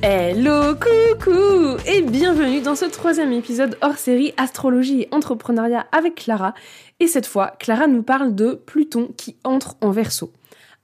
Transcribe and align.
Hello, 0.00 0.76
coucou 0.76 1.76
et 1.84 2.02
bienvenue 2.02 2.60
dans 2.60 2.76
ce 2.76 2.84
troisième 2.84 3.32
épisode 3.32 3.76
hors 3.82 3.96
série 3.96 4.32
Astrologie 4.36 5.02
et 5.02 5.08
Entrepreneuriat 5.10 5.88
avec 5.90 6.14
Clara. 6.14 6.54
Et 7.00 7.08
cette 7.08 7.26
fois, 7.26 7.56
Clara 7.58 7.88
nous 7.88 8.04
parle 8.04 8.36
de 8.36 8.52
Pluton 8.52 9.08
qui 9.16 9.36
entre 9.42 9.76
en 9.80 9.90
verso. 9.90 10.32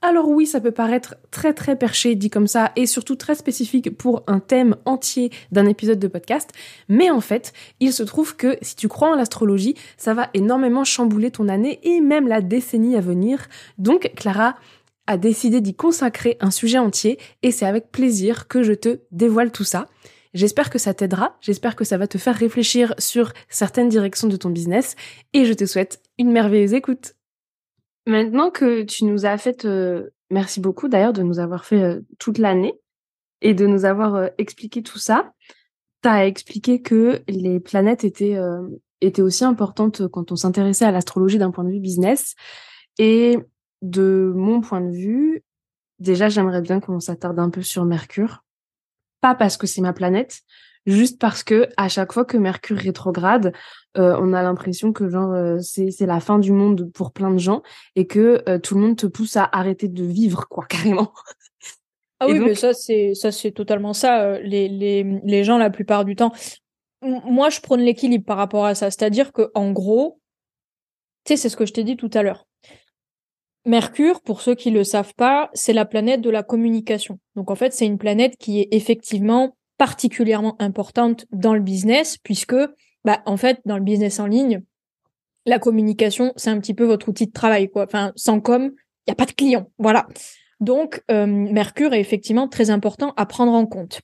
Alors 0.03 0.29
oui, 0.29 0.47
ça 0.47 0.61
peut 0.61 0.73
paraître 0.73 1.15
très 1.31 1.55
très 1.55 1.77
perché 1.77 2.17
dit 2.17 2.29
comme 2.29 2.49
ça 2.49 2.73
et 2.75 2.87
surtout 2.87 3.15
très 3.15 3.37
spécifique 3.37 3.97
pour 3.97 4.25
un 4.27 4.41
thème 4.41 4.75
entier 4.85 5.31
d'un 5.53 5.67
épisode 5.67 6.01
de 6.01 6.09
podcast, 6.09 6.51
mais 6.89 7.09
en 7.09 7.21
fait, 7.21 7.53
il 7.79 7.93
se 7.93 8.03
trouve 8.03 8.35
que 8.35 8.59
si 8.63 8.75
tu 8.75 8.89
crois 8.89 9.11
en 9.11 9.15
l'astrologie, 9.15 9.77
ça 9.97 10.13
va 10.13 10.29
énormément 10.35 10.85
chambouler 10.85 11.31
ton 11.31 11.49
année 11.49 11.79
et 11.85 12.01
même 12.01 12.27
la 12.27 12.41
décennie 12.41 12.97
à 12.97 13.01
venir. 13.01 13.47
Donc 13.79 14.11
Clara, 14.17 14.57
a 15.07 15.17
décidé 15.17 15.61
d'y 15.61 15.75
consacrer 15.75 16.37
un 16.41 16.51
sujet 16.51 16.79
entier 16.79 17.19
et 17.43 17.51
c'est 17.51 17.67
avec 17.67 17.91
plaisir 17.91 18.49
que 18.49 18.63
je 18.63 18.73
te 18.73 19.01
dévoile 19.11 19.53
tout 19.53 19.65
ça. 19.65 19.87
J'espère 20.33 20.69
que 20.69 20.79
ça 20.79 20.95
t'aidera, 20.95 21.37
j'espère 21.41 21.77
que 21.77 21.85
ça 21.85 21.97
va 21.97 22.09
te 22.09 22.19
faire 22.19 22.35
réfléchir 22.35 22.95
sur 22.99 23.33
certaines 23.49 23.89
directions 23.89 24.27
de 24.27 24.37
ton 24.37 24.51
business 24.51 24.97
et 25.33 25.45
je 25.45 25.53
te 25.53 25.65
souhaite 25.65 26.03
une 26.19 26.33
merveilleuse 26.33 26.75
écoute. 26.75 27.15
Maintenant 28.07 28.51
que 28.51 28.83
tu 28.83 29.05
nous 29.05 29.27
as 29.27 29.39
fait, 29.39 29.65
euh, 29.65 30.11
merci 30.31 30.61
beaucoup 30.61 30.89
d'ailleurs 30.89 31.13
de 31.13 31.23
nous 31.23 31.39
avoir 31.39 31.65
fait 31.65 31.83
euh, 31.83 32.01
toute 32.19 32.39
l'année 32.39 32.75
et 33.41 33.55
de 33.55 33.67
nous 33.67 33.85
avoir 33.85 34.17
euh, 34.17 34.29
expliqué 34.37 34.83
tout 34.83 34.99
ça. 34.99 35.33
Tu 36.03 36.09
as 36.09 36.27
expliqué 36.27 36.83
que 36.83 37.23
les 37.29 37.61
planètes 37.61 38.05
étaient, 38.05 38.37
étaient 39.01 39.23
aussi 39.23 39.43
importantes 39.43 40.07
quand 40.09 40.33
on 40.33 40.37
s'intéressait 40.37 40.85
à 40.85 40.91
l'astrologie 40.91 41.39
d'un 41.39 41.51
point 41.51 41.65
de 41.65 41.71
vue 41.71 41.81
business. 41.81 42.35
Et 42.99 43.39
de 43.85 44.33
mon 44.35 44.61
point 44.61 44.81
de 44.81 44.91
vue, 44.91 45.45
déjà, 45.99 46.29
j'aimerais 46.29 46.63
bien 46.63 46.81
qu'on 46.81 47.01
s'attarde 47.01 47.39
un 47.39 47.51
peu 47.51 47.63
sur 47.63 47.85
Mercure. 47.85 48.43
Pas 49.21 49.35
parce 49.35 49.57
que 49.57 49.67
c'est 49.67 49.83
ma 49.83 49.93
planète, 49.93 50.41
juste 50.87 51.21
parce 51.21 51.45
que 51.45 51.69
à 51.77 51.89
chaque 51.89 52.13
fois 52.13 52.25
que 52.25 52.37
Mercure 52.37 52.79
rétrograde, 52.79 53.53
euh, 53.97 54.17
on 54.21 54.33
a 54.33 54.43
l'impression 54.43 54.93
que 54.93 55.09
genre 55.09 55.33
euh, 55.33 55.59
c'est 55.61 55.91
c'est 55.91 56.07
la 56.07 56.21
fin 56.21 56.39
du 56.39 56.53
monde 56.53 56.91
pour 56.93 57.13
plein 57.13 57.31
de 57.31 57.39
gens 57.39 57.63
et 57.95 58.07
que 58.07 58.43
euh, 58.49 58.59
tout 58.59 58.75
le 58.75 58.81
monde 58.81 58.97
te 58.97 59.07
pousse 59.07 59.37
à 59.37 59.49
arrêter 59.53 59.89
de 59.89 60.05
vivre 60.05 60.47
quoi 60.49 60.65
carrément. 60.69 61.13
Ah 62.21 62.27
oui, 62.27 62.39
mais 62.39 62.55
ça 62.55 62.73
c'est 62.73 63.15
ça 63.15 63.33
c'est 63.33 63.53
totalement 63.53 63.93
ça. 63.93 64.39
Les 64.41 64.69
les 64.69 65.05
les 65.25 65.45
gens 65.45 65.59
la 65.59 65.71
plupart 65.71 66.05
du 66.05 66.17
temps. 66.17 66.33
Moi, 67.03 67.51
je 67.51 67.61
prône 67.61 67.83
l'équilibre 67.83 68.25
par 68.25 68.39
rapport 68.39 68.65
à 68.65 68.75
ça, 68.75 68.91
c'est-à-dire 68.91 69.33
que 69.33 69.51
en 69.55 69.73
gros, 69.73 70.21
tu 71.25 71.33
sais, 71.33 71.37
c'est 71.37 71.51
ce 71.51 71.57
que 71.57 71.67
je 71.67 71.75
t'ai 71.75 71.85
dit 71.85 71.99
tout 71.99 72.11
à 72.15 72.23
l'heure. 72.23 72.47
Mercure, 73.67 74.21
pour 74.21 74.43
ceux 74.43 74.55
qui 74.55 74.71
le 74.71 74.85
savent 74.85 75.15
pas, 75.15 75.51
c'est 75.55 75.73
la 75.73 75.87
planète 75.87 76.21
de 76.21 76.31
la 76.31 76.43
communication. 76.43 77.19
Donc 77.35 77.51
en 77.51 77.55
fait, 77.55 77.73
c'est 77.73 77.87
une 77.87 77.99
planète 77.99 78.37
qui 78.39 78.61
est 78.61 78.69
effectivement 78.73 79.57
particulièrement 79.79 80.57
importante 80.61 81.27
dans 81.33 81.55
le 81.55 81.61
business 81.61 82.19
puisque 82.19 82.57
bah 83.05 83.23
en 83.27 83.37
fait, 83.37 83.61
dans 83.65 83.77
le 83.77 83.83
business 83.83 84.21
en 84.21 84.27
ligne, 84.27 84.63
la 85.47 85.59
communication, 85.59 86.33
c'est 86.37 86.51
un 86.51 86.59
petit 86.59 86.75
peu 86.75 86.85
votre 86.85 87.09
outil 87.09 87.27
de 87.27 87.33
travail 87.33 87.71
quoi. 87.71 87.85
Enfin, 87.85 88.13
sans 88.17 88.41
com, 88.41 88.71
il 89.07 89.11
y 89.11 89.13
a 89.13 89.17
pas 89.17 89.27
de 89.27 89.33
client. 89.33 89.71
Voilà. 89.79 90.07
Donc 90.61 91.03
euh, 91.11 91.27
Mercure 91.27 91.93
est 91.95 92.01
effectivement 92.01 92.49
très 92.49 92.71
important 92.71 93.13
à 93.17 93.27
prendre 93.27 93.53
en 93.53 93.67
compte. 93.67 94.01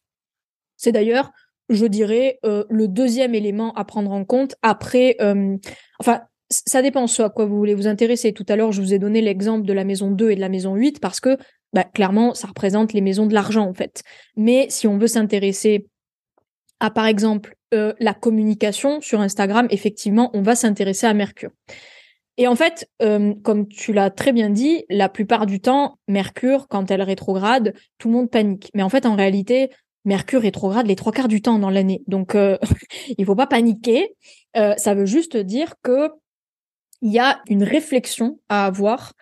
C'est 0.76 0.92
d'ailleurs 0.92 1.32
je 1.70 1.86
dirais 1.86 2.38
euh, 2.44 2.64
le 2.68 2.88
deuxième 2.88 3.34
élément 3.34 3.72
à 3.74 3.84
prendre 3.84 4.10
en 4.10 4.24
compte 4.24 4.56
après 4.60 5.16
euh, 5.20 5.56
enfin 6.00 6.22
ça 6.50 6.82
dépend 6.82 7.06
ce 7.06 7.22
à 7.22 7.30
quoi 7.30 7.46
vous 7.46 7.56
voulez 7.56 7.74
vous 7.74 7.86
intéresser. 7.86 8.32
Tout 8.32 8.46
à 8.48 8.56
l'heure, 8.56 8.72
je 8.72 8.80
vous 8.82 8.92
ai 8.92 8.98
donné 8.98 9.20
l'exemple 9.20 9.66
de 9.66 9.72
la 9.72 9.84
maison 9.84 10.10
2 10.10 10.30
et 10.30 10.34
de 10.34 10.40
la 10.40 10.48
maison 10.48 10.74
8 10.74 11.00
parce 11.00 11.20
que, 11.20 11.36
bah, 11.72 11.84
clairement, 11.84 12.34
ça 12.34 12.48
représente 12.48 12.92
les 12.92 13.00
maisons 13.00 13.26
de 13.26 13.34
l'argent, 13.34 13.68
en 13.68 13.74
fait. 13.74 14.02
Mais 14.36 14.66
si 14.68 14.86
on 14.86 14.98
veut 14.98 15.06
s'intéresser 15.06 15.86
à, 16.80 16.90
par 16.90 17.06
exemple, 17.06 17.54
euh, 17.72 17.92
la 18.00 18.14
communication 18.14 19.00
sur 19.00 19.20
Instagram, 19.20 19.68
effectivement, 19.70 20.30
on 20.34 20.42
va 20.42 20.56
s'intéresser 20.56 21.06
à 21.06 21.14
Mercure. 21.14 21.50
Et 22.36 22.46
en 22.46 22.56
fait, 22.56 22.88
euh, 23.02 23.34
comme 23.42 23.68
tu 23.68 23.92
l'as 23.92 24.10
très 24.10 24.32
bien 24.32 24.50
dit, 24.50 24.84
la 24.88 25.08
plupart 25.08 25.46
du 25.46 25.60
temps, 25.60 25.98
Mercure, 26.08 26.68
quand 26.68 26.90
elle 26.90 27.02
rétrograde, 27.02 27.74
tout 27.98 28.08
le 28.08 28.14
monde 28.14 28.30
panique. 28.30 28.70
Mais 28.74 28.82
en 28.82 28.88
fait, 28.88 29.04
en 29.04 29.14
réalité, 29.14 29.70
Mercure 30.06 30.40
rétrograde 30.40 30.86
les 30.86 30.96
trois 30.96 31.12
quarts 31.12 31.28
du 31.28 31.42
temps 31.42 31.58
dans 31.58 31.70
l'année. 31.70 32.02
Donc, 32.06 32.34
euh, 32.34 32.56
il 33.18 33.24
faut 33.26 33.36
pas 33.36 33.46
paniquer. 33.46 34.16
Euh, 34.56 34.74
ça 34.78 34.94
veut 34.94 35.04
juste 35.04 35.36
dire 35.36 35.74
que 35.82 36.08
il 37.02 37.12
y 37.12 37.18
a 37.18 37.40
une 37.48 37.62
réflexion 37.62 38.38
à 38.48 38.66
avoir 38.66 39.12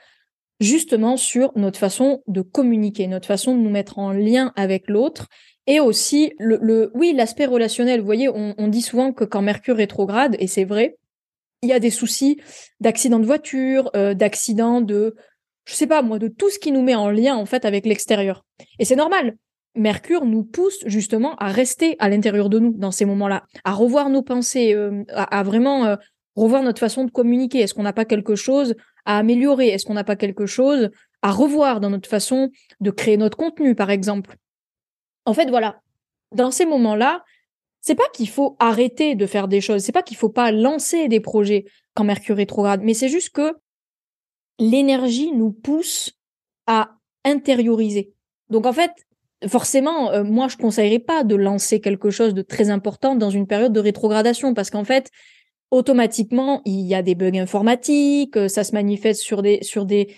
justement 0.61 1.17
sur 1.17 1.53
notre 1.57 1.79
façon 1.79 2.23
de 2.27 2.43
communiquer, 2.43 3.07
notre 3.07 3.27
façon 3.27 3.57
de 3.57 3.61
nous 3.61 3.71
mettre 3.71 3.99
en 3.99 4.13
lien 4.13 4.53
avec 4.57 4.89
l'autre 4.89 5.29
et 5.67 5.81
aussi 5.81 6.33
le, 6.39 6.91
oui 6.95 7.13
l'aspect 7.13 7.47
relationnel. 7.47 8.01
Vous 8.01 8.07
voyez, 8.07 8.29
on, 8.29 8.69
dit 8.69 8.83
souvent 8.83 9.13
que 9.13 9.25
quand 9.25 9.43
Mercure 9.43 9.77
rétrograde, 9.77 10.37
et 10.39 10.47
c'est 10.47 10.65
vrai, 10.65 10.97
il 11.63 11.69
y 11.69 11.73
a 11.73 11.79
des 11.79 11.91
soucis 11.91 12.41
d'accident 12.81 13.19
de 13.19 13.27
voiture, 13.27 13.91
euh, 13.95 14.15
d'accident 14.15 14.81
de, 14.81 15.15
je 15.67 15.75
sais 15.75 15.87
pas 15.87 16.03
moi, 16.03 16.19
de 16.19 16.29
tout 16.29 16.51
ce 16.51 16.59
qui 16.59 16.73
nous 16.73 16.83
met 16.83 16.95
en 16.95 17.11
lien 17.11 17.37
en 17.37 17.47
fait 17.47 17.65
avec 17.65 17.87
l'extérieur. 17.87 18.45
Et 18.79 18.85
c'est 18.85 18.97
normal. 18.97 19.37
Mercure 19.75 20.25
nous 20.25 20.43
pousse 20.43 20.79
justement 20.87 21.37
à 21.37 21.53
rester 21.53 21.97
à 21.99 22.09
l'intérieur 22.09 22.49
de 22.49 22.59
nous 22.59 22.73
dans 22.73 22.91
ces 22.91 23.05
moments-là, 23.05 23.45
à 23.65 23.73
revoir 23.75 24.09
nos 24.09 24.23
pensées, 24.23 24.75
euh, 24.75 25.05
à, 25.11 25.39
à, 25.39 25.43
vraiment 25.43 25.85
euh, 25.85 25.97
revoir 26.39 26.63
notre 26.63 26.81
façon 26.81 27.05
de 27.05 27.11
communiquer. 27.11 27.61
Est-ce 27.61 27.75
qu'on 27.75 27.83
n'a 27.83 27.93
pas 27.93 28.05
quelque 28.05 28.35
chose 28.35 28.75
à 29.05 29.19
améliorer? 29.19 29.69
Est-ce 29.69 29.85
qu'on 29.85 29.95
n'a 29.95 30.05
pas 30.05 30.17
quelque 30.17 30.47
chose 30.47 30.91
à 31.23 31.31
revoir 31.31 31.81
dans 31.81 31.91
notre 31.91 32.09
façon 32.09 32.51
de 32.81 32.91
créer 32.91 33.17
notre 33.17 33.37
contenu, 33.37 33.75
par 33.75 33.91
exemple? 33.91 34.37
En 35.25 35.35
fait, 35.35 35.51
voilà. 35.51 35.81
Dans 36.35 36.51
ces 36.51 36.67
moments-là, 36.67 37.25
c'est 37.81 37.95
pas 37.95 38.09
qu'il 38.13 38.29
faut 38.29 38.57
arrêter 38.59 39.15
de 39.15 39.27
faire 39.27 39.49
des 39.49 39.61
choses, 39.61 39.83
c'est 39.83 39.93
pas 39.93 40.03
qu'il 40.03 40.17
faut 40.17 40.29
pas 40.29 40.53
lancer 40.53 41.09
des 41.09 41.21
projets 41.21 41.65
quand 41.95 42.05
Mercure 42.05 42.37
rétrograde, 42.37 42.83
mais 42.83 42.95
c'est 42.95 43.09
juste 43.09 43.31
que 43.31 43.55
l'énergie 44.59 45.33
nous 45.33 45.53
pousse 45.53 46.13
à 46.67 46.97
intérioriser. 47.25 48.13
Donc 48.51 48.67
en 48.67 48.73
fait, 48.73 48.93
forcément, 49.47 50.11
euh, 50.11 50.25
moi 50.25 50.49
je 50.49 50.57
conseillerais 50.57 50.99
pas 50.99 51.25
de 51.25 51.35
lancer 51.35 51.81
quelque 51.81 52.11
chose 52.11 52.35
de 52.35 52.43
très 52.43 52.71
important 52.71 53.15
dans 53.15 53.31
une 53.31 53.47
période 53.47 53.73
de 53.73 53.81
rétrogradation 53.81 54.55
parce 54.55 54.71
qu'en 54.71 54.85
fait, 54.85 55.11
automatiquement 55.71 56.63
il 56.65 56.81
y 56.81 56.95
a 56.95 57.03
des 57.03 57.15
bugs 57.15 57.39
informatiques, 57.39 58.37
euh, 58.37 58.49
ça 58.49 58.65
se 58.65 58.73
manifeste 58.73 59.21
sur 59.21 59.43
des 59.43 59.59
sur 59.63 59.85
des 59.85 60.15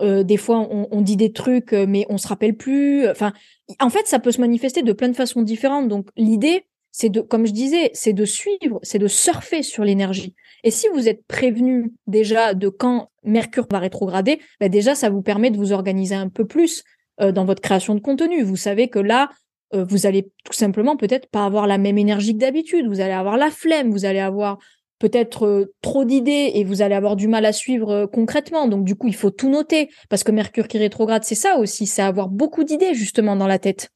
euh, 0.00 0.22
des 0.22 0.36
fois 0.36 0.58
on, 0.70 0.88
on, 0.90 1.00
dit 1.02 1.16
des 1.16 1.32
trucs 1.32 1.72
euh, 1.72 1.86
mais 1.88 2.06
on 2.08 2.18
se 2.18 2.28
rappelle 2.28 2.56
plus. 2.56 3.08
Enfin, 3.08 3.32
en 3.80 3.90
fait 3.90 4.06
ça 4.06 4.18
peut 4.18 4.32
se 4.32 4.40
manifester 4.40 4.82
de 4.82 4.92
plein 4.92 5.08
de 5.08 5.16
façons 5.16 5.42
différentes. 5.42 5.88
Donc 5.88 6.08
l'idée 6.16 6.64
c'est 6.92 7.08
de, 7.08 7.20
comme 7.20 7.46
je 7.46 7.52
disais, 7.52 7.90
c'est 7.94 8.12
de 8.12 8.24
suivre, 8.24 8.80
c'est 8.82 8.98
de 8.98 9.06
surfer 9.06 9.62
sur 9.62 9.84
l'énergie. 9.84 10.34
Et 10.64 10.70
si 10.70 10.88
vous 10.92 11.08
êtes 11.08 11.24
prévenu 11.26 11.92
déjà 12.06 12.54
de 12.54 12.68
quand 12.68 13.10
Mercure 13.22 13.66
va 13.70 13.78
rétrograder, 13.78 14.40
bah 14.60 14.68
déjà 14.68 14.94
ça 14.94 15.08
vous 15.10 15.22
permet 15.22 15.50
de 15.50 15.56
vous 15.56 15.72
organiser 15.72 16.14
un 16.14 16.28
peu 16.28 16.46
plus 16.46 16.82
euh, 17.20 17.32
dans 17.32 17.44
votre 17.44 17.62
création 17.62 17.94
de 17.94 18.00
contenu. 18.00 18.42
Vous 18.42 18.56
savez 18.56 18.88
que 18.88 18.98
là, 18.98 19.30
euh, 19.74 19.84
vous 19.84 20.06
allez 20.06 20.30
tout 20.44 20.52
simplement 20.52 20.96
peut-être 20.96 21.28
pas 21.30 21.44
avoir 21.44 21.66
la 21.66 21.78
même 21.78 21.98
énergie 21.98 22.34
que 22.34 22.40
d'habitude. 22.40 22.88
Vous 22.88 23.00
allez 23.00 23.12
avoir 23.12 23.36
la 23.36 23.50
flemme, 23.50 23.90
vous 23.90 24.04
allez 24.04 24.18
avoir 24.18 24.58
peut-être 25.00 25.46
euh, 25.46 25.74
trop 25.82 26.04
d'idées 26.04 26.52
et 26.54 26.62
vous 26.62 26.82
allez 26.82 26.94
avoir 26.94 27.16
du 27.16 27.26
mal 27.26 27.44
à 27.44 27.52
suivre 27.52 27.90
euh, 27.90 28.06
concrètement. 28.06 28.68
Donc 28.68 28.84
du 28.84 28.94
coup, 28.94 29.08
il 29.08 29.16
faut 29.16 29.30
tout 29.30 29.48
noter 29.48 29.90
parce 30.08 30.22
que 30.22 30.30
Mercure 30.30 30.68
qui 30.68 30.78
rétrograde, 30.78 31.24
c'est 31.24 31.34
ça 31.34 31.56
aussi, 31.56 31.88
c'est 31.88 32.02
avoir 32.02 32.28
beaucoup 32.28 32.62
d'idées 32.62 32.94
justement 32.94 33.34
dans 33.34 33.48
la 33.48 33.58
tête. 33.58 33.90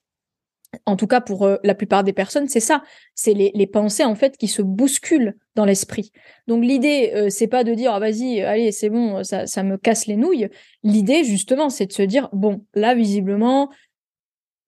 En 0.86 0.96
tout 0.96 1.06
cas, 1.06 1.20
pour 1.20 1.44
euh, 1.44 1.58
la 1.62 1.76
plupart 1.76 2.02
des 2.02 2.12
personnes, 2.12 2.48
c'est 2.48 2.58
ça. 2.58 2.82
C'est 3.14 3.34
les, 3.34 3.66
pensées 3.68 4.04
en 4.04 4.16
fait 4.16 4.36
qui 4.36 4.48
se 4.48 4.62
bousculent 4.62 5.36
dans 5.54 5.64
l'esprit. 5.64 6.10
Donc 6.48 6.64
l'idée, 6.64 7.28
c'est 7.28 7.46
pas 7.46 7.62
de 7.62 7.74
dire 7.74 7.92
ah, 7.94 8.00
vas-y, 8.00 8.40
allez, 8.40 8.72
c'est 8.72 8.90
bon, 8.90 9.22
ça, 9.22 9.46
ça 9.46 9.62
me 9.62 9.76
casse 9.76 10.06
les 10.06 10.16
nouilles. 10.16 10.48
L'idée 10.82 11.22
justement, 11.22 11.70
c'est 11.70 11.86
de 11.86 11.92
se 11.92 12.02
dire 12.02 12.28
bon, 12.32 12.64
là 12.74 12.94
visiblement, 12.96 13.70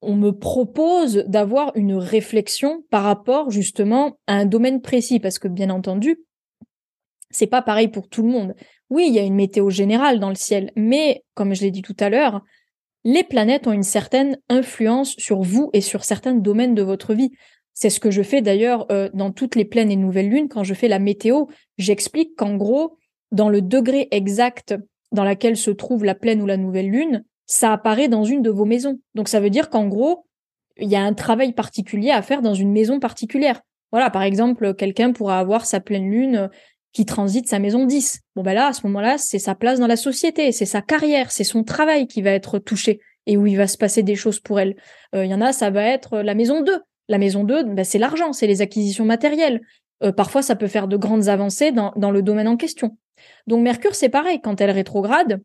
on 0.06 0.16
me 0.16 0.30
propose 0.30 1.24
d'avoir 1.26 1.72
une 1.74 1.94
réflexion 1.94 2.84
par 2.90 3.02
rapport 3.02 3.50
justement 3.50 4.18
à 4.26 4.34
un 4.34 4.46
domaine 4.46 4.80
précis 4.80 5.20
parce 5.20 5.38
que 5.38 5.48
bien 5.48 5.70
entendu, 5.70 6.18
c'est 7.30 7.46
pas 7.46 7.62
pareil 7.62 7.88
pour 7.88 8.08
tout 8.08 8.22
le 8.22 8.30
monde. 8.30 8.54
Oui, 8.88 9.06
il 9.08 9.14
y 9.14 9.18
a 9.18 9.24
une 9.24 9.34
météo 9.34 9.68
générale 9.68 10.20
dans 10.20 10.28
le 10.28 10.36
ciel, 10.36 10.70
mais 10.76 11.22
comme 11.34 11.54
je 11.54 11.62
l'ai 11.62 11.70
dit 11.70 11.82
tout 11.82 11.96
à 11.98 12.08
l'heure, 12.08 12.40
les 13.04 13.24
planètes 13.24 13.66
ont 13.66 13.72
une 13.72 13.82
certaine 13.82 14.38
influence 14.48 15.14
sur 15.18 15.42
vous 15.42 15.70
et 15.72 15.80
sur 15.80 16.04
certains 16.04 16.34
domaines 16.34 16.74
de 16.74 16.82
votre 16.82 17.14
vie. 17.14 17.30
C'est 17.74 17.90
ce 17.90 18.00
que 18.00 18.10
je 18.10 18.22
fais 18.22 18.42
d'ailleurs 18.42 18.86
euh, 18.90 19.10
dans 19.12 19.32
toutes 19.32 19.54
les 19.54 19.64
pleines 19.64 19.90
et 19.90 19.96
nouvelles 19.96 20.30
lunes 20.30 20.48
quand 20.48 20.64
je 20.64 20.74
fais 20.74 20.88
la 20.88 20.98
météo. 20.98 21.44
J'explique 21.78 22.36
qu'en 22.36 22.56
gros, 22.56 22.96
dans 23.32 23.48
le 23.48 23.60
degré 23.60 24.08
exact 24.12 24.74
dans 25.12 25.24
lequel 25.24 25.56
se 25.56 25.70
trouve 25.70 26.04
la 26.04 26.14
pleine 26.14 26.40
ou 26.42 26.46
la 26.46 26.56
nouvelle 26.56 26.90
lune, 26.90 27.24
ça 27.46 27.72
apparaît 27.72 28.08
dans 28.08 28.24
une 28.24 28.42
de 28.42 28.50
vos 28.50 28.64
maisons. 28.64 29.00
Donc 29.14 29.28
ça 29.28 29.40
veut 29.40 29.50
dire 29.50 29.70
qu'en 29.70 29.86
gros, 29.86 30.26
il 30.76 30.88
y 30.88 30.96
a 30.96 31.02
un 31.02 31.14
travail 31.14 31.52
particulier 31.52 32.10
à 32.10 32.22
faire 32.22 32.42
dans 32.42 32.54
une 32.54 32.72
maison 32.72 33.00
particulière. 33.00 33.60
Voilà, 33.92 34.10
par 34.10 34.22
exemple, 34.22 34.74
quelqu'un 34.74 35.12
pourra 35.12 35.38
avoir 35.38 35.64
sa 35.64 35.80
pleine 35.80 36.10
lune 36.10 36.50
qui 36.92 37.06
transite 37.06 37.48
sa 37.48 37.58
maison 37.58 37.84
10. 37.84 38.20
Bon 38.34 38.42
ben 38.42 38.54
là, 38.54 38.68
à 38.68 38.72
ce 38.72 38.86
moment-là, 38.86 39.16
c'est 39.18 39.38
sa 39.38 39.54
place 39.54 39.78
dans 39.78 39.86
la 39.86 39.96
société, 39.96 40.50
c'est 40.52 40.66
sa 40.66 40.82
carrière, 40.82 41.30
c'est 41.30 41.44
son 41.44 41.62
travail 41.62 42.06
qui 42.06 42.22
va 42.22 42.30
être 42.30 42.58
touché 42.58 43.00
et 43.26 43.36
où 43.36 43.46
il 43.46 43.56
va 43.56 43.66
se 43.66 43.76
passer 43.76 44.02
des 44.02 44.16
choses 44.16 44.40
pour 44.40 44.60
elle. 44.60 44.76
Euh, 45.14 45.24
il 45.24 45.30
y 45.30 45.34
en 45.34 45.40
a, 45.40 45.52
ça 45.52 45.70
va 45.70 45.82
être 45.82 46.20
la 46.20 46.34
maison 46.34 46.62
2. 46.62 46.80
La 47.08 47.18
maison 47.18 47.44
2, 47.44 47.64
ben 47.64 47.84
c'est 47.84 47.98
l'argent, 47.98 48.32
c'est 48.32 48.46
les 48.46 48.62
acquisitions 48.62 49.04
matérielles. 49.04 49.60
Euh, 50.02 50.12
parfois, 50.12 50.42
ça 50.42 50.56
peut 50.56 50.66
faire 50.66 50.88
de 50.88 50.96
grandes 50.96 51.28
avancées 51.28 51.70
dans, 51.70 51.92
dans 51.96 52.10
le 52.10 52.22
domaine 52.22 52.48
en 52.48 52.56
question. 52.56 52.96
Donc 53.46 53.62
Mercure, 53.62 53.94
c'est 53.94 54.08
pareil, 54.08 54.40
quand 54.40 54.60
elle 54.60 54.70
rétrograde, 54.70 55.40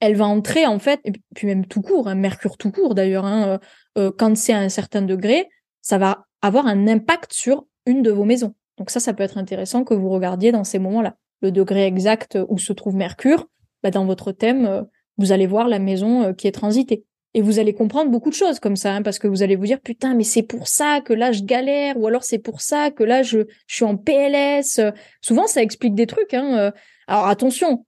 elle 0.00 0.16
va 0.16 0.26
entrer 0.26 0.66
en 0.66 0.78
fait, 0.78 1.00
et 1.04 1.12
puis 1.34 1.46
même 1.46 1.66
tout 1.66 1.82
court, 1.82 2.08
hein, 2.08 2.14
Mercure 2.14 2.56
tout 2.56 2.70
court 2.70 2.94
d'ailleurs, 2.94 3.24
hein, 3.24 3.58
euh, 3.96 4.10
quand 4.16 4.36
c'est 4.36 4.52
à 4.52 4.58
un 4.58 4.68
certain 4.68 5.02
degré, 5.02 5.48
ça 5.82 5.98
va 5.98 6.26
avoir 6.42 6.66
un 6.66 6.86
impact 6.86 7.32
sur 7.32 7.66
une 7.86 8.02
de 8.02 8.10
vos 8.10 8.24
maisons. 8.24 8.54
Donc 8.78 8.90
ça, 8.90 9.00
ça 9.00 9.12
peut 9.12 9.22
être 9.22 9.38
intéressant 9.38 9.84
que 9.84 9.94
vous 9.94 10.08
regardiez 10.08 10.52
dans 10.52 10.64
ces 10.64 10.78
moments-là. 10.78 11.16
Le 11.42 11.50
degré 11.50 11.84
exact 11.86 12.38
où 12.48 12.58
se 12.58 12.72
trouve 12.72 12.94
Mercure, 12.94 13.48
bah, 13.82 13.90
dans 13.90 14.04
votre 14.04 14.32
thème, 14.32 14.66
euh, 14.66 14.82
vous 15.18 15.32
allez 15.32 15.46
voir 15.46 15.68
la 15.68 15.78
maison 15.78 16.22
euh, 16.22 16.32
qui 16.32 16.46
est 16.46 16.52
transitée. 16.52 17.04
Et 17.34 17.42
vous 17.42 17.58
allez 17.58 17.74
comprendre 17.74 18.10
beaucoup 18.10 18.30
de 18.30 18.34
choses 18.34 18.58
comme 18.58 18.76
ça, 18.76 18.94
hein, 18.94 19.02
parce 19.02 19.18
que 19.18 19.28
vous 19.28 19.42
allez 19.42 19.54
vous 19.54 19.66
dire, 19.66 19.80
putain, 19.80 20.14
mais 20.14 20.24
c'est 20.24 20.42
pour 20.42 20.66
ça 20.66 21.00
que 21.00 21.12
là, 21.12 21.30
je 21.30 21.42
galère, 21.42 21.98
ou 21.98 22.06
alors 22.06 22.24
c'est 22.24 22.38
pour 22.38 22.60
ça 22.62 22.90
que 22.90 23.04
là, 23.04 23.22
je, 23.22 23.40
je 23.66 23.74
suis 23.74 23.84
en 23.84 23.96
PLS. 23.96 24.80
Souvent, 25.20 25.46
ça 25.46 25.62
explique 25.62 25.94
des 25.94 26.06
trucs. 26.06 26.32
Hein. 26.34 26.56
Euh. 26.56 26.70
Alors 27.06 27.26
attention, 27.26 27.84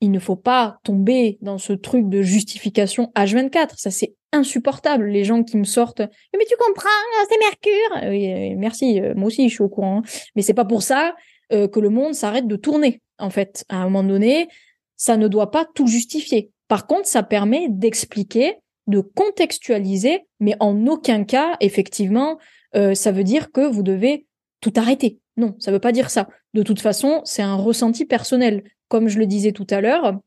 il 0.00 0.10
ne 0.10 0.18
faut 0.18 0.36
pas 0.36 0.78
tomber 0.84 1.38
dans 1.40 1.58
ce 1.58 1.72
truc 1.72 2.08
de 2.08 2.22
justification 2.22 3.10
H24. 3.16 3.70
Ça, 3.76 3.90
c'est 3.90 4.14
insupportable. 4.32 5.06
Les 5.06 5.24
gens 5.24 5.42
qui 5.42 5.56
me 5.56 5.64
sortent, 5.64 6.00
mais 6.00 6.44
tu 6.48 6.56
comprends, 6.58 6.88
c'est 7.28 7.38
Mercure. 7.38 8.10
Oui, 8.10 8.54
merci, 8.56 9.00
moi 9.14 9.28
aussi, 9.28 9.48
je 9.48 9.54
suis 9.54 9.62
au 9.62 9.68
courant. 9.68 9.98
Hein. 9.98 10.02
Mais 10.34 10.42
c'est 10.42 10.54
pas 10.54 10.64
pour 10.64 10.82
ça 10.82 11.14
euh, 11.52 11.68
que 11.68 11.80
le 11.80 11.90
monde 11.90 12.14
s'arrête 12.14 12.46
de 12.46 12.56
tourner. 12.56 13.00
En 13.18 13.30
fait, 13.30 13.64
à 13.68 13.76
un 13.76 13.84
moment 13.84 14.02
donné, 14.02 14.48
ça 14.96 15.16
ne 15.16 15.28
doit 15.28 15.50
pas 15.50 15.64
tout 15.64 15.86
justifier. 15.86 16.50
Par 16.68 16.86
contre, 16.86 17.06
ça 17.06 17.22
permet 17.22 17.68
d'expliquer, 17.70 18.56
de 18.88 19.00
contextualiser, 19.00 20.26
mais 20.40 20.56
en 20.60 20.86
aucun 20.86 21.24
cas, 21.24 21.56
effectivement, 21.60 22.38
euh, 22.74 22.94
ça 22.94 23.12
veut 23.12 23.24
dire 23.24 23.52
que 23.52 23.60
vous 23.60 23.82
devez 23.82 24.26
tout 24.60 24.72
arrêter. 24.76 25.20
Non, 25.36 25.54
ça 25.58 25.70
veut 25.70 25.78
pas 25.78 25.92
dire 25.92 26.10
ça. 26.10 26.28
De 26.54 26.62
toute 26.62 26.80
façon, 26.80 27.20
c'est 27.24 27.42
un 27.42 27.54
ressenti 27.54 28.06
personnel. 28.06 28.64
Comme 28.88 29.08
je 29.08 29.18
le 29.18 29.26
disais 29.26 29.52
tout 29.52 29.66
à 29.70 29.80
l'heure, 29.80 30.20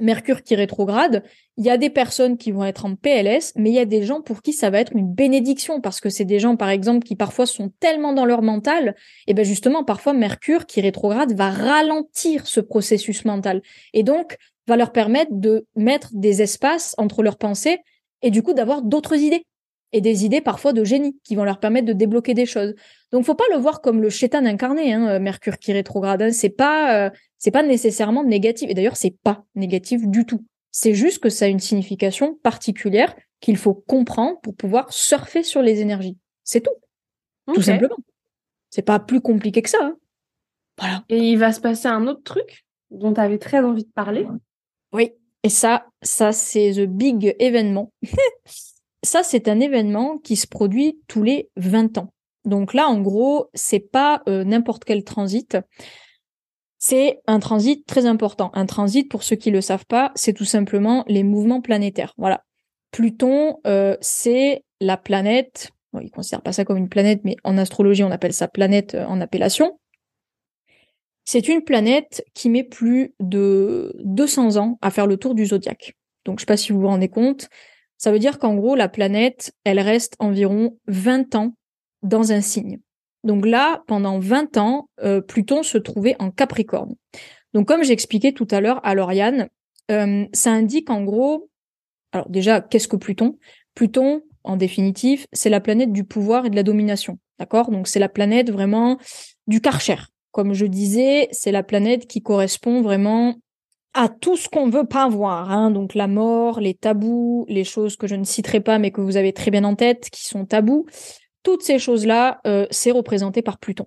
Mercure 0.00 0.42
qui 0.42 0.56
rétrograde, 0.56 1.22
il 1.56 1.64
y 1.64 1.70
a 1.70 1.76
des 1.76 1.88
personnes 1.88 2.36
qui 2.36 2.50
vont 2.50 2.64
être 2.64 2.84
en 2.84 2.96
PLS, 2.96 3.52
mais 3.54 3.70
il 3.70 3.74
y 3.74 3.78
a 3.78 3.84
des 3.84 4.02
gens 4.02 4.22
pour 4.22 4.42
qui 4.42 4.52
ça 4.52 4.68
va 4.68 4.80
être 4.80 4.92
une 4.92 5.12
bénédiction 5.12 5.80
parce 5.80 6.00
que 6.00 6.10
c'est 6.10 6.24
des 6.24 6.40
gens, 6.40 6.56
par 6.56 6.68
exemple, 6.68 7.06
qui 7.06 7.14
parfois 7.14 7.46
sont 7.46 7.70
tellement 7.78 8.12
dans 8.12 8.24
leur 8.24 8.42
mental, 8.42 8.96
et 9.28 9.34
ben 9.34 9.44
justement, 9.44 9.84
parfois 9.84 10.12
Mercure 10.12 10.66
qui 10.66 10.80
rétrograde 10.80 11.32
va 11.34 11.50
ralentir 11.50 12.48
ce 12.48 12.58
processus 12.58 13.24
mental 13.24 13.62
et 13.92 14.02
donc 14.02 14.36
va 14.66 14.76
leur 14.76 14.90
permettre 14.90 15.30
de 15.32 15.66
mettre 15.76 16.10
des 16.12 16.42
espaces 16.42 16.96
entre 16.98 17.22
leurs 17.22 17.38
pensées 17.38 17.78
et 18.22 18.30
du 18.30 18.42
coup 18.42 18.52
d'avoir 18.52 18.82
d'autres 18.82 19.16
idées 19.16 19.46
et 19.94 20.00
des 20.00 20.24
idées 20.24 20.40
parfois 20.40 20.72
de 20.72 20.82
génie 20.82 21.16
qui 21.22 21.36
vont 21.36 21.44
leur 21.44 21.60
permettre 21.60 21.86
de 21.86 21.92
débloquer 21.92 22.34
des 22.34 22.46
choses. 22.46 22.74
Donc 23.12 23.24
faut 23.24 23.36
pas 23.36 23.44
le 23.52 23.58
voir 23.58 23.80
comme 23.80 24.02
le 24.02 24.10
chétan 24.10 24.44
incarné, 24.44 24.92
hein, 24.92 25.20
Mercure 25.20 25.56
qui 25.58 25.72
rétrograde. 25.72 26.20
Hein. 26.20 26.32
C'est 26.32 26.50
pas 26.50 27.06
euh, 27.06 27.10
c'est 27.38 27.52
pas 27.52 27.62
nécessairement 27.62 28.24
négatif. 28.24 28.68
Et 28.68 28.74
d'ailleurs 28.74 28.96
c'est 28.96 29.16
pas 29.22 29.44
négatif 29.54 30.04
du 30.08 30.26
tout. 30.26 30.44
C'est 30.72 30.94
juste 30.94 31.22
que 31.22 31.28
ça 31.28 31.44
a 31.44 31.48
une 31.48 31.60
signification 31.60 32.34
particulière 32.42 33.14
qu'il 33.38 33.56
faut 33.56 33.72
comprendre 33.74 34.40
pour 34.40 34.56
pouvoir 34.56 34.92
surfer 34.92 35.44
sur 35.44 35.62
les 35.62 35.80
énergies. 35.80 36.18
C'est 36.42 36.60
tout. 36.60 36.74
Tout 37.54 37.62
simplement. 37.62 37.96
C'est 38.70 38.82
pas 38.82 38.98
plus 38.98 39.20
compliqué 39.20 39.62
que 39.62 39.70
ça. 39.70 39.78
Hein. 39.80 39.96
Voilà. 40.76 41.04
Et 41.08 41.18
il 41.18 41.38
va 41.38 41.52
se 41.52 41.60
passer 41.60 41.86
un 41.86 42.08
autre 42.08 42.24
truc 42.24 42.66
dont 42.90 43.14
tu 43.14 43.20
avais 43.20 43.38
très 43.38 43.60
envie 43.60 43.84
de 43.84 43.92
parler? 43.92 44.26
Oui. 44.92 45.12
Et 45.44 45.50
ça, 45.50 45.86
ça 46.02 46.32
c'est 46.32 46.72
the 46.72 46.88
big 46.88 47.36
événement. 47.38 47.92
ça, 49.04 49.22
c'est 49.22 49.48
un 49.48 49.60
événement 49.60 50.18
qui 50.18 50.36
se 50.36 50.46
produit 50.46 51.00
tous 51.08 51.22
les 51.22 51.50
20 51.56 51.98
ans. 51.98 52.14
Donc 52.44 52.74
là, 52.74 52.88
en 52.88 53.00
gros, 53.00 53.48
c'est 53.54 53.80
pas 53.80 54.22
euh, 54.28 54.44
n'importe 54.44 54.84
quel 54.84 55.04
transit. 55.04 55.56
C'est 56.78 57.20
un 57.26 57.40
transit 57.40 57.86
très 57.86 58.04
important. 58.04 58.50
Un 58.52 58.66
transit, 58.66 59.10
pour 59.10 59.22
ceux 59.22 59.36
qui 59.36 59.50
le 59.50 59.62
savent 59.62 59.86
pas, 59.86 60.12
c'est 60.14 60.34
tout 60.34 60.44
simplement 60.44 61.04
les 61.06 61.22
mouvements 61.22 61.62
planétaires. 61.62 62.12
Voilà. 62.18 62.44
Pluton, 62.90 63.58
euh, 63.66 63.96
c'est 64.02 64.64
la 64.80 64.96
planète. 64.96 65.70
Bon, 65.92 66.00
ils 66.00 66.10
considèrent 66.10 66.42
pas 66.42 66.52
ça 66.52 66.64
comme 66.64 66.76
une 66.76 66.90
planète, 66.90 67.22
mais 67.24 67.36
en 67.44 67.56
astrologie, 67.56 68.04
on 68.04 68.10
appelle 68.10 68.34
ça 68.34 68.48
planète 68.48 68.94
euh, 68.94 69.06
en 69.06 69.20
appellation. 69.20 69.78
C'est 71.24 71.48
une 71.48 71.64
planète 71.64 72.22
qui 72.34 72.50
met 72.50 72.64
plus 72.64 73.14
de 73.18 73.96
200 74.04 74.58
ans 74.58 74.78
à 74.82 74.90
faire 74.90 75.06
le 75.06 75.16
tour 75.16 75.34
du 75.34 75.46
zodiaque. 75.46 75.94
Donc, 76.26 76.38
je 76.38 76.42
sais 76.42 76.46
pas 76.46 76.58
si 76.58 76.72
vous 76.72 76.80
vous 76.80 76.86
rendez 76.86 77.08
compte, 77.08 77.48
ça 77.98 78.12
veut 78.12 78.18
dire 78.18 78.38
qu'en 78.38 78.54
gros, 78.54 78.74
la 78.74 78.88
planète, 78.88 79.52
elle 79.64 79.80
reste 79.80 80.14
environ 80.18 80.78
20 80.86 81.34
ans 81.34 81.54
dans 82.02 82.32
un 82.32 82.40
signe. 82.40 82.78
Donc 83.24 83.46
là, 83.46 83.82
pendant 83.86 84.18
20 84.18 84.58
ans, 84.58 84.88
euh, 85.02 85.20
Pluton 85.20 85.62
se 85.62 85.78
trouvait 85.78 86.16
en 86.18 86.30
Capricorne. 86.30 86.94
Donc 87.54 87.66
comme 87.66 87.82
j'expliquais 87.82 88.32
tout 88.32 88.48
à 88.50 88.60
l'heure 88.60 88.80
à 88.84 88.94
Lauriane, 88.94 89.48
euh, 89.90 90.26
ça 90.32 90.52
indique 90.52 90.90
en 90.90 91.02
gros, 91.02 91.48
alors 92.12 92.28
déjà, 92.28 92.60
qu'est-ce 92.60 92.88
que 92.88 92.96
Pluton? 92.96 93.38
Pluton, 93.74 94.22
en 94.44 94.56
définitive, 94.56 95.26
c'est 95.32 95.50
la 95.50 95.60
planète 95.60 95.92
du 95.92 96.04
pouvoir 96.04 96.46
et 96.46 96.50
de 96.50 96.56
la 96.56 96.62
domination. 96.62 97.18
D'accord? 97.38 97.70
Donc 97.70 97.88
c'est 97.88 97.98
la 97.98 98.08
planète 98.08 98.50
vraiment 98.50 98.98
du 99.46 99.60
karcher. 99.60 99.96
Comme 100.30 100.52
je 100.52 100.66
disais, 100.66 101.28
c'est 101.32 101.52
la 101.52 101.62
planète 101.62 102.06
qui 102.06 102.22
correspond 102.22 102.82
vraiment 102.82 103.36
à 103.94 104.08
tout 104.08 104.36
ce 104.36 104.48
qu'on 104.48 104.68
veut 104.68 104.86
pas 104.86 105.08
voir, 105.08 105.50
hein. 105.52 105.70
donc 105.70 105.94
la 105.94 106.08
mort, 106.08 106.60
les 106.60 106.74
tabous, 106.74 107.46
les 107.48 107.64
choses 107.64 107.96
que 107.96 108.08
je 108.08 108.16
ne 108.16 108.24
citerai 108.24 108.60
pas 108.60 108.78
mais 108.78 108.90
que 108.90 109.00
vous 109.00 109.16
avez 109.16 109.32
très 109.32 109.50
bien 109.52 109.64
en 109.64 109.76
tête, 109.76 110.10
qui 110.10 110.24
sont 110.24 110.44
tabous, 110.44 110.86
toutes 111.44 111.62
ces 111.62 111.78
choses-là, 111.78 112.40
euh, 112.46 112.66
c'est 112.70 112.90
représenté 112.90 113.40
par 113.40 113.58
Pluton. 113.58 113.86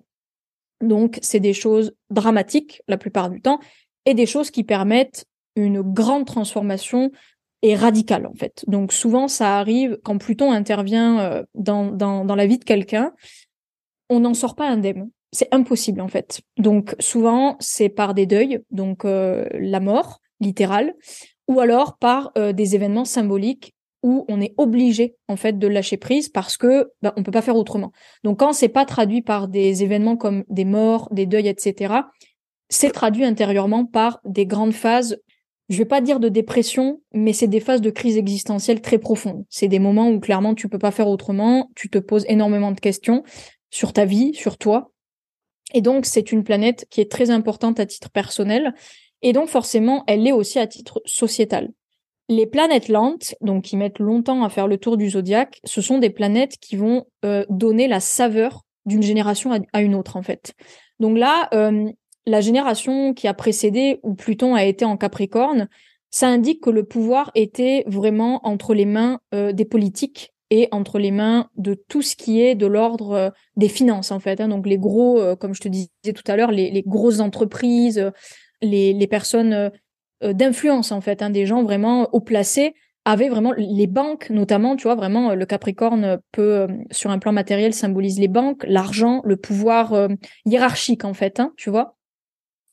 Donc 0.80 1.18
c'est 1.22 1.40
des 1.40 1.52
choses 1.52 1.92
dramatiques 2.10 2.82
la 2.88 2.96
plupart 2.96 3.30
du 3.30 3.42
temps 3.42 3.60
et 4.06 4.14
des 4.14 4.26
choses 4.26 4.50
qui 4.50 4.64
permettent 4.64 5.26
une 5.56 5.82
grande 5.82 6.24
transformation 6.24 7.10
et 7.62 7.74
radicale 7.74 8.26
en 8.26 8.34
fait. 8.34 8.64
Donc 8.66 8.92
souvent 8.92 9.28
ça 9.28 9.58
arrive 9.58 9.98
quand 10.04 10.16
Pluton 10.16 10.52
intervient 10.52 11.20
euh, 11.20 11.42
dans, 11.54 11.90
dans, 11.90 12.24
dans 12.24 12.36
la 12.36 12.46
vie 12.46 12.58
de 12.58 12.64
quelqu'un, 12.64 13.12
on 14.08 14.20
n'en 14.20 14.34
sort 14.34 14.54
pas 14.54 14.68
indemne 14.68 15.10
c'est 15.32 15.48
impossible 15.52 16.00
en 16.00 16.08
fait. 16.08 16.40
Donc 16.56 16.94
souvent 16.98 17.56
c'est 17.60 17.88
par 17.88 18.14
des 18.14 18.26
deuils, 18.26 18.60
donc 18.70 19.04
euh, 19.04 19.46
la 19.52 19.80
mort 19.80 20.20
littérale, 20.40 20.94
ou 21.48 21.60
alors 21.60 21.98
par 21.98 22.30
euh, 22.38 22.52
des 22.52 22.74
événements 22.74 23.04
symboliques 23.04 23.74
où 24.02 24.24
on 24.28 24.40
est 24.40 24.54
obligé 24.58 25.16
en 25.26 25.36
fait 25.36 25.58
de 25.58 25.66
lâcher 25.66 25.96
prise 25.96 26.28
parce 26.28 26.56
que 26.56 26.92
bah, 27.02 27.12
on 27.16 27.22
peut 27.22 27.32
pas 27.32 27.42
faire 27.42 27.56
autrement. 27.56 27.92
Donc 28.22 28.38
quand 28.38 28.52
c'est 28.52 28.68
pas 28.68 28.84
traduit 28.84 29.22
par 29.22 29.48
des 29.48 29.82
événements 29.82 30.16
comme 30.16 30.44
des 30.48 30.64
morts, 30.64 31.08
des 31.10 31.26
deuils, 31.26 31.48
etc., 31.48 31.94
c'est 32.68 32.90
traduit 32.90 33.24
intérieurement 33.24 33.84
par 33.84 34.20
des 34.24 34.46
grandes 34.46 34.74
phases. 34.74 35.18
Je 35.68 35.78
vais 35.78 35.84
pas 35.84 36.00
dire 36.00 36.20
de 36.20 36.28
dépression, 36.28 37.00
mais 37.12 37.32
c'est 37.32 37.48
des 37.48 37.60
phases 37.60 37.80
de 37.80 37.90
crise 37.90 38.16
existentielle 38.16 38.80
très 38.80 38.98
profondes. 38.98 39.44
C'est 39.50 39.68
des 39.68 39.78
moments 39.78 40.10
où 40.10 40.20
clairement 40.20 40.54
tu 40.54 40.68
peux 40.68 40.78
pas 40.78 40.90
faire 40.90 41.08
autrement, 41.08 41.70
tu 41.74 41.90
te 41.90 41.98
poses 41.98 42.24
énormément 42.28 42.72
de 42.72 42.80
questions 42.80 43.24
sur 43.70 43.92
ta 43.92 44.04
vie, 44.04 44.32
sur 44.34 44.56
toi, 44.58 44.92
et 45.74 45.80
donc, 45.80 46.06
c'est 46.06 46.32
une 46.32 46.44
planète 46.44 46.86
qui 46.90 47.00
est 47.00 47.10
très 47.10 47.30
importante 47.30 47.78
à 47.80 47.86
titre 47.86 48.10
personnel. 48.10 48.74
Et 49.22 49.32
donc, 49.32 49.48
forcément, 49.48 50.04
elle 50.06 50.22
l'est 50.22 50.32
aussi 50.32 50.58
à 50.58 50.66
titre 50.66 51.02
sociétal. 51.04 51.70
Les 52.30 52.46
planètes 52.46 52.88
lentes, 52.88 53.34
donc 53.40 53.64
qui 53.64 53.76
mettent 53.76 53.98
longtemps 53.98 54.44
à 54.44 54.50
faire 54.50 54.66
le 54.66 54.78
tour 54.78 54.96
du 54.96 55.10
zodiaque, 55.10 55.60
ce 55.64 55.80
sont 55.80 55.98
des 55.98 56.10
planètes 56.10 56.56
qui 56.60 56.76
vont 56.76 57.06
euh, 57.24 57.44
donner 57.48 57.88
la 57.88 58.00
saveur 58.00 58.64
d'une 58.86 59.02
génération 59.02 59.52
à, 59.72 59.82
une 59.82 59.94
autre, 59.94 60.16
en 60.16 60.22
fait. 60.22 60.54
Donc 61.00 61.18
là, 61.18 61.48
euh, 61.52 61.90
la 62.26 62.40
génération 62.40 63.12
qui 63.14 63.28
a 63.28 63.34
précédé, 63.34 63.98
où 64.02 64.14
Pluton 64.14 64.54
a 64.54 64.64
été 64.64 64.84
en 64.84 64.96
Capricorne, 64.96 65.68
ça 66.10 66.28
indique 66.28 66.62
que 66.62 66.70
le 66.70 66.84
pouvoir 66.84 67.30
était 67.34 67.84
vraiment 67.86 68.46
entre 68.46 68.74
les 68.74 68.86
mains 68.86 69.20
euh, 69.34 69.52
des 69.52 69.66
politiques 69.66 70.32
et 70.50 70.68
entre 70.70 70.98
les 70.98 71.10
mains 71.10 71.48
de 71.56 71.74
tout 71.74 72.02
ce 72.02 72.16
qui 72.16 72.40
est 72.40 72.54
de 72.54 72.66
l'ordre 72.66 73.12
euh, 73.12 73.30
des 73.56 73.68
finances 73.68 74.10
en 74.10 74.20
fait. 74.20 74.40
Hein. 74.40 74.48
donc 74.48 74.66
les 74.66 74.78
gros, 74.78 75.20
euh, 75.20 75.36
comme 75.36 75.54
je 75.54 75.60
te 75.60 75.68
disais 75.68 75.88
tout 76.14 76.24
à 76.26 76.36
l'heure, 76.36 76.50
les, 76.50 76.82
grosses 76.86 77.20
entreprises, 77.20 78.10
les, 78.62 78.92
les 78.92 79.06
personnes 79.06 79.70
euh, 80.22 80.32
d'influence 80.32 80.92
en 80.92 81.00
fait, 81.00 81.22
hein, 81.22 81.30
des 81.30 81.46
gens 81.46 81.62
vraiment 81.62 82.08
haut 82.12 82.20
placés 82.20 82.74
avait 83.04 83.28
vraiment 83.28 83.52
les 83.56 83.86
banques 83.86 84.28
notamment, 84.30 84.76
tu 84.76 84.82
vois, 84.84 84.94
vraiment 84.94 85.34
le 85.34 85.46
Capricorne 85.46 86.18
peut 86.32 86.66
sur 86.90 87.10
un 87.10 87.18
plan 87.18 87.32
matériel 87.32 87.72
symbolise 87.72 88.18
les 88.18 88.28
banques, 88.28 88.64
l'argent, 88.66 89.22
le 89.24 89.36
pouvoir 89.36 90.08
hiérarchique 90.44 91.04
en 91.04 91.14
fait, 91.14 91.40
hein, 91.40 91.54
tu 91.56 91.70
vois. 91.70 91.96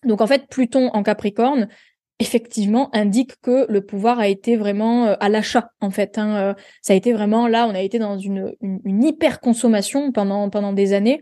Donc 0.04 0.20
en 0.20 0.28
fait 0.28 0.48
Pluton 0.50 0.90
en 0.90 1.04
Capricorne 1.04 1.70
effectivement 2.20 2.90
indique 2.96 3.34
que 3.42 3.66
le 3.70 3.86
pouvoir 3.86 4.20
a 4.20 4.28
été 4.28 4.56
vraiment 4.56 5.06
à 5.20 5.30
l'achat 5.30 5.72
en 5.82 5.90
fait. 5.90 6.18
Hein, 6.18 6.56
ça 6.82 6.94
a 6.94 6.96
été 6.96 7.12
vraiment 7.12 7.48
là, 7.48 7.68
on 7.68 7.76
a 7.76 7.82
été 7.82 8.00
dans 8.00 8.18
une, 8.18 8.54
une, 8.62 9.04
hyper 9.04 9.42
consommation 9.42 10.12
pendant 10.12 10.50
pendant 10.50 10.72
des 10.72 10.94
années 10.94 11.22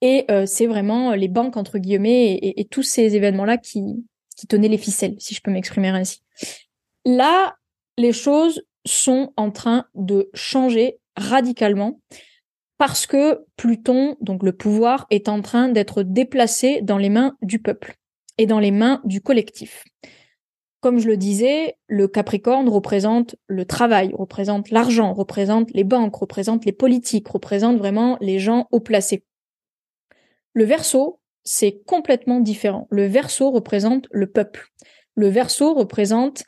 et 0.00 0.26
c'est 0.46 0.66
vraiment 0.66 1.12
les 1.14 1.26
banques 1.26 1.56
entre 1.56 1.78
guillemets 1.78 2.34
et, 2.34 2.60
et 2.60 2.64
tous 2.66 2.84
ces 2.84 3.16
événements 3.16 3.44
là 3.44 3.58
qui 3.58 4.04
qui 4.38 4.46
tenaient 4.46 4.68
les 4.68 4.78
ficelles, 4.78 5.16
si 5.18 5.34
je 5.34 5.40
peux 5.42 5.50
m'exprimer 5.50 5.88
ainsi. 5.88 6.22
Là, 7.04 7.56
les 7.96 8.12
choses 8.12 8.62
sont 8.86 9.32
en 9.36 9.50
train 9.50 9.86
de 9.94 10.30
changer 10.32 10.98
radicalement 11.16 12.00
parce 12.78 13.06
que 13.06 13.44
Pluton, 13.56 14.16
donc 14.20 14.44
le 14.44 14.52
pouvoir, 14.52 15.06
est 15.10 15.28
en 15.28 15.42
train 15.42 15.68
d'être 15.68 16.04
déplacé 16.04 16.80
dans 16.82 16.98
les 16.98 17.08
mains 17.08 17.36
du 17.42 17.58
peuple 17.58 17.96
et 18.38 18.46
dans 18.46 18.60
les 18.60 18.70
mains 18.70 19.00
du 19.04 19.20
collectif. 19.20 19.82
Comme 20.80 20.98
je 21.00 21.08
le 21.08 21.16
disais, 21.16 21.76
le 21.88 22.06
Capricorne 22.06 22.68
représente 22.68 23.34
le 23.48 23.64
travail, 23.64 24.12
représente 24.16 24.70
l'argent, 24.70 25.12
représente 25.12 25.72
les 25.72 25.84
banques, 25.84 26.14
représente 26.14 26.64
les 26.64 26.72
politiques, 26.72 27.28
représente 27.28 27.78
vraiment 27.78 28.16
les 28.20 28.38
gens 28.38 28.68
haut 28.70 28.80
placés. 28.80 29.24
Le 30.52 30.64
Verseau, 30.64 31.20
c'est 31.44 31.82
complètement 31.84 32.40
différent. 32.40 32.86
Le 32.90 33.06
Verseau 33.06 33.50
représente 33.50 34.06
le 34.12 34.28
peuple. 34.28 34.68
Le 35.16 35.28
Verseau 35.28 35.74
représente 35.74 36.44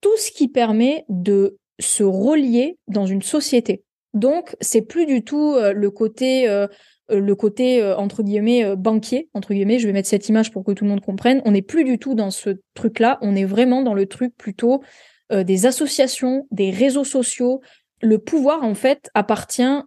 tout 0.00 0.16
ce 0.16 0.30
qui 0.30 0.48
permet 0.48 1.04
de 1.08 1.58
se 1.78 2.02
relier 2.02 2.78
dans 2.86 3.06
une 3.06 3.22
société. 3.22 3.84
Donc, 4.14 4.56
c'est 4.60 4.82
plus 4.82 5.06
du 5.06 5.22
tout 5.22 5.54
euh, 5.54 5.72
le 5.72 5.90
côté, 5.90 6.48
euh, 6.48 6.66
le 7.08 7.34
côté 7.34 7.82
entre 7.82 8.22
guillemets 8.22 8.76
banquier 8.76 9.28
entre 9.34 9.54
guillemets. 9.54 9.78
Je 9.78 9.86
vais 9.86 9.92
mettre 9.92 10.08
cette 10.08 10.28
image 10.28 10.52
pour 10.52 10.64
que 10.64 10.72
tout 10.72 10.84
le 10.84 10.90
monde 10.90 11.00
comprenne. 11.00 11.42
On 11.44 11.52
n'est 11.52 11.62
plus 11.62 11.84
du 11.84 11.98
tout 11.98 12.14
dans 12.14 12.30
ce 12.30 12.50
truc-là. 12.74 13.18
On 13.22 13.34
est 13.34 13.44
vraiment 13.44 13.82
dans 13.82 13.94
le 13.94 14.06
truc 14.06 14.36
plutôt 14.36 14.82
des 15.30 15.66
associations, 15.66 16.46
des 16.50 16.70
réseaux 16.70 17.04
sociaux. 17.04 17.60
Le 18.02 18.18
pouvoir 18.18 18.62
en 18.62 18.74
fait 18.74 19.10
appartient 19.14 19.82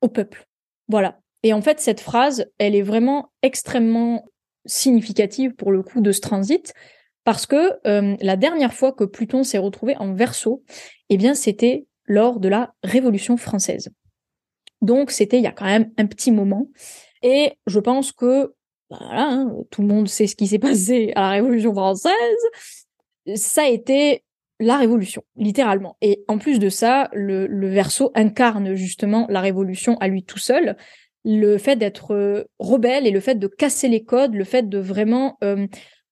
au 0.00 0.08
peuple. 0.08 0.46
Voilà. 0.88 1.18
Et 1.42 1.52
en 1.52 1.60
fait, 1.60 1.78
cette 1.78 2.00
phrase, 2.00 2.46
elle 2.58 2.74
est 2.74 2.82
vraiment 2.82 3.30
extrêmement 3.42 4.24
significative 4.66 5.54
pour 5.54 5.72
le 5.72 5.82
coup 5.82 6.00
de 6.00 6.12
ce 6.12 6.20
transit 6.20 6.72
parce 7.24 7.46
que 7.46 7.72
euh, 7.86 8.16
la 8.20 8.36
dernière 8.36 8.74
fois 8.74 8.92
que 8.92 9.04
Pluton 9.04 9.44
s'est 9.44 9.58
retrouvé 9.58 9.96
en 9.98 10.12
verso, 10.14 10.62
eh 11.08 11.16
bien 11.16 11.34
c'était 11.34 11.86
lors 12.04 12.38
de 12.38 12.48
la 12.48 12.74
Révolution 12.82 13.36
française. 13.36 13.90
Donc 14.84 15.10
c'était 15.10 15.38
il 15.38 15.42
y 15.44 15.48
a 15.48 15.52
quand 15.52 15.64
même 15.64 15.90
un 15.98 16.06
petit 16.06 16.30
moment. 16.30 16.68
Et 17.22 17.52
je 17.66 17.80
pense 17.80 18.12
que 18.12 18.54
bah, 18.90 18.98
voilà, 19.00 19.28
hein, 19.30 19.52
tout 19.70 19.82
le 19.82 19.88
monde 19.88 20.08
sait 20.08 20.26
ce 20.26 20.36
qui 20.36 20.46
s'est 20.46 20.58
passé 20.58 21.12
à 21.16 21.22
la 21.22 21.30
Révolution 21.30 21.72
française. 21.72 22.12
Ça 23.34 23.62
a 23.62 23.68
été 23.68 24.22
la 24.60 24.76
révolution, 24.76 25.22
littéralement. 25.36 25.96
Et 26.00 26.24
en 26.28 26.38
plus 26.38 26.58
de 26.58 26.68
ça, 26.68 27.08
le, 27.12 27.68
verso 27.68 28.12
incarne 28.14 28.74
justement 28.74 29.26
la 29.28 29.40
révolution 29.40 29.96
à 29.98 30.08
lui 30.08 30.22
tout 30.22 30.38
seul. 30.38 30.76
Le 31.24 31.58
fait 31.58 31.76
d'être 31.76 32.14
euh, 32.14 32.44
rebelle 32.58 33.06
et 33.06 33.10
le 33.10 33.20
fait 33.20 33.36
de 33.36 33.46
casser 33.46 33.88
les 33.88 34.04
codes, 34.04 34.34
le 34.34 34.44
fait 34.44 34.68
de 34.68 34.78
vraiment 34.78 35.38
euh, 35.42 35.66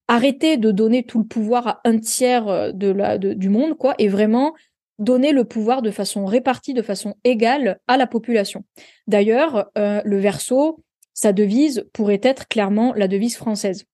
arrêter 0.08 0.56
de 0.56 0.70
donner 0.70 1.04
tout 1.04 1.18
le 1.18 1.26
pouvoir 1.26 1.66
à 1.68 1.80
un 1.84 1.98
tiers 1.98 2.48
euh, 2.48 2.72
de 2.72 2.88
la, 2.88 3.18
du 3.18 3.48
monde, 3.48 3.76
quoi, 3.76 3.94
et 3.98 4.08
vraiment 4.08 4.54
donner 4.98 5.32
le 5.32 5.44
pouvoir 5.44 5.82
de 5.82 5.90
façon 5.90 6.24
répartie, 6.24 6.74
de 6.74 6.82
façon 6.82 7.14
égale 7.24 7.78
à 7.88 7.96
la 7.96 8.06
population. 8.06 8.64
D'ailleurs, 9.06 9.70
euh, 9.76 10.00
le 10.04 10.18
verso, 10.18 10.82
sa 11.14 11.32
devise 11.32 11.84
pourrait 11.92 12.20
être 12.22 12.48
clairement 12.48 12.92
la 12.94 13.08
devise 13.08 13.36
française. 13.36 13.84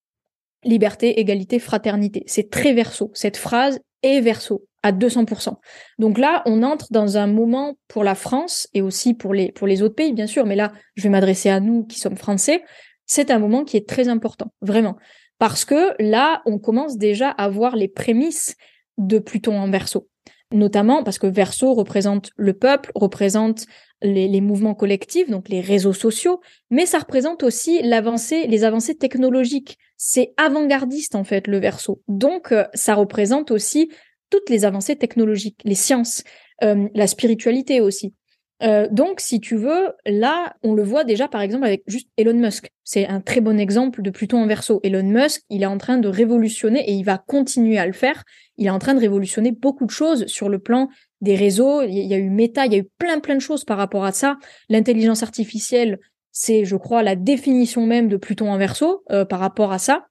Liberté, 0.65 1.21
égalité, 1.21 1.59
fraternité. 1.59 2.25
C'est 2.27 2.51
très 2.51 2.73
verso. 2.73 3.11
Cette 3.15 3.37
phrase 3.37 3.81
est 4.03 4.21
verso 4.21 4.67
à 4.83 4.93
200%. 4.93 5.55
Donc 5.99 6.19
là, 6.19 6.43
on 6.47 6.63
entre 6.63 6.87
dans 6.91 7.17
un 7.17 7.27
moment 7.27 7.77
pour 7.89 8.05
la 8.05 8.15
France 8.15 8.69
et 8.75 8.83
aussi 8.83 9.15
pour 9.15 9.35
les, 9.35 9.53
pour 9.53 9.67
les 9.67 9.83
autres 9.83 9.95
pays, 9.95 10.13
bien 10.13 10.27
sûr, 10.27 10.47
mais 10.47 10.57
là, 10.57 10.73
je 10.95 11.03
vais 11.03 11.09
m'adresser 11.09 11.49
à 11.49 11.61
nous 11.61 11.85
qui 11.85 11.99
sommes 11.99 12.17
français. 12.17 12.63
C'est 13.07 13.31
un 13.31 13.39
moment 13.39 13.65
qui 13.65 13.77
est 13.77 13.89
très 13.89 14.09
important, 14.09 14.53
vraiment. 14.61 14.97
Parce 15.39 15.65
que 15.65 15.95
là, 16.01 16.43
on 16.47 16.59
commence 16.59 16.97
déjà 16.97 17.31
à 17.31 17.49
voir 17.49 17.77
les 17.77 17.89
prémices 17.89 18.57
de 18.99 19.19
Pluton 19.19 19.59
en 19.59 19.71
verso. 19.71 20.09
Notamment 20.51 21.05
parce 21.05 21.19
que 21.19 21.27
verso 21.27 21.75
représente 21.75 22.31
le 22.37 22.55
peuple, 22.55 22.91
représente 22.95 23.67
les, 24.01 24.41
mouvements 24.41 24.75
collectifs, 24.75 25.29
donc 25.29 25.49
les 25.49 25.61
réseaux 25.61 25.93
sociaux, 25.93 26.41
mais 26.71 26.87
ça 26.87 27.01
représente 27.01 27.43
aussi 27.43 27.83
l'avancée, 27.83 28.47
les 28.47 28.65
avancées 28.65 28.95
technologiques. 28.95 29.79
C'est 29.97 30.33
avant-gardiste 30.37 31.15
en 31.17 31.25
fait 31.25 31.47
le 31.49 31.59
verso. 31.59 32.03
Donc 32.09 32.53
euh, 32.53 32.65
ça 32.73 32.95
représente 32.95 33.51
aussi 33.51 33.91
toutes 34.31 34.49
les 34.49 34.65
avancées 34.65 34.97
technologiques, 34.97 35.61
les 35.65 35.75
sciences, 35.75 36.23
euh, 36.63 36.89
la 36.95 37.07
spiritualité 37.07 37.81
aussi. 37.81 38.15
Euh, 38.63 38.89
donc, 38.91 39.21
si 39.21 39.41
tu 39.41 39.57
veux, 39.57 39.93
là, 40.05 40.57
on 40.63 40.75
le 40.75 40.83
voit 40.83 41.05
déjà, 41.05 41.29
par 41.29 41.41
exemple, 41.41 41.65
avec 41.65 41.83
juste 41.87 42.09
Elon 42.17 42.35
Musk. 42.35 42.71
C'est 42.85 43.07
un 43.07 43.21
très 43.21 43.41
bon 43.41 43.59
exemple 43.59 44.03
de 44.03 44.11
Pluton 44.11 44.43
en 44.43 44.47
verso. 44.47 44.81
Elon 44.83 45.05
Musk, 45.05 45.43
il 45.49 45.63
est 45.63 45.67
en 45.67 45.79
train 45.79 45.99
de 45.99 46.09
révolutionner 46.09 46.89
et 46.91 46.93
il 46.93 47.05
va 47.05 47.19
continuer 47.19 47.79
à 47.79 47.87
le 47.87 47.93
faire. 47.93 48.25
Il 48.57 48.67
est 48.67 48.71
en 48.71 48.79
train 48.79 48.95
de 48.95 49.01
révolutionner 49.01 49.53
beaucoup 49.53 49.87
de 49.87 49.91
choses 49.91 50.27
sur 50.27 50.49
le 50.49 50.59
plan 50.59 50.89
des 51.21 51.37
réseaux. 51.37 51.83
Il 51.83 51.95
y 51.95 52.15
a 52.15 52.19
eu 52.19 52.31
Meta, 52.31 52.67
il 52.67 52.73
y 52.73 52.77
a 52.77 52.79
eu 52.79 52.89
plein, 52.99 53.21
plein 53.21 53.37
de 53.37 53.41
choses 53.41 53.65
par 53.65 53.79
rapport 53.79 54.05
à 54.05 54.13
ça. 54.13 54.39
L'intelligence 54.69 55.23
artificielle, 55.23 55.99
c'est, 56.33 56.65
je 56.65 56.77
crois, 56.77 57.03
la 57.03 57.17
définition 57.17 57.87
même 57.87 58.09
de 58.09 58.17
Pluton 58.17 58.51
en 58.51 58.59
verso 58.59 59.05
euh, 59.11 59.25
par 59.25 59.39
rapport 59.39 59.73
à 59.73 59.79
ça. 59.79 60.07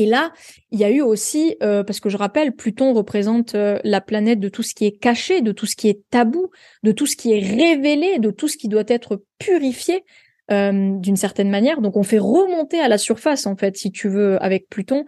Et 0.00 0.06
là, 0.06 0.32
il 0.70 0.80
y 0.80 0.84
a 0.84 0.90
eu 0.90 1.02
aussi, 1.02 1.56
euh, 1.62 1.84
parce 1.84 2.00
que 2.00 2.08
je 2.08 2.16
rappelle, 2.16 2.52
Pluton 2.52 2.94
représente 2.94 3.54
euh, 3.54 3.78
la 3.84 4.00
planète 4.00 4.40
de 4.40 4.48
tout 4.48 4.62
ce 4.62 4.74
qui 4.74 4.86
est 4.86 4.96
caché, 4.98 5.42
de 5.42 5.52
tout 5.52 5.66
ce 5.66 5.76
qui 5.76 5.88
est 5.88 6.00
tabou, 6.08 6.48
de 6.82 6.90
tout 6.90 7.04
ce 7.04 7.16
qui 7.16 7.34
est 7.34 7.38
révélé, 7.38 8.18
de 8.18 8.30
tout 8.30 8.48
ce 8.48 8.56
qui 8.56 8.68
doit 8.68 8.84
être 8.86 9.22
purifié 9.38 10.06
euh, 10.52 10.96
d'une 10.96 11.16
certaine 11.16 11.50
manière. 11.50 11.82
Donc 11.82 11.98
on 11.98 12.02
fait 12.02 12.18
remonter 12.18 12.80
à 12.80 12.88
la 12.88 12.96
surface, 12.96 13.44
en 13.44 13.56
fait, 13.56 13.76
si 13.76 13.92
tu 13.92 14.08
veux, 14.08 14.42
avec 14.42 14.70
Pluton, 14.70 15.04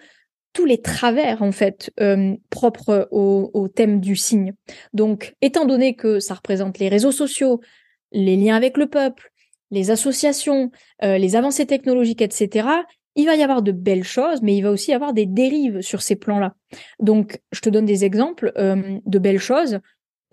tous 0.52 0.66
les 0.66 0.82
travers, 0.82 1.40
en 1.40 1.52
fait, 1.52 1.90
propres 2.50 3.08
au, 3.11 3.50
au 3.54 3.68
thème 3.68 3.99
du 3.99 4.14
signe. 4.14 4.52
Donc, 4.92 5.34
étant 5.40 5.64
donné 5.64 5.96
que 5.96 6.20
ça 6.20 6.34
représente 6.34 6.78
les 6.78 6.90
réseaux 6.90 7.12
sociaux, 7.12 7.62
les 8.11 8.37
liens 8.37 8.56
avec 8.56 8.76
le 8.76 8.87
peuple, 8.87 9.32
les 9.70 9.90
associations, 9.90 10.70
les 11.00 11.37
avancées 11.37 11.64
technologiques, 11.64 12.20
etc., 12.20 12.68
il 13.14 13.26
va 13.26 13.37
y 13.37 13.42
avoir 13.42 13.62
de 13.62 13.73
belles 13.73 14.04
choses, 14.04 14.42
mais 14.42 14.57
il 14.57 14.62
va 14.62 14.71
aussi 14.71 14.90
y 14.90 14.95
avoir 14.95 15.12
des 15.12 15.26
dérives 15.26 15.81
sur 15.81 16.02
ces 16.02 16.16
plans-là. 16.16 16.54
Donc, 17.00 17.40
je 17.52 17.61
te 17.61 17.69
donne 17.69 17.85
des 17.85 18.04
exemples 18.04 18.52
euh, 18.57 18.99
de 19.04 19.19
belles 19.19 19.38
choses. 19.38 19.81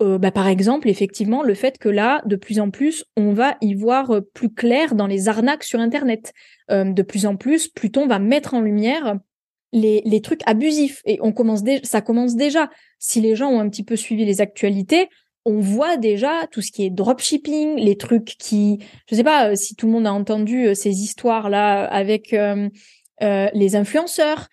Euh, 0.02 0.18
bah, 0.18 0.30
par 0.30 0.48
exemple, 0.48 0.88
effectivement, 0.88 1.42
le 1.42 1.54
fait 1.54 1.76
que 1.76 1.90
là, 1.90 2.22
de 2.24 2.36
plus 2.36 2.58
en 2.58 2.70
plus, 2.70 3.04
on 3.16 3.32
va 3.32 3.56
y 3.60 3.74
voir 3.74 4.10
euh, 4.10 4.20
plus 4.20 4.52
clair 4.52 4.94
dans 4.94 5.06
les 5.06 5.28
arnaques 5.28 5.64
sur 5.64 5.80
Internet. 5.80 6.32
de 6.70 7.02
plus 7.02 7.26
en 7.26 7.36
plus, 7.36 7.68
Pluton 7.68 8.06
va 8.06 8.18
mettre 8.18 8.54
en 8.54 8.60
lumière 8.60 9.16
les, 9.72 10.02
les 10.04 10.20
trucs 10.22 10.42
abusifs. 10.46 11.02
Et 11.04 11.18
on 11.20 11.32
commence 11.32 11.62
ça 11.82 12.00
commence 12.00 12.34
déjà. 12.34 12.70
Si 12.98 13.20
les 13.20 13.36
gens 13.36 13.50
ont 13.50 13.60
un 13.60 13.68
petit 13.68 13.84
peu 13.84 13.96
suivi 13.96 14.24
les 14.24 14.40
actualités, 14.40 15.08
on 15.44 15.60
voit 15.60 15.96
déjà 15.96 16.46
tout 16.50 16.60
ce 16.60 16.70
qui 16.70 16.84
est 16.84 16.90
dropshipping, 16.90 17.76
les 17.76 17.96
trucs 17.96 18.36
qui, 18.38 18.78
je 19.08 19.14
sais 19.14 19.24
pas 19.24 19.50
euh, 19.50 19.54
si 19.54 19.74
tout 19.74 19.86
le 19.86 19.92
monde 19.92 20.06
a 20.06 20.12
entendu 20.12 20.66
euh, 20.66 20.74
ces 20.74 20.90
histoires 20.90 21.48
là 21.48 21.84
avec 21.84 22.32
euh, 22.32 22.68
les 23.20 23.76
influenceurs 23.76 24.48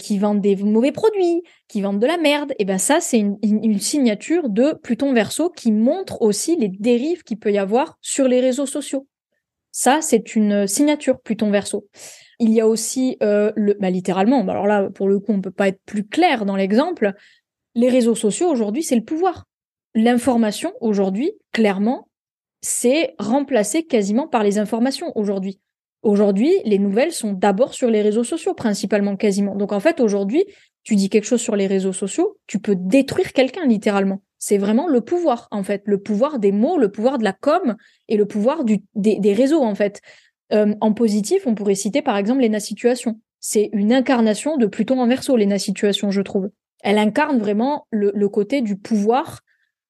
qui 0.00 0.18
vendent 0.18 0.40
des 0.40 0.56
mauvais 0.56 0.90
produits, 0.90 1.44
qui 1.68 1.82
vendent 1.82 2.00
de 2.00 2.06
la 2.08 2.16
merde. 2.16 2.52
Et 2.58 2.64
ben 2.64 2.78
ça, 2.78 3.00
c'est 3.00 3.20
une, 3.20 3.78
signature 3.78 4.48
de 4.48 4.72
Pluton 4.72 5.12
Verseau 5.12 5.50
qui 5.50 5.70
montre 5.70 6.20
aussi 6.20 6.56
les 6.56 6.66
dérives 6.66 7.22
qu'il 7.22 7.38
peut 7.38 7.52
y 7.52 7.58
avoir 7.58 7.96
sur 8.00 8.26
les 8.26 8.40
réseaux 8.40 8.66
sociaux. 8.66 9.06
Ça, 9.70 10.00
c'est 10.02 10.34
une 10.34 10.66
signature 10.66 11.20
Pluton 11.20 11.52
Verseau. 11.52 11.86
Il 12.40 12.50
y 12.52 12.60
a 12.60 12.66
aussi 12.66 13.18
le, 13.20 13.76
bah, 13.78 13.90
littéralement. 13.90 14.42
Bah, 14.42 14.54
alors 14.54 14.66
là, 14.66 14.90
pour 14.90 15.08
le 15.08 15.20
coup, 15.20 15.30
on 15.30 15.40
peut 15.40 15.52
pas 15.52 15.68
être 15.68 15.80
plus 15.86 16.04
clair 16.04 16.44
dans 16.44 16.56
l'exemple. 16.56 17.12
Les 17.76 17.88
réseaux 17.88 18.16
sociaux 18.16 18.48
aujourd'hui, 18.48 18.82
c'est 18.82 18.96
le 18.96 19.04
pouvoir 19.04 19.44
l'information 19.94 20.72
aujourd'hui, 20.80 21.32
clairement, 21.52 22.08
c'est 22.60 23.14
remplacé 23.18 23.84
quasiment 23.84 24.26
par 24.26 24.42
les 24.42 24.58
informations 24.58 25.12
aujourd'hui. 25.16 25.60
Aujourd'hui, 26.02 26.52
les 26.64 26.78
nouvelles 26.78 27.12
sont 27.12 27.32
d'abord 27.32 27.74
sur 27.74 27.90
les 27.90 28.02
réseaux 28.02 28.24
sociaux, 28.24 28.54
principalement 28.54 29.16
quasiment. 29.16 29.56
Donc 29.56 29.72
en 29.72 29.80
fait, 29.80 30.00
aujourd'hui, 30.00 30.44
tu 30.84 30.96
dis 30.96 31.08
quelque 31.08 31.24
chose 31.24 31.40
sur 31.40 31.56
les 31.56 31.66
réseaux 31.66 31.92
sociaux, 31.92 32.38
tu 32.46 32.60
peux 32.60 32.76
détruire 32.76 33.32
quelqu'un 33.32 33.66
littéralement. 33.66 34.22
C'est 34.38 34.58
vraiment 34.58 34.86
le 34.86 35.00
pouvoir, 35.00 35.48
en 35.50 35.64
fait, 35.64 35.82
le 35.84 35.98
pouvoir 36.00 36.38
des 36.38 36.52
mots, 36.52 36.78
le 36.78 36.90
pouvoir 36.90 37.18
de 37.18 37.24
la 37.24 37.32
com 37.32 37.76
et 38.06 38.16
le 38.16 38.26
pouvoir 38.26 38.64
du, 38.64 38.82
des, 38.94 39.32
réseaux, 39.32 39.62
en 39.62 39.74
fait. 39.74 40.00
Euh, 40.52 40.74
en 40.80 40.94
positif, 40.94 41.46
on 41.46 41.54
pourrait 41.54 41.74
citer 41.74 42.00
par 42.00 42.16
exemple 42.16 42.40
les 42.40 42.60
situations. 42.60 43.20
C'est 43.40 43.68
une 43.72 43.92
incarnation 43.92 44.56
de 44.56 44.66
Pluton 44.66 45.00
en 45.00 45.06
verso, 45.06 45.36
les 45.36 45.58
situations, 45.58 46.10
je 46.10 46.22
trouve. 46.22 46.50
Elle 46.82 46.98
incarne 46.98 47.38
vraiment 47.38 47.86
le, 47.90 48.28
côté 48.28 48.62
du 48.62 48.76
pouvoir 48.76 49.40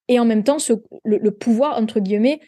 et 0.08 0.18
en 0.18 0.24
même 0.24 0.44
temps 0.44 0.56
le, 1.04 1.30
pouvoir, 1.30 1.78
entre 1.78 2.00
guillemets, 2.00 2.40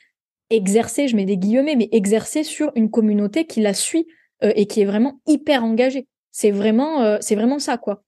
exercer, 0.49 1.09
je 1.09 1.17
mets 1.17 1.26
des 1.26 1.37
guillemets, 1.37 1.76
mais 1.76 1.88
exercer 1.93 2.43
sur 2.43 2.73
une 2.75 2.90
communauté 2.90 3.47
qui 3.47 3.61
la 3.61 3.75
suit 3.75 4.07
euh, 4.43 4.52
et 4.57 4.67
qui 4.67 4.81
est 4.81 4.85
vraiment 4.85 5.21
hyper 5.26 5.64
engagée. 5.64 6.09
C'est 6.33 6.50
vraiment, 6.50 7.02
euh, 7.02 7.19
c'est 7.21 7.35
vraiment 7.35 7.59
ça, 7.59 7.76
quoi. 7.76 8.02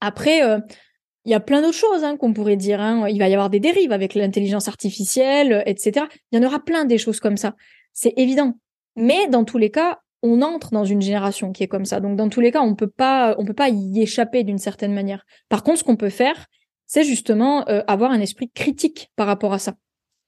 Après, 0.00 0.44
euh, 0.44 0.60
il 1.24 1.32
y 1.32 1.34
a 1.34 1.40
plein 1.40 1.60
d'autres 1.60 1.76
choses 1.76 2.04
hein, 2.04 2.16
qu'on 2.16 2.32
pourrait 2.32 2.56
dire. 2.56 2.80
Hein. 2.80 3.08
Il 3.08 3.18
va 3.18 3.28
y 3.28 3.34
avoir 3.34 3.50
des 3.50 3.60
dérives 3.60 3.92
avec 3.92 4.14
l'intelligence 4.14 4.68
artificielle, 4.68 5.62
etc. 5.66 6.06
Il 6.30 6.38
y 6.38 6.44
en 6.44 6.46
aura 6.46 6.60
plein 6.60 6.84
des 6.84 6.98
choses 6.98 7.20
comme 7.20 7.36
ça. 7.36 7.54
C'est 7.92 8.14
évident. 8.16 8.54
Mais 8.96 9.26
dans 9.28 9.44
tous 9.44 9.58
les 9.58 9.70
cas, 9.70 9.98
on 10.22 10.42
entre 10.42 10.70
dans 10.70 10.84
une 10.84 11.02
génération 11.02 11.52
qui 11.52 11.62
est 11.62 11.68
comme 11.68 11.84
ça. 11.84 12.00
Donc 12.00 12.16
dans 12.16 12.28
tous 12.28 12.40
les 12.40 12.50
cas, 12.50 12.60
on 12.60 12.74
peut 12.74 12.88
pas, 12.88 13.34
on 13.38 13.44
peut 13.44 13.54
pas 13.54 13.68
y 13.68 14.00
échapper 14.00 14.44
d'une 14.44 14.58
certaine 14.58 14.92
manière. 14.92 15.24
Par 15.48 15.62
contre, 15.62 15.78
ce 15.78 15.84
qu'on 15.84 15.96
peut 15.96 16.10
faire, 16.10 16.46
c'est 16.88 17.04
justement 17.04 17.68
euh, 17.68 17.82
avoir 17.86 18.10
un 18.10 18.20
esprit 18.20 18.50
critique 18.50 19.12
par 19.14 19.28
rapport 19.28 19.52
à 19.52 19.60
ça, 19.60 19.74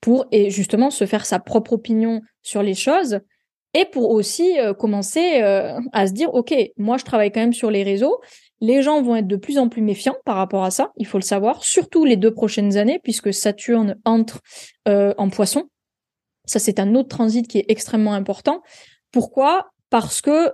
pour 0.01 0.27
et 0.31 0.51
justement 0.51 0.91
se 0.91 1.07
faire 1.07 1.27
sa 1.27 1.41
propre 1.41 1.73
opinion 1.73 2.21
sur 2.43 2.63
les 2.63 2.75
choses, 2.75 3.19
et 3.75 3.85
pour 3.87 4.11
aussi 4.11 4.59
euh, 4.59 4.75
commencer 4.75 5.43
euh, 5.43 5.81
à 5.93 6.07
se 6.07 6.13
dire, 6.13 6.33
ok, 6.33 6.55
moi 6.77 6.99
je 6.99 7.05
travaille 7.05 7.33
quand 7.33 7.41
même 7.41 7.53
sur 7.53 7.71
les 7.71 7.83
réseaux. 7.83 8.21
Les 8.61 8.83
gens 8.83 9.01
vont 9.01 9.17
être 9.17 9.27
de 9.27 9.37
plus 9.37 9.59
en 9.59 9.69
plus 9.69 9.81
méfiants 9.81 10.17
par 10.25 10.37
rapport 10.37 10.65
à 10.65 10.71
ça, 10.71 10.93
il 10.97 11.07
faut 11.07 11.19
le 11.19 11.25
savoir, 11.25 11.65
surtout 11.65 12.05
les 12.05 12.17
deux 12.17 12.33
prochaines 12.33 12.77
années, 12.77 13.01
puisque 13.03 13.33
Saturne 13.33 13.97
entre 14.05 14.41
en 14.87 15.31
Poisson. 15.31 15.65
Ça, 16.45 16.59
c'est 16.59 16.79
un 16.79 16.95
autre 16.95 17.09
transit 17.09 17.47
qui 17.47 17.59
est 17.59 17.65
extrêmement 17.69 18.13
important. 18.13 18.61
Pourquoi? 19.13 19.71
Parce 19.89 20.21
que, 20.21 20.53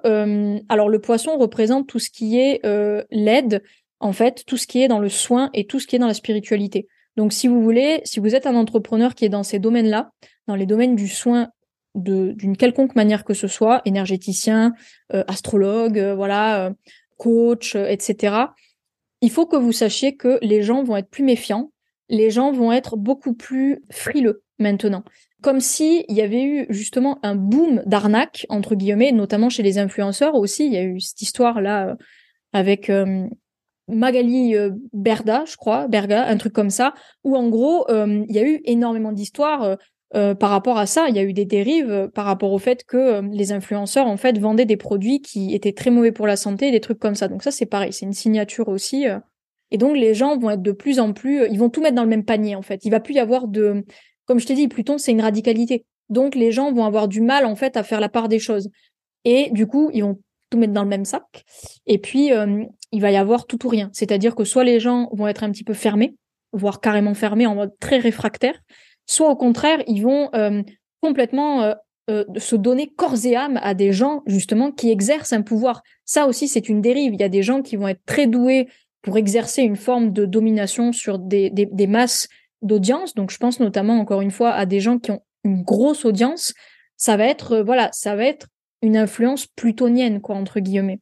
alors 0.69 0.89
le 0.89 1.01
poisson 1.01 1.37
représente 1.37 1.87
tout 1.87 1.99
ce 1.99 2.11
qui 2.11 2.39
est 2.39 2.65
euh, 2.65 3.03
l'aide, 3.11 3.63
en 4.07 4.13
fait, 4.13 4.45
tout 4.47 4.57
ce 4.57 4.67
qui 4.67 4.83
est 4.83 4.89
dans 4.89 4.99
le 4.99 5.09
soin 5.09 5.51
et 5.53 5.67
tout 5.67 5.81
ce 5.81 5.87
qui 5.87 5.97
est 5.97 5.99
dans 5.99 6.07
la 6.07 6.15
spiritualité. 6.15 6.89
Donc, 7.17 7.33
si 7.33 7.49
vous 7.49 7.63
voulez, 7.63 8.01
si 8.05 8.21
vous 8.21 8.35
êtes 8.35 8.47
un 8.47 8.55
entrepreneur 8.55 9.15
qui 9.15 9.25
est 9.25 9.29
dans 9.29 9.43
ces 9.43 9.59
domaines-là, 9.59 10.11
dans 10.47 10.55
les 10.55 10.67
domaines 10.67 10.97
du 10.97 11.09
soin 11.09 11.49
d'une 11.95 12.57
quelconque 12.59 12.95
manière 12.95 13.25
que 13.25 13.33
ce 13.33 13.49
soit, 13.49 13.81
énergéticien, 13.87 14.75
euh, 15.15 15.25
astrologue, 15.29 15.99
voilà, 16.15 16.73
coach, 17.17 17.75
etc. 17.75 18.37
Il 19.23 19.31
faut 19.31 19.47
que 19.47 19.57
vous 19.57 19.73
sachiez 19.73 20.15
que 20.15 20.39
les 20.43 20.63
gens 20.63 20.83
vont 20.83 20.97
être 20.97 21.09
plus 21.09 21.25
méfiants, 21.25 21.73
les 22.11 22.31
gens 22.31 22.53
vont 22.53 22.71
être 22.71 22.97
beaucoup 22.97 23.33
plus 23.33 23.83
frileux 23.91 24.43
maintenant 24.59 25.05
comme 25.47 25.61
si 25.61 26.05
il 26.09 26.17
y 26.17 26.23
avait 26.23 26.43
eu 26.43 26.67
justement 26.71 27.21
un 27.23 27.37
boom 27.37 27.83
d'arnaque 27.87 28.47
entre 28.49 28.75
guillemets, 28.75 29.13
notamment 29.13 29.49
chez 29.49 29.63
les 29.63 29.79
influenceurs 29.79 30.35
aussi. 30.35 30.67
Il 30.67 30.73
y 30.73 30.77
a 30.77 30.83
eu 30.83 30.99
cette 30.99 31.23
histoire 31.23 31.61
là 31.61 31.91
euh, 31.91 31.95
avec 32.53 32.91
euh, 32.91 33.29
Magali 33.89 34.57
euh, 34.57 34.71
Berda, 34.93 35.45
je 35.47 35.57
crois, 35.57 35.89
Berga, 35.89 36.27
un 36.27 36.37
truc 36.37 36.53
comme 36.53 36.71
ça, 36.71 36.95
où 37.25 37.37
en 37.37 37.49
gros 37.49 37.87
il 37.89 38.35
y 38.35 38.39
a 38.39 38.47
eu 38.47 38.61
énormément 38.65 39.13
d'histoires 39.13 39.77
par 40.13 40.51
rapport 40.51 40.79
à 40.79 40.87
ça. 40.87 41.09
Il 41.09 41.17
y 41.17 41.19
a 41.19 41.23
eu 41.23 41.33
des 41.33 41.45
dérives 41.45 42.11
par 42.15 42.25
rapport 42.25 42.53
au 42.53 42.59
fait 42.59 42.85
que 42.85 43.21
les 43.33 43.53
influenceurs 43.53 44.07
en 44.07 44.17
fait 44.17 44.39
vendaient 44.39 44.65
des 44.65 44.77
produits 44.77 45.21
qui 45.21 45.55
étaient 45.55 45.73
très 45.73 45.91
mauvais 45.91 46.13
pour 46.13 46.27
la 46.27 46.37
santé, 46.37 46.71
des 46.71 46.81
trucs 46.81 46.99
comme 46.99 47.15
ça. 47.15 47.29
Donc 47.29 47.43
ça 47.43 47.51
c'est 47.51 47.67
pareil, 47.67 47.93
c'est 47.93 48.07
une 48.07 48.13
signature 48.13 48.69
aussi. 48.69 49.07
Et 49.71 49.79
donc 49.79 49.97
les 49.97 50.15
gens 50.15 50.39
vont 50.39 50.51
être 50.51 50.63
de 50.63 50.73
plus 50.73 51.01
en 51.01 51.13
plus, 51.13 51.47
ils 51.51 51.59
vont 51.59 51.71
tout 51.71 51.83
mettre 51.83 51.97
dans 51.97 52.05
le 52.05 52.09
même 52.09 52.25
panier 52.25 52.55
en 52.57 52.63
fait. 52.63 52.85
Il 52.85 52.91
va 52.91 53.01
plus 53.01 53.15
y 53.15 53.21
avoir 53.21 53.47
de 53.49 53.85
comme 54.27 54.41
je 54.41 54.47
t'ai 54.47 54.55
dit, 54.55 54.69
Pluton, 54.69 54.99
c'est 54.99 55.13
une 55.13 55.21
radicalité. 55.21 55.87
Donc 56.09 56.35
les 56.35 56.53
gens 56.53 56.73
vont 56.73 56.85
avoir 56.85 57.09
du 57.09 57.21
mal 57.21 57.47
en 57.47 57.57
fait 57.57 57.77
à 57.77 57.83
faire 57.83 58.01
la 58.01 58.09
part 58.09 58.29
des 58.29 58.39
choses. 58.39 58.69
Et 59.25 59.51
du 59.51 59.67
coup, 59.67 59.91
ils 59.93 60.03
vont 60.03 60.21
tout 60.51 60.59
mettre 60.59 60.73
dans 60.73 60.83
le 60.83 60.89
même 60.89 61.05
sac. 61.05 61.45
Et 61.87 61.99
puis, 61.99 62.33
euh, 62.33 62.65
il 62.93 63.01
va 63.01 63.11
y 63.11 63.17
avoir 63.17 63.47
tout 63.47 63.65
ou 63.67 63.69
rien. 63.69 63.91
C'est-à-dire 63.93 64.35
que 64.35 64.45
soit 64.45 64.65
les 64.65 64.81
gens 64.81 65.09
vont 65.13 65.29
être 65.29 65.45
un 65.45 65.51
petit 65.51 65.65
peu 65.65 65.75
fermés, 65.75 66.15
voire 66.53 66.81
carrément 66.81 67.15
fermés 67.15 67.47
en 67.47 67.55
mode 67.55 67.73
très 67.81 67.99
réfractaire, 67.99 68.59
soit 69.07 69.31
au 69.31 69.37
contraire, 69.37 69.83
ils 69.87 70.03
vont 70.03 70.31
euh, 70.35 70.63
complètement 71.01 71.75
euh, 72.09 72.25
se 72.37 72.55
donner 72.55 72.87
corps 72.87 73.25
et 73.25 73.35
âme 73.35 73.59
à 73.63 73.75
des 73.75 73.93
gens 73.93 74.23
justement 74.27 74.71
qui 74.71 74.91
exercent 74.91 75.33
un 75.33 75.43
pouvoir. 75.43 75.83
Ça 76.05 76.27
aussi, 76.27 76.47
c'est 76.47 76.69
une 76.69 76.81
dérive. 76.81 77.15
Il 77.15 77.21
y 77.21 77.25
a 77.25 77.29
des 77.29 77.43
gens 77.43 77.63
qui 77.63 77.77
vont 77.77 77.89
être 77.89 78.05
très 78.07 78.27
doués 78.27 78.69
pour 79.03 79.19
exercer 79.19 79.63
une 79.63 79.77
forme 79.77 80.13
de 80.13 80.25
domination 80.25 80.93
sur 80.93 81.19
des, 81.19 81.51
des, 81.51 81.67
des 81.67 81.87
masses 81.87 82.29
d'audience. 82.63 83.15
Donc, 83.15 83.31
je 83.31 83.39
pense 83.39 83.61
notamment, 83.61 83.99
encore 83.99 84.21
une 84.21 84.31
fois, 84.31 84.51
à 84.53 84.67
des 84.67 84.81
gens 84.81 84.99
qui 84.99 85.11
ont 85.11 85.23
une 85.45 85.63
grosse 85.63 86.05
audience. 86.05 86.55
Ça 86.97 87.17
va 87.17 87.27
être, 87.27 87.59
voilà, 87.59 87.91
ça 87.93 88.15
va 88.17 88.25
être 88.25 88.47
une 88.87 88.97
influence 88.97 89.47
plutonienne, 89.47 90.21
quoi, 90.21 90.37
entre 90.37 90.61
guillemets. 90.61 91.01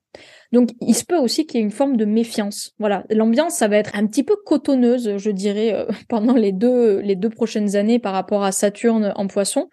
Donc, 0.53 0.70
il 0.81 0.94
se 0.94 1.05
peut 1.05 1.18
aussi 1.18 1.47
qu'il 1.47 1.61
y 1.61 1.62
ait 1.62 1.64
une 1.64 1.70
forme 1.70 1.97
de 1.97 2.05
méfiance. 2.05 2.73
Voilà, 2.79 3.05
l'ambiance, 3.11 3.55
ça 3.55 3.68
va 3.68 3.77
être 3.77 3.90
un 3.94 4.07
petit 4.07 4.23
peu 4.23 4.37
cotonneuse, 4.44 5.16
je 5.18 5.31
dirais, 5.31 5.75
euh, 5.75 5.87
pendant 6.09 6.35
les 6.35 6.53
deux, 6.53 7.01
les 7.01 7.16
deux 7.16 7.31
prochaines 7.31 7.77
années 7.77 7.99
par 7.99 8.12
rapport 8.12 8.42
à 8.42 8.53
Saturne 8.53 9.12
en 9.16 9.27
Poisson. 9.27 9.68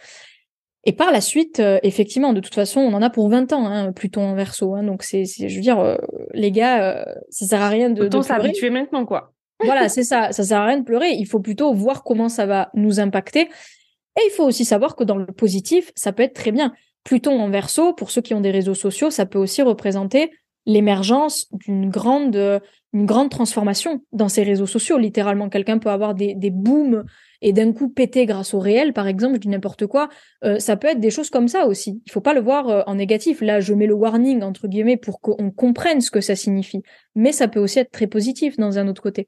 Et 0.83 0.93
par 0.93 1.11
la 1.11 1.21
suite, 1.21 1.59
euh, 1.59 1.79
effectivement, 1.83 2.33
de 2.33 2.39
toute 2.41 2.55
façon, 2.55 2.81
on 2.81 2.93
en 2.93 3.01
a 3.01 3.09
pour 3.09 3.29
20 3.29 3.53
ans, 3.53 3.67
hein, 3.67 3.91
Pluton 3.91 4.21
en 4.21 4.35
Verseau. 4.35 4.75
Hein, 4.75 4.83
donc, 4.83 5.03
c'est, 5.03 5.25
je 5.25 5.55
veux 5.55 5.61
dire, 5.61 5.97
les 6.33 6.51
gars, 6.51 7.05
ça 7.29 7.45
sert 7.45 7.61
à 7.61 7.69
rien 7.69 7.89
de. 7.89 8.03
Autant 8.03 8.23
s'habituer 8.23 8.69
maintenant, 8.69 9.05
quoi 9.05 9.33
voilà, 9.63 9.89
c'est 9.89 10.03
ça. 10.03 10.31
Ça 10.31 10.43
sert 10.43 10.59
à 10.59 10.65
rien 10.65 10.79
de 10.79 10.83
pleurer. 10.83 11.11
Il 11.11 11.27
faut 11.27 11.39
plutôt 11.39 11.71
voir 11.71 12.03
comment 12.03 12.29
ça 12.29 12.47
va 12.47 12.71
nous 12.73 12.99
impacter. 12.99 13.41
Et 13.41 14.23
il 14.25 14.31
faut 14.31 14.43
aussi 14.43 14.65
savoir 14.65 14.95
que 14.95 15.03
dans 15.03 15.17
le 15.17 15.27
positif, 15.27 15.91
ça 15.95 16.11
peut 16.11 16.23
être 16.23 16.33
très 16.33 16.51
bien. 16.51 16.73
Pluton 17.03 17.39
en 17.39 17.49
verso, 17.49 17.93
pour 17.93 18.11
ceux 18.11 18.21
qui 18.21 18.33
ont 18.33 18.41
des 18.41 18.51
réseaux 18.51 18.75
sociaux, 18.75 19.09
ça 19.09 19.25
peut 19.25 19.39
aussi 19.39 19.61
représenter 19.61 20.31
l'émergence 20.65 21.47
d'une 21.65 21.89
grande, 21.89 22.61
une 22.93 23.05
grande 23.05 23.31
transformation 23.31 24.03
dans 24.11 24.29
ces 24.29 24.43
réseaux 24.43 24.67
sociaux. 24.67 24.97
Littéralement, 24.97 25.49
quelqu'un 25.49 25.79
peut 25.79 25.89
avoir 25.89 26.13
des, 26.13 26.35
des 26.35 26.51
booms 26.51 27.03
et 27.41 27.53
d'un 27.53 27.73
coup 27.73 27.89
péter 27.89 28.25
grâce 28.25 28.53
au 28.53 28.59
réel, 28.59 28.93
par 28.93 29.07
exemple, 29.07 29.35
je 29.35 29.39
dis 29.39 29.47
n'importe 29.47 29.87
quoi. 29.87 30.09
Euh, 30.43 30.59
ça 30.59 30.77
peut 30.77 30.87
être 30.87 30.99
des 30.99 31.09
choses 31.09 31.29
comme 31.29 31.47
ça 31.47 31.65
aussi. 31.65 32.01
Il 32.05 32.11
faut 32.11 32.21
pas 32.21 32.33
le 32.33 32.41
voir 32.41 32.69
euh, 32.69 32.83
en 32.85 32.95
négatif. 32.95 33.41
Là, 33.41 33.59
je 33.59 33.73
mets 33.73 33.87
le 33.87 33.95
warning 33.95 34.43
entre 34.43 34.67
guillemets 34.67 34.97
pour 34.97 35.19
qu'on 35.21 35.49
comprenne 35.49 36.01
ce 36.01 36.11
que 36.11 36.21
ça 36.21 36.35
signifie. 36.35 36.83
Mais 37.15 37.31
ça 37.31 37.47
peut 37.47 37.59
aussi 37.59 37.79
être 37.79 37.91
très 37.91 38.07
positif 38.07 38.57
dans 38.57 38.77
un 38.77 38.87
autre 38.87 39.01
côté. 39.01 39.27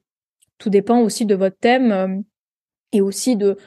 Tout 0.59 0.69
dépend 0.69 1.01
aussi 1.01 1.25
de 1.25 1.33
votre 1.33 1.57
thème 1.57 1.91
euh, 1.91 2.19
et 2.91 3.01
aussi 3.01 3.35
de 3.35 3.57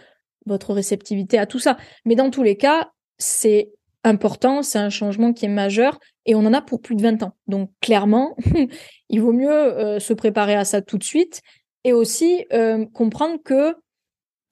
votre 0.46 0.72
réceptivité 0.72 1.38
à 1.38 1.46
tout 1.46 1.58
ça. 1.58 1.76
Mais 2.04 2.14
dans 2.14 2.30
tous 2.30 2.44
les 2.44 2.56
cas, 2.56 2.92
c'est 3.18 3.72
important, 4.06 4.62
c'est 4.62 4.78
un 4.78 4.88
changement 4.88 5.32
qui 5.32 5.44
est 5.44 5.50
majeur 5.50 5.98
et 6.24 6.34
on 6.34 6.40
en 6.40 6.52
a 6.52 6.62
pour 6.62 6.80
plus 6.80 6.94
de 6.94 7.02
20 7.02 7.22
ans. 7.24 7.32
Donc 7.48 7.70
clairement, 7.80 8.36
il 9.08 9.20
vaut 9.20 9.32
mieux 9.32 9.50
euh, 9.50 9.98
se 9.98 10.12
préparer 10.12 10.54
à 10.54 10.64
ça 10.64 10.80
tout 10.80 10.96
de 10.96 11.04
suite 11.04 11.42
et 11.84 11.92
aussi 11.92 12.46
euh, 12.52 12.86
comprendre 12.86 13.38
que 13.44 13.74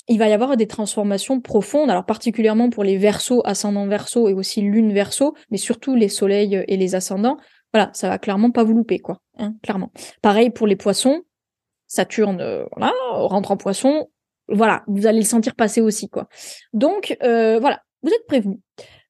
il 0.06 0.18
va 0.18 0.28
y 0.28 0.32
avoir 0.32 0.58
des 0.58 0.66
transformations 0.66 1.40
profondes, 1.40 1.88
alors 1.88 2.04
particulièrement 2.04 2.68
pour 2.68 2.84
les 2.84 2.98
versos, 2.98 3.40
ascendants 3.46 3.86
versos 3.86 4.28
et 4.28 4.34
aussi 4.34 4.60
lune 4.60 4.92
verso, 4.92 5.34
mais 5.50 5.56
surtout 5.56 5.94
les 5.94 6.10
soleils 6.10 6.62
et 6.68 6.76
les 6.76 6.94
ascendants. 6.94 7.38
Voilà, 7.72 7.90
ça 7.94 8.10
va 8.10 8.18
clairement 8.18 8.50
pas 8.50 8.64
vous 8.64 8.74
louper, 8.74 8.98
quoi. 8.98 9.20
Hein, 9.38 9.54
clairement. 9.62 9.92
Pareil 10.20 10.50
pour 10.50 10.66
les 10.66 10.76
poissons, 10.76 11.22
Saturne 11.86 12.42
euh, 12.42 12.66
voilà, 12.76 12.92
rentre 13.12 13.50
en 13.50 13.56
poisson, 13.56 14.10
voilà, 14.48 14.84
vous 14.88 15.06
allez 15.06 15.20
le 15.20 15.24
sentir 15.24 15.54
passer 15.54 15.80
aussi, 15.80 16.10
quoi. 16.10 16.28
Donc, 16.74 17.16
voilà, 17.22 17.80
vous 18.02 18.10
êtes 18.10 18.26
prévenus. 18.28 18.58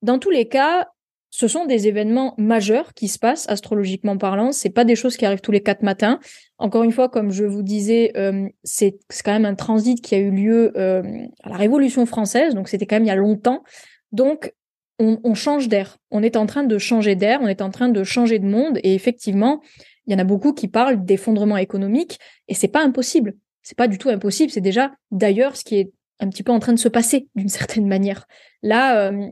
Dans 0.05 0.19
tous 0.19 0.29
les 0.29 0.47
cas, 0.47 0.88
ce 1.31 1.49
sont 1.49 1.64
des 1.64 1.88
événements 1.88 2.35
majeurs 2.37 2.93
qui 2.93 3.09
se 3.09 3.19
passent 3.19 3.49
astrologiquement 3.49 4.19
parlant. 4.19 4.53
C'est 4.53 4.69
pas 4.69 4.85
des 4.85 4.97
choses 4.97 5.17
qui 5.17 5.25
arrivent 5.25 5.40
tous 5.40 5.51
les 5.51 5.62
quatre 5.62 5.83
matins. 5.83 6.21
Encore 6.59 6.83
une 6.83 6.93
fois, 6.93 7.09
comme 7.09 7.31
je 7.31 7.45
vous 7.45 7.62
disais, 7.62 8.12
euh, 8.19 8.47
c'est 8.64 8.99
quand 9.25 9.33
même 9.33 9.47
un 9.47 9.55
transit 9.55 9.99
qui 10.03 10.14
a 10.14 10.19
eu 10.19 10.31
lieu 10.31 10.79
à 10.79 11.49
la 11.49 11.57
Révolution 11.57 12.05
française, 12.05 12.55
donc 12.55 12.69
c'était 12.69 12.85
quand 12.85 12.97
même 12.97 13.05
il 13.05 13.09
y 13.09 13.11
a 13.11 13.17
longtemps. 13.17 13.64
Donc 14.12 14.53
on, 14.99 15.21
on 15.25 15.33
change 15.33 15.69
d'air. 15.69 15.97
On 16.11 16.23
est 16.23 16.37
en 16.37 16.45
train 16.45 16.64
de 16.64 16.77
changer 16.77 17.17
d'air, 17.17 17.40
on 17.43 17.49
est 17.49 17.62
en 17.62 17.71
train 17.71 17.88
de 17.88 18.05
changer 18.05 18.38
de 18.38 18.47
monde, 18.47 18.79
et 18.83 18.95
effectivement, 18.95 19.62
il 20.07 20.12
y 20.12 20.17
en 20.17 20.19
a 20.19 20.25
beaucoup 20.25 20.53
qui 20.53 20.69
parlent 20.69 21.03
d'effondrement 21.03 21.57
économique 21.57 22.19
et 22.49 22.55
c'est 22.55 22.69
pas 22.69 22.85
impossible. 22.85 23.35
C'est 23.62 23.77
pas 23.77 23.88
du 23.88 23.97
tout 23.97 24.11
impossible. 24.11 24.53
C'est 24.53 24.61
déjà 24.61 24.93
d'ailleurs 25.11 25.57
ce 25.57 25.64
qui 25.64 25.77
est 25.79 25.93
un 26.21 26.29
petit 26.29 26.43
peu 26.43 26.53
en 26.53 26.59
train 26.61 26.75
de 26.75 26.79
se 26.79 26.88
passer 26.88 27.29
d'une 27.35 27.49
certaine 27.61 27.87
manière. 27.87 28.27
Là, 28.62 29.09
euh, 29.09 29.29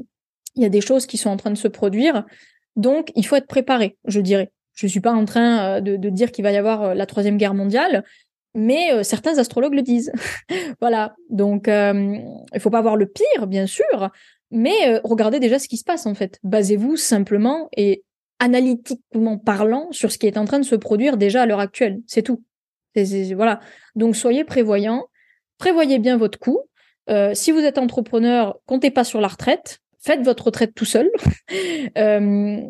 il 0.56 0.62
y 0.62 0.66
a 0.66 0.68
des 0.68 0.80
choses 0.80 1.06
qui 1.06 1.16
sont 1.16 1.30
en 1.30 1.36
train 1.36 1.50
de 1.50 1.56
se 1.56 1.68
produire. 1.68 2.24
Donc, 2.76 3.12
il 3.14 3.26
faut 3.26 3.36
être 3.36 3.46
préparé, 3.46 3.96
je 4.06 4.20
dirais. 4.20 4.50
Je 4.74 4.86
suis 4.86 5.00
pas 5.00 5.12
en 5.12 5.24
train 5.24 5.78
euh, 5.78 5.80
de, 5.80 6.08
dire 6.08 6.32
qu'il 6.32 6.44
va 6.44 6.52
y 6.52 6.56
avoir 6.56 6.82
euh, 6.82 6.94
la 6.94 7.06
troisième 7.06 7.36
guerre 7.36 7.54
mondiale, 7.54 8.04
mais 8.54 9.02
certains 9.02 9.38
astrologues 9.38 9.74
le 9.74 9.82
disent. 9.82 10.12
voilà. 10.80 11.14
Donc, 11.30 11.68
il 11.68 12.60
faut 12.60 12.70
pas 12.70 12.82
voir 12.82 12.96
le 12.96 13.06
pire, 13.06 13.46
bien 13.46 13.66
sûr, 13.66 14.10
mais 14.50 15.00
regardez 15.04 15.40
déjà 15.40 15.58
ce 15.58 15.68
qui 15.68 15.78
se 15.78 15.84
passe 15.84 16.04
en 16.04 16.14
fait. 16.14 16.38
Basez-vous 16.42 16.96
simplement 16.96 17.70
et 17.74 18.04
analytiquement 18.42 19.38
parlant 19.38 19.86
sur 19.92 20.10
ce 20.10 20.18
qui 20.18 20.26
est 20.26 20.36
en 20.36 20.44
train 20.44 20.58
de 20.58 20.64
se 20.64 20.74
produire 20.74 21.16
déjà 21.16 21.42
à 21.42 21.46
l'heure 21.46 21.60
actuelle. 21.60 22.00
C'est 22.08 22.22
tout. 22.22 22.42
voilà. 23.36 23.60
Donc 23.94 24.16
soyez 24.16 24.42
prévoyants, 24.42 25.06
prévoyez 25.58 26.00
bien 26.00 26.16
votre 26.16 26.40
coût. 26.40 26.60
Euh, 27.08 27.34
si 27.34 27.52
vous 27.52 27.60
êtes 27.60 27.78
entrepreneur, 27.78 28.58
comptez 28.66 28.90
pas 28.90 29.04
sur 29.04 29.20
la 29.20 29.28
retraite, 29.28 29.78
faites 30.02 30.22
votre 30.22 30.46
retraite 30.46 30.74
tout 30.74 30.84
seul. 30.84 31.10
Euh, 31.98 32.60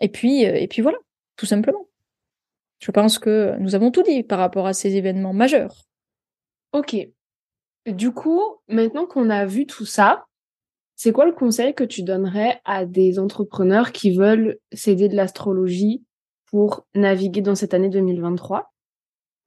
et 0.00 0.08
puis, 0.08 0.46
euh, 0.46 0.54
et 0.54 0.68
puis 0.68 0.80
voilà, 0.80 0.98
tout 1.36 1.46
simplement. 1.46 1.88
Je 2.78 2.92
pense 2.92 3.18
que 3.18 3.56
nous 3.58 3.74
avons 3.74 3.90
tout 3.90 4.04
dit 4.04 4.22
par 4.22 4.38
rapport 4.38 4.68
à 4.68 4.72
ces 4.72 4.94
événements 4.94 5.32
majeurs. 5.32 5.88
Ok. 6.72 6.96
Du 7.86 8.12
coup, 8.12 8.40
maintenant 8.68 9.06
qu'on 9.06 9.30
a 9.30 9.44
vu 9.46 9.66
tout 9.66 9.86
ça, 9.86 10.26
c'est 10.94 11.10
quoi 11.10 11.24
le 11.24 11.32
conseil 11.32 11.74
que 11.74 11.82
tu 11.82 12.02
donnerais 12.04 12.60
à 12.64 12.84
des 12.84 13.18
entrepreneurs 13.18 13.90
qui 13.90 14.16
veulent 14.16 14.58
s'aider 14.72 15.08
de 15.08 15.16
l'astrologie 15.16 16.04
pour 16.46 16.86
naviguer 16.94 17.40
dans 17.40 17.56
cette 17.56 17.74
année 17.74 17.88
2023 17.88 18.72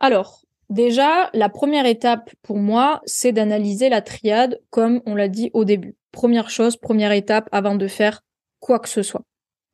Alors, 0.02 0.42
déjà, 0.72 1.30
la 1.34 1.50
première 1.50 1.86
étape 1.86 2.32
pour 2.42 2.58
moi, 2.58 3.02
c'est 3.06 3.32
d'analyser 3.32 3.90
la 3.90 4.02
triade 4.02 4.60
comme 4.70 5.02
on 5.06 5.14
l'a 5.14 5.28
dit 5.28 5.52
au 5.54 5.66
début. 5.66 5.96
Première 6.12 6.50
chose, 6.50 6.78
première 6.78 7.12
étape 7.12 7.48
avant 7.52 7.76
de 7.76 7.88
faire 7.88 8.24
quoi 8.60 8.80
que 8.80 8.90
ce 8.90 9.04
soit. 9.04 9.24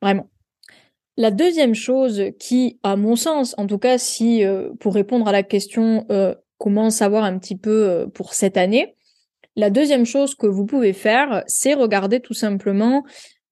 Vraiment. 0.01 0.29
La 1.15 1.31
deuxième 1.31 1.73
chose 1.73 2.25
qui, 2.39 2.79
à 2.83 2.95
mon 2.95 3.15
sens, 3.15 3.55
en 3.57 3.65
tout 3.65 3.79
cas, 3.79 3.97
si 3.97 4.43
euh, 4.43 4.69
pour 4.79 4.93
répondre 4.93 5.27
à 5.27 5.31
la 5.31 5.43
question 5.43 6.05
euh, 6.11 6.35
comment 6.59 6.89
savoir 6.89 7.23
un 7.23 7.39
petit 7.39 7.55
peu 7.55 7.89
euh, 7.89 8.07
pour 8.07 8.33
cette 8.33 8.57
année, 8.57 8.95
la 9.55 9.71
deuxième 9.71 10.05
chose 10.05 10.35
que 10.35 10.45
vous 10.45 10.65
pouvez 10.65 10.93
faire, 10.93 11.43
c'est 11.47 11.73
regarder 11.73 12.19
tout 12.19 12.35
simplement 12.35 13.03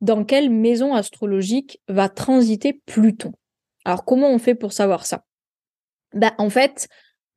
dans 0.01 0.23
quelle 0.23 0.51
maison 0.51 0.93
astrologique 0.93 1.81
va 1.87 2.09
transiter 2.09 2.73
Pluton. 2.85 3.31
Alors 3.85 4.05
comment 4.05 4.29
on 4.29 4.37
fait 4.37 4.53
pour 4.53 4.71
savoir 4.71 5.07
ça? 5.07 5.23
Ben, 6.13 6.33
En 6.37 6.51
fait, 6.51 6.87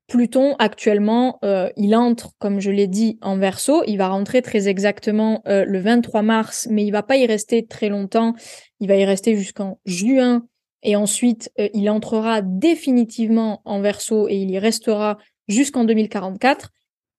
Pluton 0.09 0.57
actuellement, 0.59 1.38
il 1.77 1.94
entre, 1.94 2.33
comme 2.38 2.61
je 2.61 2.71
l'ai 2.71 2.87
dit, 2.87 3.18
en 3.21 3.37
verso. 3.37 3.85
Il 3.87 3.99
va 3.99 4.09
rentrer 4.09 4.40
très 4.42 4.66
exactement 4.66 5.42
le 5.44 5.79
23 5.79 6.23
mars, 6.23 6.66
mais 6.71 6.85
il 6.85 6.90
va 6.90 7.03
pas 7.03 7.18
y 7.18 7.27
rester 7.27 7.66
très 7.66 7.90
longtemps. 7.90 8.35
Il 8.81 8.88
va 8.88 8.97
y 8.97 9.05
rester 9.05 9.37
jusqu'en 9.37 9.79
juin 9.85 10.42
et 10.83 10.97
ensuite 10.97 11.51
euh, 11.59 11.68
il 11.75 11.90
entrera 11.90 12.42
définitivement 12.42 13.62
en 13.64 13.81
verso 13.81 14.29
et 14.29 14.37
il 14.37 14.51
y 14.51 14.59
restera 14.59 15.18
jusqu'en 15.49 15.85
2044 15.85 16.71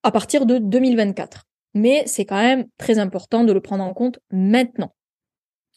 à 0.04 0.12
partir 0.12 0.46
de 0.46 0.58
2024. 0.60 1.46
Mais 1.74 2.04
c'est 2.06 2.26
quand 2.26 2.42
même 2.42 2.68
très 2.78 3.00
important 3.00 3.44
de 3.44 3.54
le 3.54 3.62
prendre 3.62 3.84
en 3.84 3.94
compte 3.94 4.20
maintenant. 4.32 4.94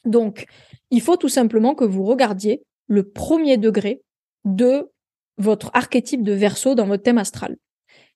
Donc, 0.05 0.47
il 0.91 1.01
faut 1.01 1.17
tout 1.17 1.29
simplement 1.29 1.75
que 1.75 1.85
vous 1.85 2.05
regardiez 2.05 2.63
le 2.87 3.09
premier 3.09 3.57
degré 3.57 4.03
de 4.45 4.91
votre 5.39 5.71
archétype 5.75 6.23
de 6.23 6.33
verso 6.33 6.75
dans 6.75 6.87
votre 6.87 7.03
thème 7.03 7.19
astral. 7.19 7.57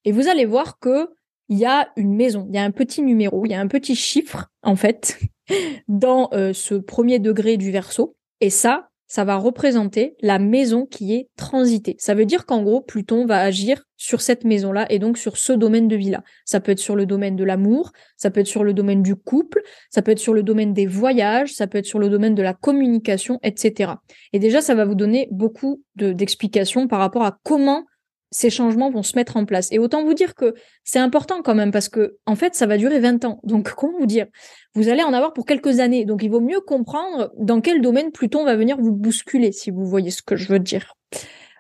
Et 0.05 0.13
vous 0.13 0.29
allez 0.29 0.45
voir 0.45 0.79
que 0.79 1.09
il 1.49 1.59
y 1.59 1.65
a 1.65 1.91
une 1.97 2.15
maison, 2.15 2.47
il 2.49 2.55
y 2.55 2.59
a 2.59 2.65
un 2.65 2.71
petit 2.73 3.03
numéro, 3.03 3.45
il 3.45 3.51
y 3.51 3.55
a 3.55 3.61
un 3.61 3.69
petit 3.69 3.95
chiffre, 3.95 4.51
en 4.63 4.75
fait, 4.75 5.19
dans 5.89 6.29
euh, 6.33 6.53
ce 6.53 6.75
premier 6.75 7.19
degré 7.19 7.57
du 7.57 7.71
verso. 7.71 8.17
Et 8.41 8.51
ça, 8.51 8.91
ça 9.07 9.25
va 9.25 9.37
représenter 9.37 10.17
la 10.21 10.39
maison 10.39 10.87
qui 10.87 11.15
est 11.15 11.29
transitée. 11.37 11.97
Ça 11.99 12.15
veut 12.15 12.25
dire 12.25 12.47
qu'en 12.47 12.63
gros, 12.63 12.81
Pluton 12.81 13.27
va 13.27 13.41
agir 13.41 13.83
sur 13.97 14.21
cette 14.21 14.45
maison-là 14.45 14.87
et 14.91 14.99
donc 14.99 15.17
sur 15.17 15.37
ce 15.37 15.53
domaine 15.53 15.89
de 15.89 15.97
vie-là. 15.97 16.23
Ça 16.45 16.61
peut 16.61 16.73
être 16.73 16.79
sur 16.79 16.97
le 16.97 17.07
domaine 17.07 17.37
de 17.37 17.45
l'amour, 17.45 17.93
ça 18.17 18.31
peut 18.31 18.41
être 18.41 18.47
sur 18.47 18.65
le 18.65 18.75
domaine 18.75 19.03
du 19.03 19.17
couple, 19.17 19.63
ça 19.91 20.03
peut 20.03 20.11
être 20.11 20.19
sur 20.19 20.35
le 20.35 20.43
domaine 20.43 20.75
des 20.75 20.87
voyages, 20.87 21.55
ça 21.55 21.67
peut 21.67 21.79
être 21.79 21.87
sur 21.87 21.99
le 21.99 22.09
domaine 22.09 22.35
de 22.35 22.43
la 22.43 22.55
communication, 22.55 23.39
etc. 23.43 23.93
Et 24.33 24.39
déjà, 24.39 24.61
ça 24.61 24.75
va 24.75 24.85
vous 24.85 24.95
donner 24.95 25.29
beaucoup 25.31 25.83
d'explications 25.97 26.89
par 26.89 26.99
rapport 26.99 27.25
à 27.25 27.39
comment 27.43 27.85
ces 28.31 28.51
changements 28.51 28.91
vont 28.91 29.03
se 29.03 29.17
mettre 29.17 29.37
en 29.37 29.45
place. 29.45 29.69
Et 29.73 29.79
autant 29.79 30.05
vous 30.05 30.15
dire 30.15 30.35
que 30.35 30.55
c'est 30.85 30.99
important 30.99 31.43
quand 31.43 31.55
même 31.55 31.71
parce 31.71 31.89
que 31.89 32.17
en 32.27 32.37
fait, 32.37 32.55
ça 32.55 32.67
va 32.67 32.77
durer 32.77 32.99
20 32.99 33.25
ans. 33.25 33.41
Donc 33.45 33.73
comment 33.73 33.99
vous 33.99 34.07
dire? 34.07 34.27
Vous 34.75 34.89
allez 34.89 35.03
en 35.03 35.13
avoir 35.13 35.33
pour 35.33 35.47
quelques 35.47 35.81
années. 35.81 36.05
Donc 36.05 36.23
il 36.23 36.31
vaut 36.31 36.41
mieux 36.41 36.61
comprendre 36.61 37.33
dans 37.39 37.61
quel 37.61 37.81
domaine 37.81 38.13
Pluton 38.13 38.45
va 38.45 38.57
venir 38.57 38.77
vous 38.79 38.93
bousculer 38.93 39.53
si 39.53 39.71
vous 39.71 39.85
voyez 39.85 40.11
ce 40.11 40.23
que 40.23 40.37
je 40.37 40.49
veux 40.49 40.59
dire. 40.59 40.95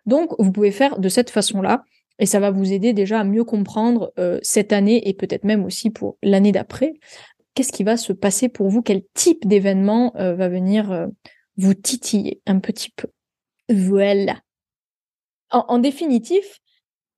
Donc 0.06 0.32
vous 0.38 0.52
pouvez 0.52 0.70
faire 0.70 0.98
de 0.98 1.08
cette 1.08 1.30
façon-là 1.30 1.84
et 2.18 2.26
ça 2.26 2.40
va 2.40 2.50
vous 2.50 2.72
aider 2.72 2.92
déjà 2.92 3.20
à 3.20 3.24
mieux 3.24 3.44
comprendre 3.44 4.12
euh, 4.18 4.38
cette 4.42 4.72
année 4.72 5.08
et 5.08 5.14
peut-être 5.14 5.44
même 5.44 5.64
aussi 5.64 5.90
pour 5.90 6.16
l'année 6.22 6.52
d'après. 6.52 6.94
Qu'est-ce 7.54 7.72
qui 7.72 7.84
va 7.84 7.96
se 7.96 8.12
passer 8.12 8.48
pour 8.48 8.68
vous? 8.68 8.82
Quel 8.82 9.02
type 9.14 9.46
d'événement 9.46 10.14
euh, 10.16 10.34
va 10.34 10.48
venir 10.48 10.92
euh, 10.92 11.06
vous 11.56 11.74
titiller 11.74 12.40
un 12.46 12.58
petit 12.58 12.90
peu? 12.90 13.08
Voilà. 13.68 14.36
En, 15.50 15.78
définitif, 15.78 16.60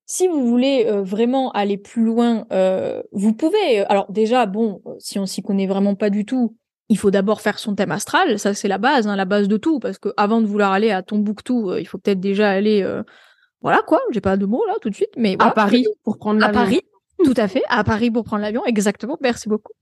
si 0.05 0.29
vous 0.29 0.47
voulez 0.47 0.87
euh, 0.87 1.03
vraiment 1.03 1.51
aller 1.53 1.79
plus 1.79 2.05
loin, 2.05 2.47
euh, 2.53 3.03
vous 3.13 3.33
pouvez. 3.33 3.81
Euh, 3.81 3.85
alors 3.89 4.11
déjà, 4.11 4.47
bon, 4.47 4.83
si 4.99 5.19
on 5.19 5.27
s'y 5.27 5.43
connaît 5.43 5.67
vraiment 5.67 5.95
pas 5.95 6.11
du 6.11 6.25
tout, 6.25 6.57
il 6.89 6.99
faut 6.99 7.11
d'abord 7.11 7.41
faire 7.41 7.59
son 7.59 7.75
thème 7.75 7.91
astral. 7.91 8.39
Ça, 8.39 8.55
c'est 8.55 8.69
la 8.69 8.79
base, 8.79 9.07
hein, 9.07 9.17
la 9.17 9.25
base 9.25 9.49
de 9.49 9.57
tout. 9.57 9.79
Parce 9.79 9.99
que 9.99 10.11
avant 10.17 10.41
de 10.41 10.47
vouloir 10.47 10.73
aller 10.73 10.91
à 10.91 11.03
Tombouctou, 11.03 11.75
il 11.75 11.87
faut 11.87 11.99
peut-être 11.99 12.21
déjà 12.21 12.51
aller. 12.51 12.87
voilà 13.61 13.83
quoi. 13.87 14.01
J'ai 14.11 14.21
pas 14.21 14.37
de 14.37 14.47
mots 14.47 14.65
là 14.67 14.75
tout 14.81 14.91
de 14.91 14.95
suite, 14.95 15.13
mais 15.17 15.37
à 15.39 15.51
Paris 15.51 15.87
pour 16.05 16.19
prendre 16.19 16.41
l'avion. 16.41 16.61
À 16.61 16.65
Paris, 16.65 16.83
tout 17.25 17.35
à 17.37 17.49
fait. 17.49 17.63
À 17.69 17.85
Paris 17.85 18.11
pour 18.11 18.25
prendre 18.25 18.43
l'avion, 18.43 18.65
exactement. 18.67 19.19
Merci 19.21 19.49
beaucoup. 19.49 19.73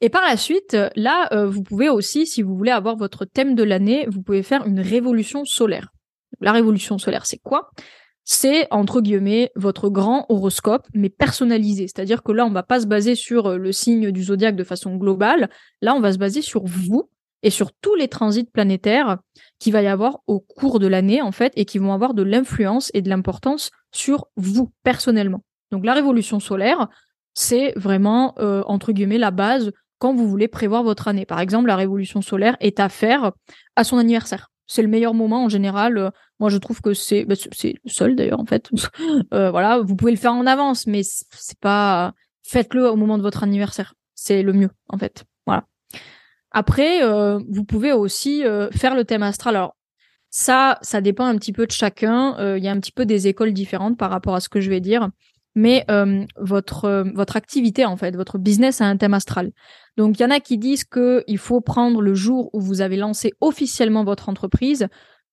Et 0.00 0.10
par 0.10 0.22
la 0.22 0.36
suite, 0.36 0.76
là, 0.94 1.46
vous 1.46 1.62
pouvez 1.62 1.88
aussi, 1.88 2.26
si 2.26 2.42
vous 2.42 2.56
voulez 2.56 2.72
avoir 2.72 2.96
votre 2.96 3.24
thème 3.24 3.54
de 3.54 3.62
l'année, 3.62 4.06
vous 4.08 4.22
pouvez 4.22 4.42
faire 4.42 4.66
une 4.66 4.80
révolution 4.80 5.44
solaire. 5.44 5.88
La 6.40 6.52
révolution 6.52 6.98
solaire, 6.98 7.26
c'est 7.26 7.38
quoi? 7.38 7.70
C'est, 8.28 8.66
entre 8.72 9.00
guillemets, 9.00 9.52
votre 9.54 9.88
grand 9.88 10.26
horoscope, 10.28 10.86
mais 10.94 11.08
personnalisé. 11.08 11.86
C'est-à-dire 11.86 12.24
que 12.24 12.32
là, 12.32 12.44
on 12.44 12.50
va 12.50 12.64
pas 12.64 12.80
se 12.80 12.86
baser 12.86 13.14
sur 13.14 13.46
euh, 13.46 13.56
le 13.56 13.70
signe 13.70 14.10
du 14.10 14.24
zodiaque 14.24 14.56
de 14.56 14.64
façon 14.64 14.96
globale. 14.96 15.48
Là, 15.80 15.94
on 15.94 16.00
va 16.00 16.12
se 16.12 16.18
baser 16.18 16.42
sur 16.42 16.64
vous 16.64 17.08
et 17.44 17.50
sur 17.50 17.70
tous 17.72 17.94
les 17.94 18.08
transits 18.08 18.50
planétaires 18.52 19.18
qu'il 19.60 19.72
va 19.72 19.80
y 19.82 19.86
avoir 19.86 20.18
au 20.26 20.40
cours 20.40 20.80
de 20.80 20.88
l'année, 20.88 21.22
en 21.22 21.30
fait, 21.30 21.52
et 21.54 21.64
qui 21.64 21.78
vont 21.78 21.92
avoir 21.92 22.14
de 22.14 22.24
l'influence 22.24 22.90
et 22.94 23.02
de 23.02 23.08
l'importance 23.08 23.70
sur 23.92 24.26
vous, 24.36 24.72
personnellement. 24.82 25.44
Donc 25.70 25.84
la 25.84 25.94
révolution 25.94 26.40
solaire, 26.40 26.88
c'est 27.34 27.72
vraiment, 27.76 28.34
euh, 28.40 28.64
entre 28.66 28.90
guillemets, 28.90 29.18
la 29.18 29.30
base 29.30 29.70
quand 29.98 30.14
vous 30.14 30.28
voulez 30.28 30.48
prévoir 30.48 30.82
votre 30.82 31.06
année. 31.06 31.26
Par 31.26 31.38
exemple, 31.38 31.68
la 31.68 31.76
révolution 31.76 32.22
solaire 32.22 32.56
est 32.58 32.80
à 32.80 32.88
faire 32.88 33.30
à 33.76 33.84
son 33.84 33.98
anniversaire 33.98 34.50
c'est 34.66 34.82
le 34.82 34.88
meilleur 34.88 35.14
moment 35.14 35.44
en 35.44 35.48
général. 35.48 35.98
Euh, 35.98 36.10
moi, 36.40 36.50
je 36.50 36.58
trouve 36.58 36.80
que 36.80 36.94
c'est 36.94 37.24
bah, 37.24 37.34
c'est 37.52 37.74
le 37.84 37.90
seul 37.90 38.16
d'ailleurs 38.16 38.40
en 38.40 38.46
fait. 38.46 38.70
euh, 39.34 39.50
voilà, 39.50 39.80
vous 39.80 39.96
pouvez 39.96 40.12
le 40.12 40.18
faire 40.18 40.32
en 40.32 40.46
avance, 40.46 40.86
mais 40.86 41.02
c'est 41.02 41.58
pas 41.60 42.12
faites-le 42.42 42.88
au 42.88 42.96
moment 42.96 43.18
de 43.18 43.22
votre 43.22 43.42
anniversaire. 43.42 43.94
C'est 44.14 44.42
le 44.42 44.52
mieux 44.52 44.70
en 44.88 44.98
fait. 44.98 45.24
Voilà. 45.46 45.64
Après, 46.50 47.02
euh, 47.02 47.38
vous 47.48 47.64
pouvez 47.64 47.92
aussi 47.92 48.42
faire 48.72 48.94
le 48.94 49.04
thème 49.04 49.22
astral. 49.22 49.56
Alors 49.56 49.76
ça, 50.30 50.78
ça 50.82 51.00
dépend 51.00 51.26
un 51.26 51.36
petit 51.36 51.52
peu 51.52 51.66
de 51.66 51.72
chacun. 51.72 52.56
Il 52.56 52.64
y 52.64 52.68
a 52.68 52.72
un 52.72 52.80
petit 52.80 52.92
peu 52.92 53.06
des 53.06 53.28
écoles 53.28 53.52
différentes 53.52 53.98
par 53.98 54.10
rapport 54.10 54.34
à 54.34 54.40
ce 54.40 54.48
que 54.48 54.60
je 54.60 54.70
vais 54.70 54.80
dire 54.80 55.08
mais 55.56 55.84
euh, 55.90 56.24
votre 56.36 56.84
euh, 56.84 57.04
votre 57.14 57.34
activité 57.34 57.84
en 57.84 57.96
fait, 57.96 58.14
votre 58.14 58.38
business 58.38 58.80
a 58.80 58.84
un 58.84 58.96
thème 58.96 59.14
astral. 59.14 59.50
Donc 59.96 60.20
il 60.20 60.22
y 60.22 60.26
en 60.26 60.30
a 60.30 60.38
qui 60.38 60.58
disent 60.58 60.84
que 60.84 61.24
il 61.26 61.38
faut 61.38 61.60
prendre 61.60 62.00
le 62.00 62.14
jour 62.14 62.50
où 62.52 62.60
vous 62.60 62.82
avez 62.82 62.96
lancé 62.96 63.32
officiellement 63.40 64.04
votre 64.04 64.28
entreprise, 64.28 64.86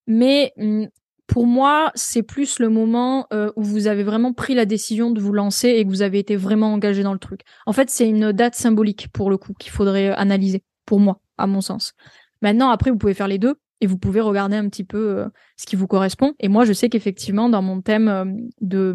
mais 0.08 0.52
mm, 0.56 0.86
pour 1.26 1.46
moi, 1.46 1.90
c'est 1.94 2.22
plus 2.22 2.58
le 2.58 2.68
moment 2.68 3.26
euh, 3.32 3.50
où 3.56 3.62
vous 3.62 3.86
avez 3.86 4.02
vraiment 4.02 4.32
pris 4.32 4.54
la 4.54 4.66
décision 4.66 5.10
de 5.10 5.20
vous 5.20 5.32
lancer 5.32 5.68
et 5.68 5.84
que 5.84 5.88
vous 5.88 6.02
avez 6.02 6.18
été 6.18 6.36
vraiment 6.36 6.72
engagé 6.72 7.02
dans 7.02 7.12
le 7.12 7.18
truc. 7.18 7.42
En 7.66 7.72
fait, 7.72 7.88
c'est 7.88 8.08
une 8.08 8.32
date 8.32 8.54
symbolique 8.54 9.08
pour 9.12 9.30
le 9.30 9.38
coup 9.38 9.54
qu'il 9.58 9.72
faudrait 9.72 10.10
analyser, 10.10 10.62
pour 10.84 11.00
moi, 11.00 11.20
à 11.38 11.46
mon 11.46 11.62
sens. 11.62 11.92
Maintenant, 12.42 12.68
après, 12.68 12.90
vous 12.90 12.98
pouvez 12.98 13.14
faire 13.14 13.28
les 13.28 13.38
deux 13.38 13.54
et 13.80 13.86
vous 13.86 13.98
pouvez 13.98 14.20
regarder 14.20 14.56
un 14.56 14.68
petit 14.68 14.84
peu 14.84 15.18
euh, 15.18 15.28
ce 15.56 15.66
qui 15.66 15.76
vous 15.76 15.86
correspond. 15.86 16.34
Et 16.40 16.48
moi, 16.48 16.64
je 16.64 16.72
sais 16.72 16.88
qu'effectivement, 16.88 17.48
dans 17.48 17.62
mon 17.62 17.80
thème 17.80 18.08
euh, 18.08 18.24
de 18.60 18.94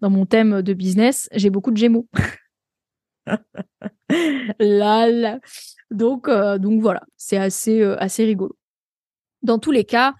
dans 0.00 0.10
mon 0.10 0.26
thème 0.26 0.62
de 0.62 0.74
business, 0.74 1.28
j'ai 1.32 1.50
beaucoup 1.50 1.70
de 1.70 1.76
Gémeaux. 1.76 2.08
là, 4.58 5.38
Donc 5.90 6.28
euh, 6.28 6.58
donc 6.58 6.80
voilà, 6.80 7.02
c'est 7.16 7.36
assez 7.36 7.82
assez 7.82 8.24
rigolo. 8.24 8.56
Dans 9.42 9.58
tous 9.58 9.72
les 9.72 9.84
cas, 9.84 10.14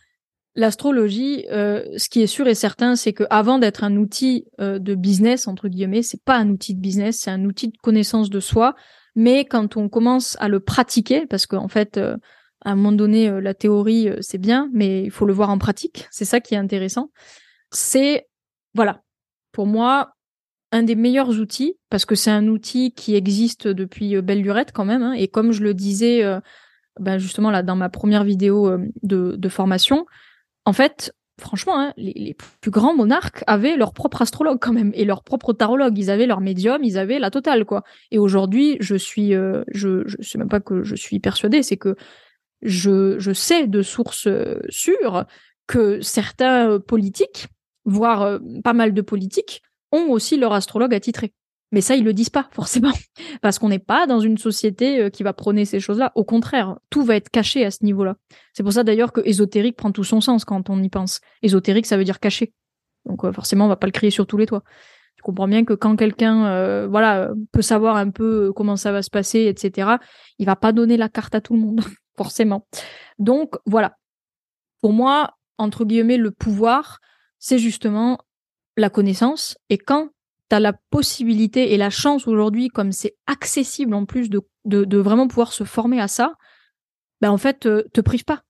l'astrologie, 0.56 1.44
ce 1.48 2.08
qui 2.08 2.22
est 2.22 2.26
sûr 2.26 2.48
et 2.48 2.54
certain, 2.54 2.96
c'est 2.96 3.12
que 3.12 3.24
avant 3.30 3.58
d'être 3.60 3.84
un 3.84 3.96
outil 3.96 4.46
de 4.58 4.94
business 4.96 5.46
entre 5.46 5.68
guillemets, 5.68 6.02
c'est 6.02 6.22
pas 6.24 6.36
un 6.36 6.48
outil 6.50 6.74
de 6.74 6.80
business, 6.80 7.20
c'est 7.20 7.30
un 7.30 7.44
outil 7.44 7.68
de 7.68 7.78
connaissance 7.82 8.30
de 8.30 8.40
soi. 8.40 8.74
Mais 9.14 9.44
quand 9.44 9.76
on 9.76 9.88
commence 9.88 10.36
à 10.40 10.48
le 10.48 10.58
pratiquer, 10.58 11.26
parce 11.26 11.46
qu'en 11.46 11.68
fait 11.68 12.00
à 12.64 12.72
un 12.72 12.77
moment 12.77 12.92
donné, 12.92 13.29
euh, 13.29 13.40
la 13.40 13.55
théorie, 13.55 14.09
euh, 14.09 14.16
c'est 14.20 14.38
bien, 14.38 14.70
mais 14.72 15.03
il 15.03 15.11
faut 15.11 15.27
le 15.27 15.33
voir 15.33 15.51
en 15.51 15.59
pratique. 15.59 16.07
C'est 16.11 16.25
ça 16.25 16.40
qui 16.40 16.55
est 16.55 16.59
intéressant. 16.59 17.11
C'est, 17.70 18.29
voilà, 18.75 19.03
pour 19.53 19.66
moi, 19.66 20.12
un 20.70 20.83
des 20.83 20.94
meilleurs 20.94 21.40
outils, 21.40 21.77
parce 21.90 22.07
que 22.07 22.14
c'est 22.14 22.31
un 22.31 22.46
outil 22.48 22.92
qui 22.92 23.14
existe 23.14 23.68
depuis 23.68 24.16
euh, 24.16 24.22
belle 24.22 24.42
lurette 24.42 24.72
quand 24.72 24.85
même. 24.85 25.03
Hein, 25.03 25.12
et 25.12 25.29
comme 25.29 25.53
je 25.53 25.62
le 25.62 25.75
disais, 25.75 26.22
ben 27.01 27.18
justement 27.18 27.51
là 27.51 27.62
dans 27.62 27.77
ma 27.77 27.88
première 27.88 28.25
vidéo 28.25 28.70
de, 29.03 29.48
formation, 29.48 30.07
en 30.64 30.72
fait, 30.72 31.12
franchement, 31.40 31.79
hein, 31.79 31.92
les, 31.96 32.12
les, 32.14 32.37
plus 32.61 32.70
grands 32.70 32.94
monarques 32.94 33.42
avaient 33.46 33.77
leur 33.77 33.92
propre 33.92 34.22
astrologue 34.22 34.59
quand 34.61 34.72
même 34.72 34.92
et 34.94 35.05
leur 35.05 35.25
propre 35.25 35.53
tarologue. 35.53 35.98
Ils 35.98 36.11
avaient 36.11 36.27
leur 36.27 36.40
médium, 36.40 36.85
ils 36.85 36.98
avaient 36.98 37.18
la 37.18 37.31
totale 37.31 37.64
quoi. 37.64 37.83
Et 38.11 38.18
aujourd'hui, 38.18 38.77
je 38.81 38.94
suis, 38.94 39.33
je, 39.33 40.03
je 40.07 40.16
sais 40.20 40.38
même 40.38 40.48
pas 40.48 40.61
que 40.61 40.85
je 40.85 40.94
suis 40.94 41.18
persuadée, 41.18 41.62
c'est 41.62 41.79
que 41.79 41.96
je, 42.62 43.18
je 43.18 43.33
sais 43.33 43.66
de 43.66 43.83
sources 43.83 44.27
euh, 44.27 44.61
sûres 44.68 45.25
que 45.66 46.01
certains 46.01 46.81
politiques, 46.81 47.48
voire 47.85 48.38
pas 48.64 48.72
mal 48.72 48.94
de 48.94 49.01
politiques, 49.01 49.62
ont 49.92 50.11
aussi 50.11 50.37
leur 50.37 50.53
astrologue 50.53 50.94
attitré. 50.94 51.33
Mais 51.72 51.81
ça, 51.81 51.96
ils 51.96 52.05
le 52.05 52.12
disent 52.12 52.31
pas 52.31 52.48
forcément, 52.53 52.92
parce 53.40 53.59
qu'on 53.59 53.70
n'est 53.70 53.79
pas 53.79 54.07
dans 54.07 54.20
une 54.20 54.38
société 54.38 55.01
euh, 55.01 55.11
qui 55.11 55.22
va 55.22 55.33
prôner 55.33 55.64
ces 55.64 55.81
choses-là. 55.81 56.12
Au 56.14 56.25
contraire, 56.25 56.79
tout 56.90 57.03
va 57.03 57.16
être 57.16 57.31
caché 57.31 57.64
à 57.64 57.70
ce 57.70 57.85
niveau-là. 57.85 58.16
C'est 58.53 58.62
pour 58.62 58.72
ça 58.72 58.85
d'ailleurs 58.85 59.12
que 59.12 59.22
ésotérique 59.25 59.77
prend 59.77 59.90
tout 59.90 60.05
son 60.05 60.20
sens 60.20 60.44
quand 60.44 60.70
on 60.70 60.81
y 60.83 60.88
pense. 60.88 61.20
Ésotérique, 61.42 61.87
ça 61.87 61.96
veut 61.96 62.05
dire 62.05 62.20
caché. 62.20 62.53
Donc 63.07 63.25
euh, 63.25 63.33
forcément, 63.33 63.64
on 63.64 63.68
va 63.68 63.77
pas 63.77 63.87
le 63.87 63.92
crier 63.92 64.11
sur 64.11 64.27
tous 64.27 64.37
les 64.37 64.46
toits. 64.46 64.62
Tu 65.16 65.22
comprends 65.22 65.48
bien 65.48 65.64
que 65.64 65.75
quand 65.75 65.96
quelqu'un, 65.96 66.46
euh, 66.46 66.87
voilà, 66.88 67.31
peut 67.53 67.62
savoir 67.62 67.96
un 67.96 68.11
peu 68.11 68.53
comment 68.55 68.77
ça 68.77 68.92
va 68.92 69.03
se 69.03 69.11
passer, 69.11 69.46
etc. 69.46 69.96
Il 70.38 70.46
va 70.46 70.57
pas 70.57 70.72
donner 70.72 70.96
la 70.96 71.09
carte 71.09 71.35
à 71.35 71.40
tout 71.40 71.55
le 71.55 71.61
monde, 71.61 71.81
forcément. 72.16 72.66
Donc 73.18 73.57
voilà. 73.66 73.96
Pour 74.81 74.92
moi, 74.92 75.37
entre 75.59 75.85
guillemets, 75.85 76.16
le 76.16 76.31
pouvoir, 76.31 77.01
c'est 77.38 77.59
justement 77.59 78.18
la 78.77 78.90
connaissance. 78.90 79.57
Et 79.68 79.79
quand 79.79 80.09
tu 80.51 80.59
la 80.59 80.72
possibilité 80.90 81.72
et 81.72 81.77
la 81.77 81.90
chance 81.90 82.29
aujourd'hui, 82.29 82.68
comme 82.68 82.92
c'est 82.92 83.16
accessible 83.27 83.94
en 83.94 84.05
plus 84.05 84.29
de, 84.29 84.42
de, 84.66 84.98
vraiment 84.98 85.27
pouvoir 85.27 85.53
se 85.53 85.64
former 85.64 86.01
à 86.01 86.09
ça, 86.09 86.35
ben 87.20 87.31
en 87.31 87.38
fait, 87.38 87.61
te, 87.61 87.88
te 87.88 88.01
prive 88.01 88.25
pas. 88.25 88.42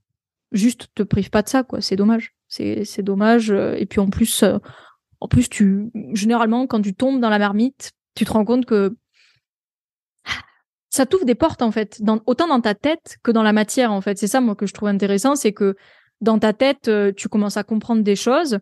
Juste 0.51 0.89
te 0.95 1.03
prive 1.03 1.31
pas 1.31 1.43
de 1.43 1.49
ça, 1.49 1.63
quoi. 1.63 1.81
C'est 1.81 1.97
dommage. 1.97 2.35
C'est, 2.49 2.85
c'est 2.85 3.03
dommage. 3.03 3.51
Euh, 3.51 3.75
et 3.77 3.87
puis 3.87 4.01
en 4.01 4.11
plus, 4.11 4.43
euh, 4.43 4.59
en 5.21 5.29
plus, 5.29 5.49
tu, 5.49 5.91
généralement, 6.13 6.67
quand 6.67 6.83
tu 6.83 6.95
tombes 6.95 7.21
dans 7.21 7.31
la 7.31 7.39
marmite, 7.39 7.93
tu 8.15 8.25
te 8.25 8.33
rends 8.33 8.45
compte 8.45 8.67
que 8.67 8.97
ça 10.93 11.07
t'ouvre 11.07 11.25
des 11.25 11.35
portes, 11.35 11.63
en 11.63 11.71
fait, 11.71 12.03
autant 12.27 12.47
dans 12.47 12.61
ta 12.61 12.75
tête 12.75 13.17
que 13.23 13.31
dans 13.31 13.43
la 13.43 13.53
matière, 13.53 13.93
en 13.93 14.03
fait. 14.03 14.19
C'est 14.19 14.27
ça, 14.27 14.41
moi, 14.41 14.55
que 14.55 14.67
je 14.67 14.75
trouve 14.75 14.89
intéressant, 14.89 15.37
c'est 15.37 15.53
que 15.53 15.75
dans 16.21 16.39
ta 16.39 16.53
tête, 16.53 16.89
euh, 16.89 17.13
tu 17.17 17.29
commences 17.29 17.57
à 17.57 17.65
comprendre 17.65 18.03
des 18.03 18.15
choses 18.15 18.59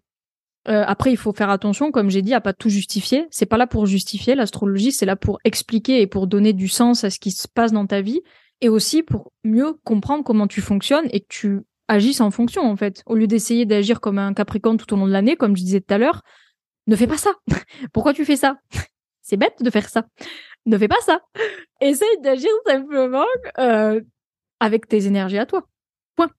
euh, 0.68 0.84
après, 0.86 1.10
il 1.10 1.16
faut 1.16 1.32
faire 1.32 1.50
attention, 1.50 1.90
comme 1.90 2.10
j'ai 2.10 2.22
dit, 2.22 2.34
à 2.34 2.40
pas 2.40 2.52
tout 2.52 2.68
justifier. 2.68 3.26
C'est 3.30 3.46
pas 3.46 3.56
là 3.56 3.66
pour 3.66 3.86
justifier 3.86 4.34
l'astrologie, 4.34 4.92
c'est 4.92 5.06
là 5.06 5.16
pour 5.16 5.38
expliquer 5.44 6.02
et 6.02 6.06
pour 6.06 6.26
donner 6.26 6.52
du 6.52 6.68
sens 6.68 7.02
à 7.02 7.10
ce 7.10 7.18
qui 7.18 7.30
se 7.30 7.48
passe 7.48 7.72
dans 7.72 7.86
ta 7.86 8.02
vie, 8.02 8.20
et 8.60 8.68
aussi 8.68 9.02
pour 9.02 9.32
mieux 9.42 9.72
comprendre 9.84 10.22
comment 10.22 10.46
tu 10.46 10.60
fonctionnes 10.60 11.08
et 11.12 11.20
que 11.20 11.26
tu 11.28 11.60
agisses 11.88 12.20
en 12.20 12.30
fonction, 12.30 12.70
en 12.70 12.76
fait. 12.76 13.02
Au 13.06 13.14
lieu 13.14 13.26
d'essayer 13.26 13.64
d'agir 13.64 14.00
comme 14.00 14.18
un 14.18 14.34
Capricorne 14.34 14.76
tout 14.76 14.92
au 14.92 14.96
long 14.96 15.06
de 15.06 15.12
l'année, 15.12 15.36
comme 15.36 15.56
je 15.56 15.62
disais 15.62 15.80
tout 15.80 15.94
à 15.94 15.98
l'heure, 15.98 16.22
ne 16.86 16.94
fais 16.94 17.06
pas 17.06 17.16
ça. 17.16 17.32
Pourquoi 17.94 18.12
tu 18.12 18.26
fais 18.26 18.36
ça? 18.36 18.58
C'est 19.22 19.38
bête 19.38 19.62
de 19.62 19.70
faire 19.70 19.88
ça. 19.88 20.06
Ne 20.66 20.78
fais 20.78 20.88
pas 20.88 21.00
ça. 21.00 21.20
Essaye 21.80 22.20
d'agir 22.22 22.50
simplement 22.66 23.24
euh, 23.58 24.00
avec 24.60 24.88
tes 24.88 25.06
énergies 25.06 25.38
à 25.38 25.46
toi. 25.46 25.66
Point. 26.16 26.30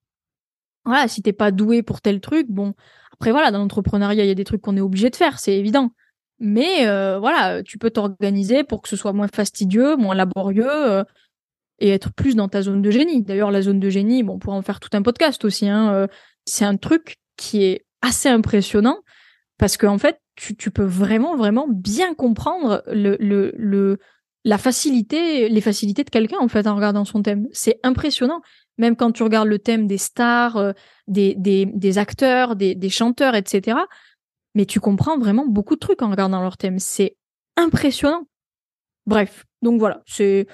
Voilà, 0.86 1.08
si 1.08 1.22
t'es 1.22 1.34
pas 1.34 1.52
doué 1.52 1.84
pour 1.84 2.02
tel 2.02 2.22
truc, 2.22 2.48
bon, 2.50 2.74
après, 3.14 3.32
voilà, 3.32 3.52
dans 3.52 3.60
l'entrepreneuriat, 3.60 4.24
il 4.24 4.28
y 4.28 4.32
a 4.32 4.36
des 4.36 4.44
trucs 4.44 4.62
qu'on 4.62 4.78
est 4.78 4.82
obligé 4.82 5.10
de 5.10 5.16
faire, 5.16 5.40
c'est 5.40 5.58
évident. 5.58 5.92
Mais 6.40 6.88
euh, 6.88 7.20
voilà, 7.20 7.62
tu 7.64 7.78
peux 7.78 7.92
t'organiser 7.92 8.64
pour 8.64 8.82
que 8.82 8.90
ce 8.90 8.96
soit 8.96 9.14
moins 9.14 9.28
fastidieux, 9.28 9.96
moins 9.96 10.16
laborieux 10.16 10.66
euh, 10.68 11.04
et 11.80 11.90
être 11.90 12.14
plus 12.14 12.36
dans 12.36 12.48
ta 12.48 12.62
zone 12.62 12.82
de 12.82 12.92
génie. 12.92 13.24
D'ailleurs, 13.24 13.52
la 13.52 13.62
zone 13.62 13.80
de 13.80 13.90
génie, 13.90 14.24
bon, 14.24 14.36
on 14.36 14.40
pourra 14.40 14.56
en 14.56 14.62
faire 14.62 14.80
tout 14.80 14.90
un 14.94 15.02
podcast 15.02 15.44
aussi. 15.46 15.68
Hein, 15.68 16.08
c'est 16.46 16.66
un 16.66 16.78
truc 16.78 17.18
qui 17.38 17.64
est 17.64 17.86
assez 18.02 18.30
impressionnant 18.30 19.00
parce 19.58 19.78
qu'en 19.78 19.94
en 19.94 19.98
fait, 19.98 20.21
tu, 20.36 20.72
peux 20.72 20.84
vraiment, 20.84 21.36
vraiment 21.36 21.68
bien 21.70 22.14
comprendre 22.14 22.84
la 24.44 24.58
facilité, 24.58 25.50
les 25.50 25.62
facilités 25.62 26.04
de 26.04 26.10
quelqu'un 26.10 26.40
en 26.40 26.48
fait 26.48 26.68
en 26.68 26.76
regardant 26.76 27.06
son 27.06 27.22
thème. 27.22 27.48
C'est 27.52 27.80
impressionnant. 27.84 28.42
Même 28.78 28.96
quand 28.96 29.12
tu 29.12 29.24
regardes 29.24 29.48
le 29.48 29.60
thème 29.60 29.86
des 29.86 29.98
stars, 29.98 30.58
euh, 30.58 30.72
des, 31.08 31.36
des, 31.36 31.66
des, 31.66 31.98
acteurs, 31.98 32.56
des, 32.56 32.74
des 32.74 32.90
chanteurs, 32.90 33.36
etc. 33.36 33.78
Mais 34.56 34.66
tu 34.66 34.80
comprends 34.80 35.20
vraiment 35.20 35.46
beaucoup 35.46 35.76
de 35.76 35.80
trucs 35.80 36.02
en 36.02 36.10
regardant 36.10 36.42
leur 36.42 36.58
thème. 36.58 36.80
C'est 36.80 37.16
impressionnant. 37.58 38.28
Bref, 39.06 39.46
donc 39.62 39.80
voilà, 39.80 40.02
c'est 40.08 40.48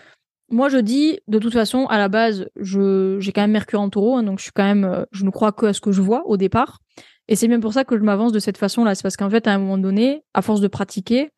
moi 0.50 0.70
je 0.70 0.78
dis 0.78 1.20
de 1.28 1.40
toute 1.40 1.54
façon 1.54 1.86
à 1.88 1.98
la 1.98 2.08
base 2.08 2.48
je 2.56 3.18
j'ai 3.20 3.32
quand 3.34 3.42
même 3.42 3.52
Mercure 3.52 3.82
en 3.82 3.90
Taureau 3.90 4.16
hein, 4.16 4.24
donc 4.24 4.40
je 4.40 4.44
suis 4.44 4.54
quand 4.54 4.64
même 4.64 4.86
euh, 4.86 5.04
je 5.12 5.26
ne 5.26 5.30
crois 5.30 5.52
que 5.52 5.66
à 5.66 5.74
ce 5.74 5.82
que 5.82 5.92
je 5.92 6.02
vois 6.02 6.26
au 6.26 6.38
départ 6.38 6.80
et 7.28 7.36
c'est 7.36 7.48
bien 7.48 7.60
pour 7.60 7.74
ça 7.74 7.84
que 7.84 7.98
je 7.98 8.04
m'avance 8.04 8.32
de 8.32 8.40
cette 8.40 8.58
façon 8.58 8.84
là 8.84 8.96
c'est 8.96 9.04
parce 9.04 9.18
qu'en 9.18 9.30
fait 9.30 9.48
à 9.48 9.54
un 9.54 9.58
moment 9.60 9.78
donné 9.78 10.24
à 10.34 10.42
force 10.42 10.62
de 10.62 10.68
pratiquer 10.68 11.32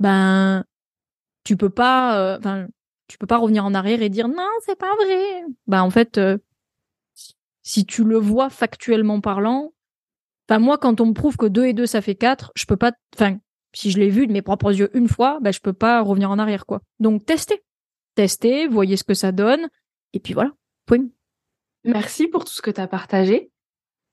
ben 0.00 0.64
tu 1.44 1.56
peux 1.56 1.70
pas 1.70 2.18
euh, 2.18 2.38
enfin 2.38 2.66
tu 3.08 3.18
peux 3.18 3.26
pas 3.26 3.36
revenir 3.36 3.64
en 3.64 3.74
arrière 3.74 4.02
et 4.02 4.08
dire 4.08 4.28
non, 4.28 4.48
c'est 4.64 4.78
pas 4.78 4.94
vrai. 4.96 5.44
Bah 5.66 5.84
en 5.84 5.90
fait, 5.90 6.18
euh, 6.18 6.38
si 7.62 7.84
tu 7.84 8.04
le 8.04 8.16
vois 8.16 8.50
factuellement 8.50 9.20
parlant, 9.20 9.72
enfin 10.48 10.58
moi 10.58 10.78
quand 10.78 11.00
on 11.00 11.06
me 11.06 11.12
prouve 11.12 11.36
que 11.36 11.46
2 11.46 11.66
et 11.66 11.72
2 11.72 11.86
ça 11.86 12.00
fait 12.00 12.14
4, 12.14 12.52
je 12.54 12.64
peux 12.66 12.76
pas 12.76 12.92
enfin 13.14 13.38
si 13.74 13.90
je 13.90 13.98
l'ai 13.98 14.08
vu 14.08 14.26
de 14.26 14.32
mes 14.32 14.42
propres 14.42 14.72
yeux 14.72 14.90
une 14.96 15.08
fois, 15.08 15.38
bah 15.40 15.50
je 15.50 15.60
peux 15.60 15.72
pas 15.72 16.00
revenir 16.00 16.30
en 16.30 16.38
arrière 16.38 16.66
quoi. 16.66 16.80
Donc 17.00 17.26
testez. 17.26 17.62
Testez, 18.14 18.68
voyez 18.68 18.96
ce 18.96 19.04
que 19.04 19.14
ça 19.14 19.32
donne 19.32 19.68
et 20.12 20.20
puis 20.20 20.34
voilà. 20.34 20.52
Point. 20.86 21.08
Merci 21.84 22.28
pour 22.28 22.44
tout 22.44 22.52
ce 22.52 22.62
que 22.62 22.70
tu 22.70 22.80
as 22.80 22.86
partagé. 22.86 23.50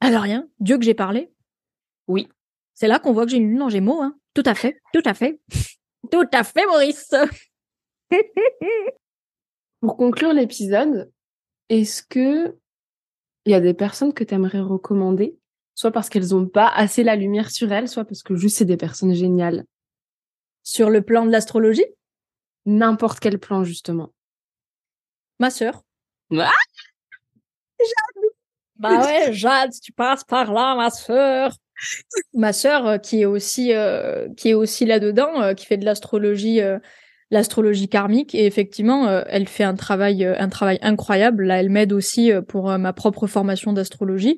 Alors 0.02 0.24
rien, 0.24 0.50
Dieu 0.60 0.78
que 0.78 0.84
j'ai 0.84 0.96
parlé. 0.96 1.32
Oui. 2.08 2.28
C'est 2.74 2.88
là 2.88 3.00
qu'on 3.00 3.14
voit 3.14 3.26
que 3.26 3.32
j'ai 3.32 3.38
une 3.38 3.50
lune 3.50 3.62
en 3.62 3.70
Gémeaux 3.70 4.02
hein. 4.02 4.18
Tout 4.34 4.44
à 4.46 4.56
fait, 4.56 4.82
tout 4.94 5.04
à 5.06 5.14
fait. 5.14 5.40
tout 6.12 6.28
à 6.34 6.44
fait 6.44 6.66
Maurice. 6.66 7.14
Pour 9.80 9.98
conclure 9.98 10.34
l'épisode, 10.34 11.12
est-ce 11.70 12.02
que 12.04 12.58
il 13.46 13.52
y 13.52 13.56
a 13.56 13.62
des 13.62 13.74
personnes 13.74 14.14
que 14.14 14.24
tu 14.24 14.34
aimerais 14.34 14.60
recommander, 14.60 15.38
soit 15.74 15.92
parce 15.92 16.10
qu'elles 16.10 16.30
n'ont 16.30 16.48
pas 16.48 16.68
assez 16.68 17.04
la 17.04 17.16
lumière 17.16 17.50
sur 17.50 17.72
elles, 17.72 17.88
soit 17.88 18.06
parce 18.06 18.24
que 18.24 18.36
juste 18.36 18.58
c'est 18.58 18.66
des 18.66 18.78
personnes 18.78 19.14
géniales 19.14 19.66
Sur 20.64 20.90
le 20.90 21.02
plan 21.02 21.26
de 21.26 21.32
l'astrologie? 21.32 21.86
N'importe 22.66 23.20
quel 23.20 23.40
plan, 23.40 23.64
justement. 23.64 24.14
Ma 25.40 25.50
sœur. 25.50 25.84
Ah 26.38 26.52
Bah 28.82 29.06
ouais, 29.06 29.32
Jade, 29.32 29.72
tu 29.82 29.92
passes 29.92 30.24
par 30.24 30.52
là, 30.52 30.76
ma 30.76 30.90
sœur. 30.90 31.54
Ma 32.34 32.52
sœur, 32.52 32.88
euh, 32.88 32.98
qui 32.98 33.22
est 33.22 33.26
aussi, 33.26 33.74
euh, 33.74 34.28
qui 34.36 34.50
est 34.50 34.54
aussi 34.54 34.86
là-dedans, 34.86 35.42
euh, 35.42 35.54
qui 35.54 35.66
fait 35.66 35.78
de 35.78 35.86
l'astrologie 35.86 36.60
l'astrologie 37.30 37.88
karmique. 37.88 38.36
Et 38.36 38.46
effectivement 38.46 39.08
elle 39.10 39.48
fait 39.48 39.64
un 39.64 39.76
travail 39.76 40.26
un 40.26 40.50
travail 40.50 40.80
incroyable. 40.82 41.46
Là 41.46 41.62
elle 41.62 41.70
m'aide 41.70 41.94
aussi 41.94 42.30
pour 42.50 42.78
ma 42.78 42.92
propre 42.92 43.26
formation 43.26 43.72
d'astrologie. 43.72 44.38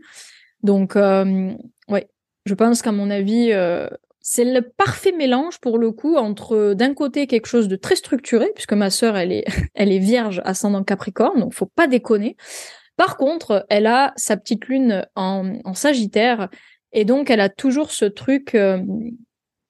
Donc 0.61 0.93
ouais 0.95 2.07
je 2.45 2.53
pense 2.53 2.83
qu'à 2.83 2.91
mon 2.91 3.09
avis 3.09 3.51
c'est 4.19 4.45
le 4.45 4.61
parfait 4.61 5.11
mélange 5.11 5.59
pour 5.59 5.79
le 5.79 5.91
coup 5.91 6.17
entre 6.17 6.75
d'un 6.75 6.93
côté 6.93 7.25
quelque 7.25 7.47
chose 7.47 7.67
de 7.67 7.75
très 7.75 7.95
structuré 7.95 8.51
puisque 8.53 8.73
ma 8.73 8.91
sœur 8.91 9.17
elle 9.17 9.31
est 9.31 9.45
elle 9.73 9.91
est 9.91 9.97
vierge 9.97 10.39
ascendant 10.45 10.83
capricorne 10.83 11.39
donc 11.39 11.55
faut 11.55 11.65
pas 11.65 11.87
déconner 11.87 12.37
par 12.97 13.17
contre 13.17 13.65
elle 13.69 13.87
a 13.87 14.13
sa 14.15 14.37
petite 14.37 14.65
lune 14.65 15.05
en, 15.15 15.53
en 15.63 15.73
sagittaire 15.73 16.49
et 16.91 17.05
donc 17.05 17.29
elle 17.29 17.41
a 17.41 17.49
toujours 17.49 17.91
ce 17.91 18.05
truc 18.05 18.55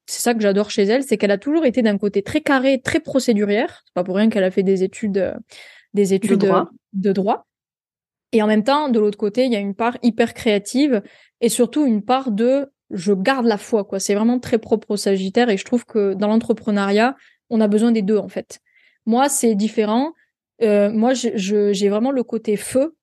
c'est 0.06 0.22
ça 0.22 0.34
que 0.34 0.42
j'adore 0.42 0.70
chez 0.70 0.84
elle, 0.84 1.04
c'est 1.04 1.18
qu'elle 1.18 1.32
a 1.32 1.38
toujours 1.38 1.66
été 1.66 1.82
d'un 1.82 1.98
côté 1.98 2.22
très 2.24 2.42
carré, 2.42 2.82
très 2.82 3.00
procédurière. 3.00 3.84
C'est 3.86 3.94
pas 3.94 4.04
pour 4.04 4.16
rien 4.16 4.30
qu'elle 4.30 4.44
a 4.44 4.52
fait 4.52 4.64
des 4.64 4.84
études, 4.84 5.18
euh, 5.18 5.34
des 5.94 6.14
études 6.14 6.32
de 6.32 6.48
droit. 6.48 6.70
de 6.94 7.12
droit. 7.12 7.48
Et 8.32 8.42
en 8.42 8.48
même 8.48 8.64
temps, 8.64 8.90
de 8.90 9.00
l'autre 9.00 9.18
côté, 9.18 9.46
il 9.46 9.54
y 9.54 9.56
a 9.56 9.60
une 9.60 9.76
part 9.76 9.98
hyper 10.02 10.34
créative 10.34 11.02
et 11.40 11.50
surtout 11.50 11.86
une 11.86 12.04
part 12.04 12.32
de 12.32 12.72
je 12.90 13.14
garde 13.14 13.46
la 13.46 13.58
foi, 13.58 13.84
quoi. 13.86 14.00
C'est 14.00 14.14
vraiment 14.14 14.40
très 14.40 14.58
propre 14.58 14.92
au 14.92 14.98
Sagittaire 14.98 15.50
et 15.50 15.58
je 15.58 15.66
trouve 15.66 15.86
que 15.86 16.14
dans 16.14 16.28
l'entrepreneuriat, 16.28 17.16
on 17.50 17.62
a 17.62 17.68
besoin 17.68 17.92
des 17.92 18.02
deux, 18.02 18.18
en 18.18 18.28
fait. 18.28 18.60
Moi, 19.06 19.30
c'est 19.30 19.56
différent. 19.56 20.14
Euh, 20.62 20.92
moi, 20.92 21.14
j'ai 21.14 21.90
vraiment 21.90 22.12
le 22.12 22.24
côté 22.24 22.58
feu 22.58 22.96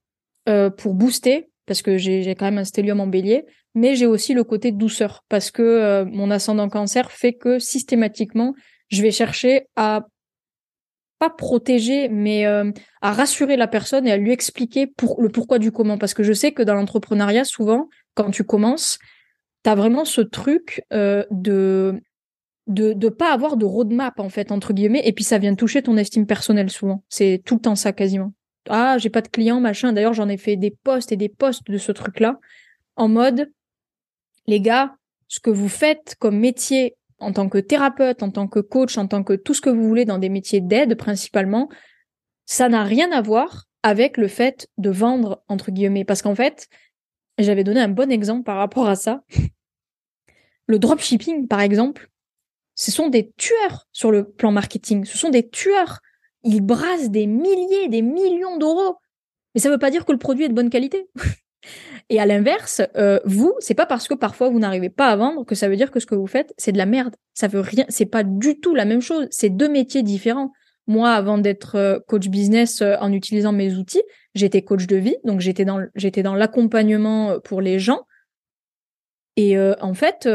euh, 0.48 0.70
pour 0.70 0.94
booster 0.94 1.50
parce 1.66 1.82
que 1.82 1.98
j'ai 1.98 2.34
quand 2.34 2.46
même 2.46 2.58
un 2.58 2.64
stellium 2.64 3.00
en 3.00 3.06
bélier 3.06 3.44
mais 3.74 3.94
j'ai 3.94 4.06
aussi 4.06 4.34
le 4.34 4.44
côté 4.44 4.72
douceur 4.72 5.24
parce 5.28 5.50
que 5.50 5.62
euh, 5.62 6.04
mon 6.04 6.30
ascendant 6.30 6.68
cancer 6.68 7.12
fait 7.12 7.34
que 7.34 7.58
systématiquement, 7.58 8.54
je 8.88 9.02
vais 9.02 9.12
chercher 9.12 9.66
à 9.76 10.06
pas 11.18 11.30
protéger, 11.30 12.08
mais 12.08 12.46
euh, 12.46 12.72
à 13.02 13.12
rassurer 13.12 13.56
la 13.56 13.68
personne 13.68 14.06
et 14.08 14.12
à 14.12 14.16
lui 14.16 14.32
expliquer 14.32 14.90
le 15.18 15.28
pourquoi 15.28 15.58
du 15.58 15.70
comment. 15.70 15.98
Parce 15.98 16.14
que 16.14 16.22
je 16.22 16.32
sais 16.32 16.52
que 16.52 16.62
dans 16.62 16.74
l'entrepreneuriat, 16.74 17.44
souvent, 17.44 17.88
quand 18.14 18.30
tu 18.30 18.42
commences, 18.42 18.98
tu 19.62 19.70
as 19.70 19.74
vraiment 19.74 20.06
ce 20.06 20.22
truc 20.22 20.82
de 20.90 22.00
de 22.66 22.92
de 22.92 23.08
pas 23.08 23.32
avoir 23.32 23.56
de 23.56 23.64
roadmap 23.64 24.18
en 24.20 24.28
fait 24.28 24.52
entre 24.52 24.72
guillemets 24.72 25.02
et 25.04 25.12
puis 25.12 25.24
ça 25.24 25.38
vient 25.38 25.54
toucher 25.54 25.82
ton 25.82 25.96
estime 25.96 26.26
personnelle 26.26 26.70
souvent 26.70 27.02
c'est 27.08 27.42
tout 27.44 27.56
le 27.56 27.60
temps 27.60 27.74
ça 27.74 27.92
quasiment 27.92 28.32
ah 28.68 28.98
j'ai 28.98 29.10
pas 29.10 29.22
de 29.22 29.28
clients 29.28 29.60
machin 29.60 29.92
d'ailleurs 29.92 30.12
j'en 30.12 30.28
ai 30.28 30.36
fait 30.36 30.56
des 30.56 30.70
posts 30.70 31.12
et 31.12 31.16
des 31.16 31.28
posts 31.28 31.70
de 31.70 31.78
ce 31.78 31.92
truc 31.92 32.20
là 32.20 32.38
en 32.96 33.08
mode 33.08 33.50
les 34.50 34.60
gars, 34.60 34.96
ce 35.28 35.40
que 35.40 35.50
vous 35.50 35.68
faites 35.68 36.16
comme 36.18 36.38
métier 36.38 36.96
en 37.18 37.32
tant 37.32 37.48
que 37.48 37.58
thérapeute, 37.58 38.22
en 38.22 38.30
tant 38.30 38.48
que 38.48 38.60
coach, 38.60 38.98
en 38.98 39.06
tant 39.06 39.22
que 39.22 39.34
tout 39.34 39.54
ce 39.54 39.60
que 39.60 39.70
vous 39.70 39.86
voulez 39.86 40.04
dans 40.04 40.18
des 40.18 40.28
métiers 40.28 40.60
d'aide 40.60 40.96
principalement, 40.96 41.68
ça 42.46 42.68
n'a 42.68 42.82
rien 42.82 43.12
à 43.12 43.22
voir 43.22 43.66
avec 43.82 44.16
le 44.16 44.28
fait 44.28 44.68
de 44.76 44.90
vendre 44.90 45.42
entre 45.48 45.70
guillemets 45.70 46.04
parce 46.04 46.22
qu'en 46.22 46.34
fait, 46.34 46.68
j'avais 47.38 47.64
donné 47.64 47.80
un 47.80 47.88
bon 47.88 48.10
exemple 48.10 48.42
par 48.42 48.56
rapport 48.56 48.88
à 48.88 48.96
ça. 48.96 49.22
Le 50.66 50.78
dropshipping, 50.78 51.46
par 51.48 51.60
exemple, 51.60 52.10
ce 52.74 52.90
sont 52.90 53.08
des 53.08 53.32
tueurs 53.36 53.88
sur 53.92 54.10
le 54.10 54.30
plan 54.30 54.52
marketing. 54.52 55.04
Ce 55.04 55.18
sont 55.18 55.30
des 55.30 55.48
tueurs. 55.48 56.00
Ils 56.44 56.60
brassent 56.60 57.10
des 57.10 57.26
milliers, 57.26 57.88
des 57.88 58.02
millions 58.02 58.56
d'euros. 58.56 58.96
Mais 59.54 59.60
ça 59.60 59.68
ne 59.68 59.74
veut 59.74 59.78
pas 59.78 59.90
dire 59.90 60.04
que 60.04 60.12
le 60.12 60.18
produit 60.18 60.44
est 60.44 60.48
de 60.48 60.54
bonne 60.54 60.70
qualité. 60.70 61.08
Et 62.08 62.18
à 62.18 62.26
l'inverse, 62.26 62.82
euh, 62.96 63.20
vous, 63.24 63.54
c'est 63.60 63.74
pas 63.74 63.86
parce 63.86 64.08
que 64.08 64.14
parfois 64.14 64.48
vous 64.48 64.58
n'arrivez 64.58 64.90
pas 64.90 65.08
à 65.08 65.16
vendre 65.16 65.44
que 65.44 65.54
ça 65.54 65.68
veut 65.68 65.76
dire 65.76 65.90
que 65.90 66.00
ce 66.00 66.06
que 66.06 66.14
vous 66.16 66.26
faites, 66.26 66.52
c'est 66.58 66.72
de 66.72 66.78
la 66.78 66.86
merde. 66.86 67.14
Ça 67.34 67.46
veut 67.46 67.60
rien, 67.60 67.84
c'est 67.88 68.06
pas 68.06 68.24
du 68.24 68.58
tout 68.58 68.74
la 68.74 68.84
même 68.84 69.00
chose. 69.00 69.28
C'est 69.30 69.50
deux 69.50 69.68
métiers 69.68 70.02
différents. 70.02 70.50
Moi, 70.86 71.10
avant 71.12 71.38
d'être 71.38 71.76
euh, 71.76 71.98
coach 72.08 72.28
business 72.28 72.82
euh, 72.82 72.96
en 73.00 73.12
utilisant 73.12 73.52
mes 73.52 73.74
outils, 73.74 74.02
j'étais 74.34 74.62
coach 74.62 74.86
de 74.86 74.96
vie, 74.96 75.16
donc 75.24 75.40
j'étais 75.40 75.64
dans 75.64 75.80
j'étais 75.94 76.24
dans 76.24 76.34
l'accompagnement 76.34 77.38
pour 77.40 77.60
les 77.60 77.78
gens. 77.78 78.00
Et 79.36 79.56
en 79.58 79.94
fait, 79.94 80.28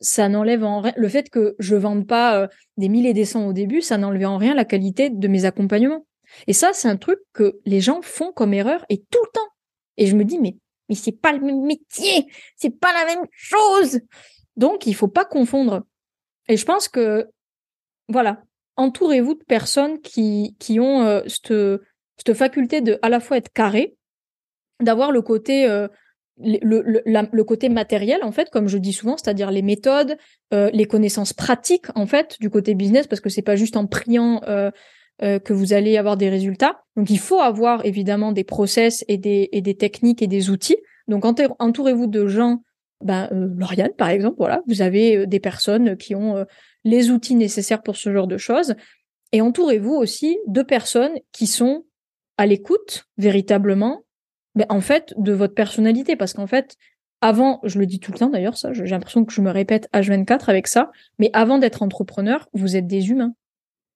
ça 0.00 0.28
n'enlève 0.28 0.64
en 0.64 0.80
rien 0.80 0.92
le 0.96 1.08
fait 1.08 1.28
que 1.30 1.56
je 1.58 1.76
vende 1.76 2.06
pas 2.06 2.48
des 2.76 2.88
mille 2.88 3.06
et 3.06 3.14
des 3.14 3.24
cents 3.24 3.46
au 3.46 3.52
début, 3.52 3.80
ça 3.80 3.98
n'enlève 3.98 4.28
en 4.28 4.36
rien 4.36 4.54
la 4.54 4.64
qualité 4.64 5.10
de 5.10 5.28
mes 5.28 5.44
accompagnements. 5.44 6.06
Et 6.46 6.52
ça, 6.52 6.72
c'est 6.72 6.88
un 6.88 6.96
truc 6.96 7.18
que 7.32 7.58
les 7.64 7.80
gens 7.80 8.00
font 8.02 8.32
comme 8.32 8.54
erreur 8.54 8.84
et 8.88 8.98
tout 8.98 9.20
le 9.22 9.30
temps. 9.32 9.48
Et 9.96 10.06
je 10.06 10.16
me 10.16 10.24
dis, 10.24 10.38
mais, 10.38 10.56
mais 10.88 10.94
c'est 10.94 11.12
pas 11.12 11.32
le 11.32 11.40
même 11.40 11.62
métier, 11.64 12.26
c'est 12.56 12.78
pas 12.78 12.92
la 12.92 13.04
même 13.04 13.26
chose. 13.32 14.00
Donc, 14.56 14.86
il 14.86 14.94
faut 14.94 15.08
pas 15.08 15.24
confondre. 15.24 15.84
Et 16.48 16.56
je 16.56 16.64
pense 16.64 16.88
que, 16.88 17.28
voilà, 18.08 18.42
entourez-vous 18.76 19.34
de 19.34 19.44
personnes 19.44 20.00
qui, 20.00 20.56
qui 20.58 20.80
ont 20.80 21.02
euh, 21.02 21.22
cette, 21.26 21.52
cette 22.16 22.34
faculté 22.34 22.80
de 22.80 22.98
à 23.02 23.08
la 23.08 23.20
fois 23.20 23.36
être 23.36 23.52
carré, 23.52 23.96
d'avoir 24.80 25.12
le 25.12 25.22
côté 25.22 25.68
euh, 25.68 25.88
le, 26.40 26.82
le, 26.82 27.02
le, 27.04 27.44
côté 27.44 27.68
matériel 27.68 28.20
en 28.22 28.32
fait 28.32 28.48
comme 28.50 28.68
je 28.68 28.78
dis 28.78 28.92
souvent 28.92 29.16
c'est-à-dire 29.16 29.50
les 29.50 29.62
méthodes 29.62 30.16
euh, 30.54 30.70
les 30.72 30.84
connaissances 30.84 31.32
pratiques 31.32 31.86
en 31.94 32.06
fait 32.06 32.36
du 32.40 32.48
côté 32.48 32.74
business 32.74 33.06
parce 33.06 33.20
que 33.20 33.28
c'est 33.28 33.42
pas 33.42 33.56
juste 33.56 33.76
en 33.76 33.86
priant 33.86 34.40
euh, 34.46 34.70
euh, 35.20 35.40
que 35.40 35.52
vous 35.52 35.72
allez 35.72 35.96
avoir 35.96 36.16
des 36.16 36.28
résultats. 36.28 36.84
Donc 36.94 37.10
il 37.10 37.18
faut 37.18 37.40
avoir 37.40 37.84
évidemment 37.84 38.30
des 38.30 38.44
process 38.44 39.04
et 39.08 39.18
des, 39.18 39.48
et 39.50 39.62
des 39.62 39.74
techniques 39.74 40.22
et 40.22 40.28
des 40.28 40.48
outils. 40.48 40.76
Donc 41.08 41.24
entourez-vous 41.24 42.06
de 42.06 42.28
gens, 42.28 42.62
ben, 43.02 43.28
euh, 43.32 43.48
Lauriane 43.56 43.92
par 43.98 44.10
exemple, 44.10 44.36
voilà, 44.38 44.62
vous 44.68 44.80
avez 44.80 45.16
euh, 45.16 45.26
des 45.26 45.40
personnes 45.40 45.96
qui 45.96 46.14
ont 46.14 46.36
euh, 46.36 46.44
les 46.84 47.10
outils 47.10 47.34
nécessaires 47.34 47.82
pour 47.82 47.96
ce 47.96 48.12
genre 48.12 48.28
de 48.28 48.38
choses. 48.38 48.76
Et 49.32 49.40
entourez-vous 49.40 49.94
aussi 49.94 50.38
de 50.46 50.62
personnes 50.62 51.18
qui 51.32 51.48
sont 51.48 51.84
à 52.36 52.46
l'écoute 52.46 53.06
véritablement, 53.16 54.04
ben, 54.58 54.66
en 54.68 54.80
fait, 54.80 55.14
de 55.16 55.32
votre 55.32 55.54
personnalité. 55.54 56.16
Parce 56.16 56.32
qu'en 56.32 56.46
fait, 56.46 56.76
avant, 57.20 57.60
je 57.62 57.78
le 57.78 57.86
dis 57.86 58.00
tout 58.00 58.12
le 58.12 58.18
temps 58.18 58.30
d'ailleurs, 58.30 58.56
ça, 58.56 58.72
j'ai 58.72 58.84
l'impression 58.84 59.24
que 59.24 59.32
je 59.32 59.40
me 59.40 59.50
répète 59.50 59.88
H24 59.94 60.48
avec 60.48 60.66
ça, 60.66 60.90
mais 61.18 61.30
avant 61.32 61.58
d'être 61.58 61.82
entrepreneur, 61.82 62.48
vous 62.52 62.76
êtes 62.76 62.86
des 62.86 63.10
humains. 63.10 63.34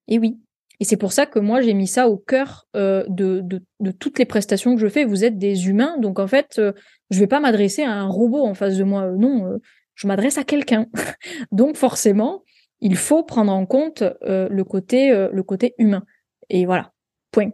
Et 0.07 0.19
oui, 0.19 0.37
et 0.79 0.85
c'est 0.85 0.97
pour 0.97 1.13
ça 1.13 1.25
que 1.25 1.39
moi, 1.39 1.61
j'ai 1.61 1.73
mis 1.73 1.87
ça 1.87 2.09
au 2.09 2.17
cœur 2.17 2.67
euh, 2.75 3.03
de, 3.07 3.41
de, 3.41 3.91
toutes 3.91 4.19
les 4.19 4.25
prestations 4.25 4.75
que 4.75 4.81
je 4.81 4.87
fais. 4.87 5.05
Vous 5.05 5.23
êtes 5.23 5.37
des 5.37 5.67
humains, 5.67 5.97
donc 5.99 6.19
en 6.19 6.27
fait, 6.27 6.55
euh, 6.59 6.73
je 7.09 7.19
vais 7.19 7.27
pas 7.27 7.39
m'adresser 7.39 7.83
à 7.83 7.91
un 7.91 8.07
robot 8.07 8.45
en 8.45 8.53
face 8.53 8.77
de 8.77 8.83
moi. 8.83 9.03
Euh, 9.03 9.15
non, 9.17 9.59
je 9.95 10.07
m'adresse 10.07 10.37
à 10.37 10.43
quelqu'un. 10.43 10.87
donc 11.51 11.75
forcément, 11.75 12.43
il 12.81 12.95
faut 12.95 13.23
prendre 13.23 13.51
en 13.51 13.65
compte 13.65 14.03
le 14.23 14.63
côté 14.63 15.09
le 15.31 15.43
côté 15.43 15.73
humain. 15.77 16.03
Et 16.49 16.65
voilà, 16.65 16.91
point. 17.31 17.51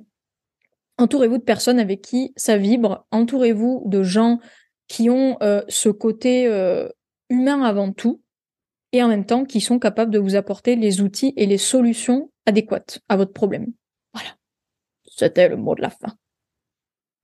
Entourez-vous 1.00 1.38
de 1.40 1.44
personnes 1.44 1.80
avec 1.80 2.02
qui 2.02 2.34
ça 2.36 2.58
vibre. 2.58 3.08
Entourez-vous 3.12 3.84
de 3.88 4.04
gens 4.04 4.40
qui 4.88 5.10
ont 5.10 5.38
ce 5.68 5.90
côté 5.90 6.46
humain 7.30 7.62
avant 7.64 7.92
tout 7.94 8.22
et 8.92 9.02
en 9.02 9.08
même 9.08 9.26
temps 9.26 9.46
qui 9.46 9.62
sont 9.62 9.80
capables 9.80 10.12
de 10.12 10.20
vous 10.20 10.36
apporter 10.36 10.76
les 10.76 11.02
outils 11.02 11.34
et 11.38 11.46
les 11.46 11.58
solutions 11.58 12.32
adéquates 12.46 13.00
à 13.08 13.16
votre 13.16 13.34
problème. 13.34 13.68
Voilà. 14.14 14.30
C'était 15.06 15.48
le 15.48 15.58
mot 15.58 15.76
de 15.76 15.82
la 15.82 15.90
fin. 15.90 16.14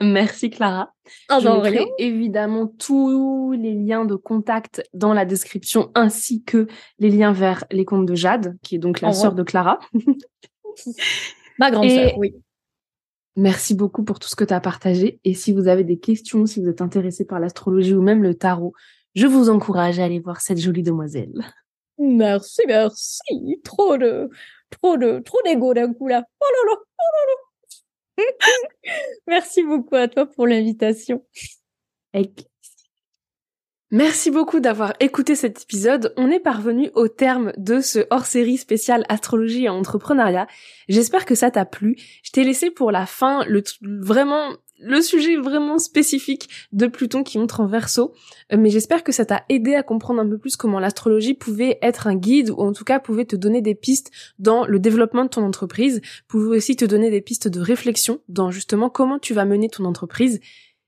Merci 0.02 0.50
Clara. 0.50 0.94
Ah, 1.30 1.40
Je 1.40 1.48
mettrai 1.48 1.86
évidemment 1.98 2.68
tous 2.68 3.54
les 3.54 3.74
liens 3.74 4.06
de 4.06 4.16
contact 4.16 4.84
dans 4.94 5.14
la 5.14 5.26
description 5.26 5.92
ainsi 5.96 6.44
que 6.44 6.68
les 7.00 7.10
liens 7.10 7.32
vers 7.32 7.64
les 7.72 7.86
comptes 7.86 8.06
de 8.06 8.16
Jade, 8.16 8.58
qui 8.62 8.76
est 8.76 8.80
donc 8.80 9.02
la 9.02 9.14
sœur 9.14 9.34
de 9.34 9.44
Clara. 9.44 9.80
Ma 11.60 11.72
grande 11.72 11.90
sœur, 11.90 12.18
oui. 12.18 12.36
Merci 13.36 13.74
beaucoup 13.76 14.04
pour 14.04 14.20
tout 14.20 14.30
ce 14.30 14.36
que 14.36 14.46
tu 14.46 14.54
as 14.54 14.62
partagé. 14.62 15.20
Et 15.26 15.34
si 15.34 15.52
vous 15.52 15.68
avez 15.68 15.84
des 15.84 16.00
questions, 16.00 16.46
si 16.46 16.62
vous 16.62 16.70
êtes 16.70 16.82
intéressé 16.82 17.26
par 17.26 17.40
l'astrologie 17.40 17.94
ou 17.94 18.02
même 18.02 18.24
le 18.24 18.36
tarot, 18.36 18.74
je 19.14 19.28
vous 19.28 19.50
encourage 19.50 20.00
à 20.00 20.06
aller 20.06 20.20
voir 20.20 20.42
cette 20.42 20.60
jolie 20.60 20.84
demoiselle. 20.84 21.34
Merci, 21.98 22.62
merci. 22.68 23.60
Trop 23.64 23.98
de, 23.98 24.30
trop 24.70 24.98
de, 24.98 25.20
trop 25.20 25.40
d'ego 25.46 25.74
d'un 25.74 25.94
coup 25.94 26.08
là. 26.08 26.24
Oh 26.42 26.46
là 26.46 26.72
là, 26.72 26.80
oh 26.80 28.18
là 28.18 28.24
là. 28.24 28.26
merci 29.28 29.64
beaucoup 29.64 29.96
à 29.96 30.08
toi 30.08 30.26
pour 30.26 30.48
l'invitation. 30.48 31.26
Merci 33.96 34.30
beaucoup 34.30 34.60
d'avoir 34.60 34.92
écouté 35.00 35.36
cet 35.36 35.62
épisode. 35.62 36.14
On 36.18 36.30
est 36.30 36.42
parvenu 36.42 36.90
au 36.96 37.08
terme 37.08 37.54
de 37.56 37.80
ce 37.80 38.00
hors-série 38.10 38.58
spécial 38.58 39.06
astrologie 39.08 39.64
et 39.64 39.70
entrepreneuriat. 39.70 40.48
J'espère 40.90 41.24
que 41.24 41.34
ça 41.34 41.50
t'a 41.50 41.64
plu. 41.64 41.96
Je 42.22 42.32
t'ai 42.32 42.44
laissé 42.44 42.72
pour 42.72 42.92
la 42.92 43.06
fin 43.06 43.46
le 43.46 43.64
vraiment 43.82 44.50
le 44.82 45.00
sujet 45.00 45.38
vraiment 45.38 45.80
spécifique 45.80 46.50
de 46.74 46.88
Pluton 46.88 47.24
qui 47.24 47.38
montre 47.38 47.62
en 47.62 47.68
verso, 47.68 48.14
euh, 48.52 48.58
mais 48.60 48.70
j'espère 48.70 49.02
que 49.02 49.14
ça 49.14 49.24
t'a 49.24 49.46
aidé 49.48 49.76
à 49.76 49.84
comprendre 49.84 50.20
un 50.20 50.28
peu 50.28 50.38
plus 50.38 50.58
comment 50.58 50.82
l'astrologie 50.82 51.34
pouvait 51.34 51.80
être 51.82 52.08
un 52.08 52.16
guide 52.16 52.50
ou 52.50 52.60
en 52.60 52.74
tout 52.74 52.84
cas 52.84 53.00
pouvait 53.00 53.24
te 53.24 53.38
donner 53.38 53.62
des 53.62 53.76
pistes 53.76 54.12
dans 54.40 54.66
le 54.66 54.78
développement 54.78 55.24
de 55.24 55.30
ton 55.30 55.44
entreprise, 55.46 56.02
pouvait 56.28 56.58
aussi 56.58 56.76
te 56.76 56.84
donner 56.84 57.10
des 57.12 57.22
pistes 57.22 57.48
de 57.48 57.62
réflexion 57.62 58.20
dans 58.28 58.52
justement 58.52 58.90
comment 58.90 59.20
tu 59.20 59.34
vas 59.34 59.46
mener 59.46 59.70
ton 59.70 59.86
entreprise. 59.86 60.42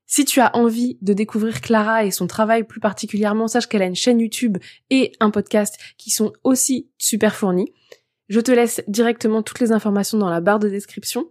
Si 0.09 0.23
tu 0.23 0.39
as 0.39 0.55
envie 0.55 0.97
de 1.01 1.11
découvrir 1.11 1.59
Clara 1.59 2.05
et 2.05 2.11
son 2.11 2.27
travail 2.27 2.63
plus 2.63 2.79
particulièrement, 2.79 3.49
sache 3.49 3.67
qu'elle 3.67 3.81
a 3.81 3.87
une 3.87 3.95
chaîne 3.95 4.21
YouTube 4.21 4.57
et 4.89 5.11
un 5.19 5.29
podcast 5.29 5.77
qui 5.97 6.11
sont 6.11 6.31
aussi 6.45 6.89
super 6.97 7.35
fournis. 7.35 7.73
Je 8.29 8.39
te 8.39 8.51
laisse 8.51 8.81
directement 8.87 9.43
toutes 9.43 9.59
les 9.59 9.73
informations 9.73 10.17
dans 10.17 10.29
la 10.29 10.39
barre 10.39 10.59
de 10.59 10.69
description. 10.69 11.29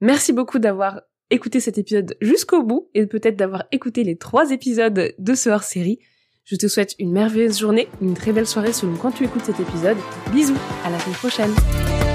Merci 0.00 0.32
beaucoup 0.32 0.58
d'avoir 0.58 1.02
écouter 1.30 1.60
cet 1.60 1.78
épisode 1.78 2.16
jusqu'au 2.20 2.64
bout 2.64 2.90
et 2.94 3.06
peut-être 3.06 3.36
d'avoir 3.36 3.64
écouté 3.70 4.02
les 4.02 4.16
trois 4.16 4.50
épisodes 4.50 5.14
de 5.16 5.34
ce 5.34 5.48
hors-série. 5.48 6.00
Je 6.44 6.56
te 6.56 6.66
souhaite 6.68 6.94
une 6.98 7.12
merveilleuse 7.12 7.58
journée, 7.58 7.88
une 8.00 8.14
très 8.14 8.32
belle 8.32 8.46
soirée 8.46 8.72
selon 8.72 8.96
quand 8.96 9.12
tu 9.12 9.24
écoutes 9.24 9.44
cet 9.44 9.60
épisode. 9.60 9.96
Bisous, 10.32 10.58
à 10.84 10.90
la 10.90 10.98
semaine 10.98 11.16
prochaine. 11.16 12.05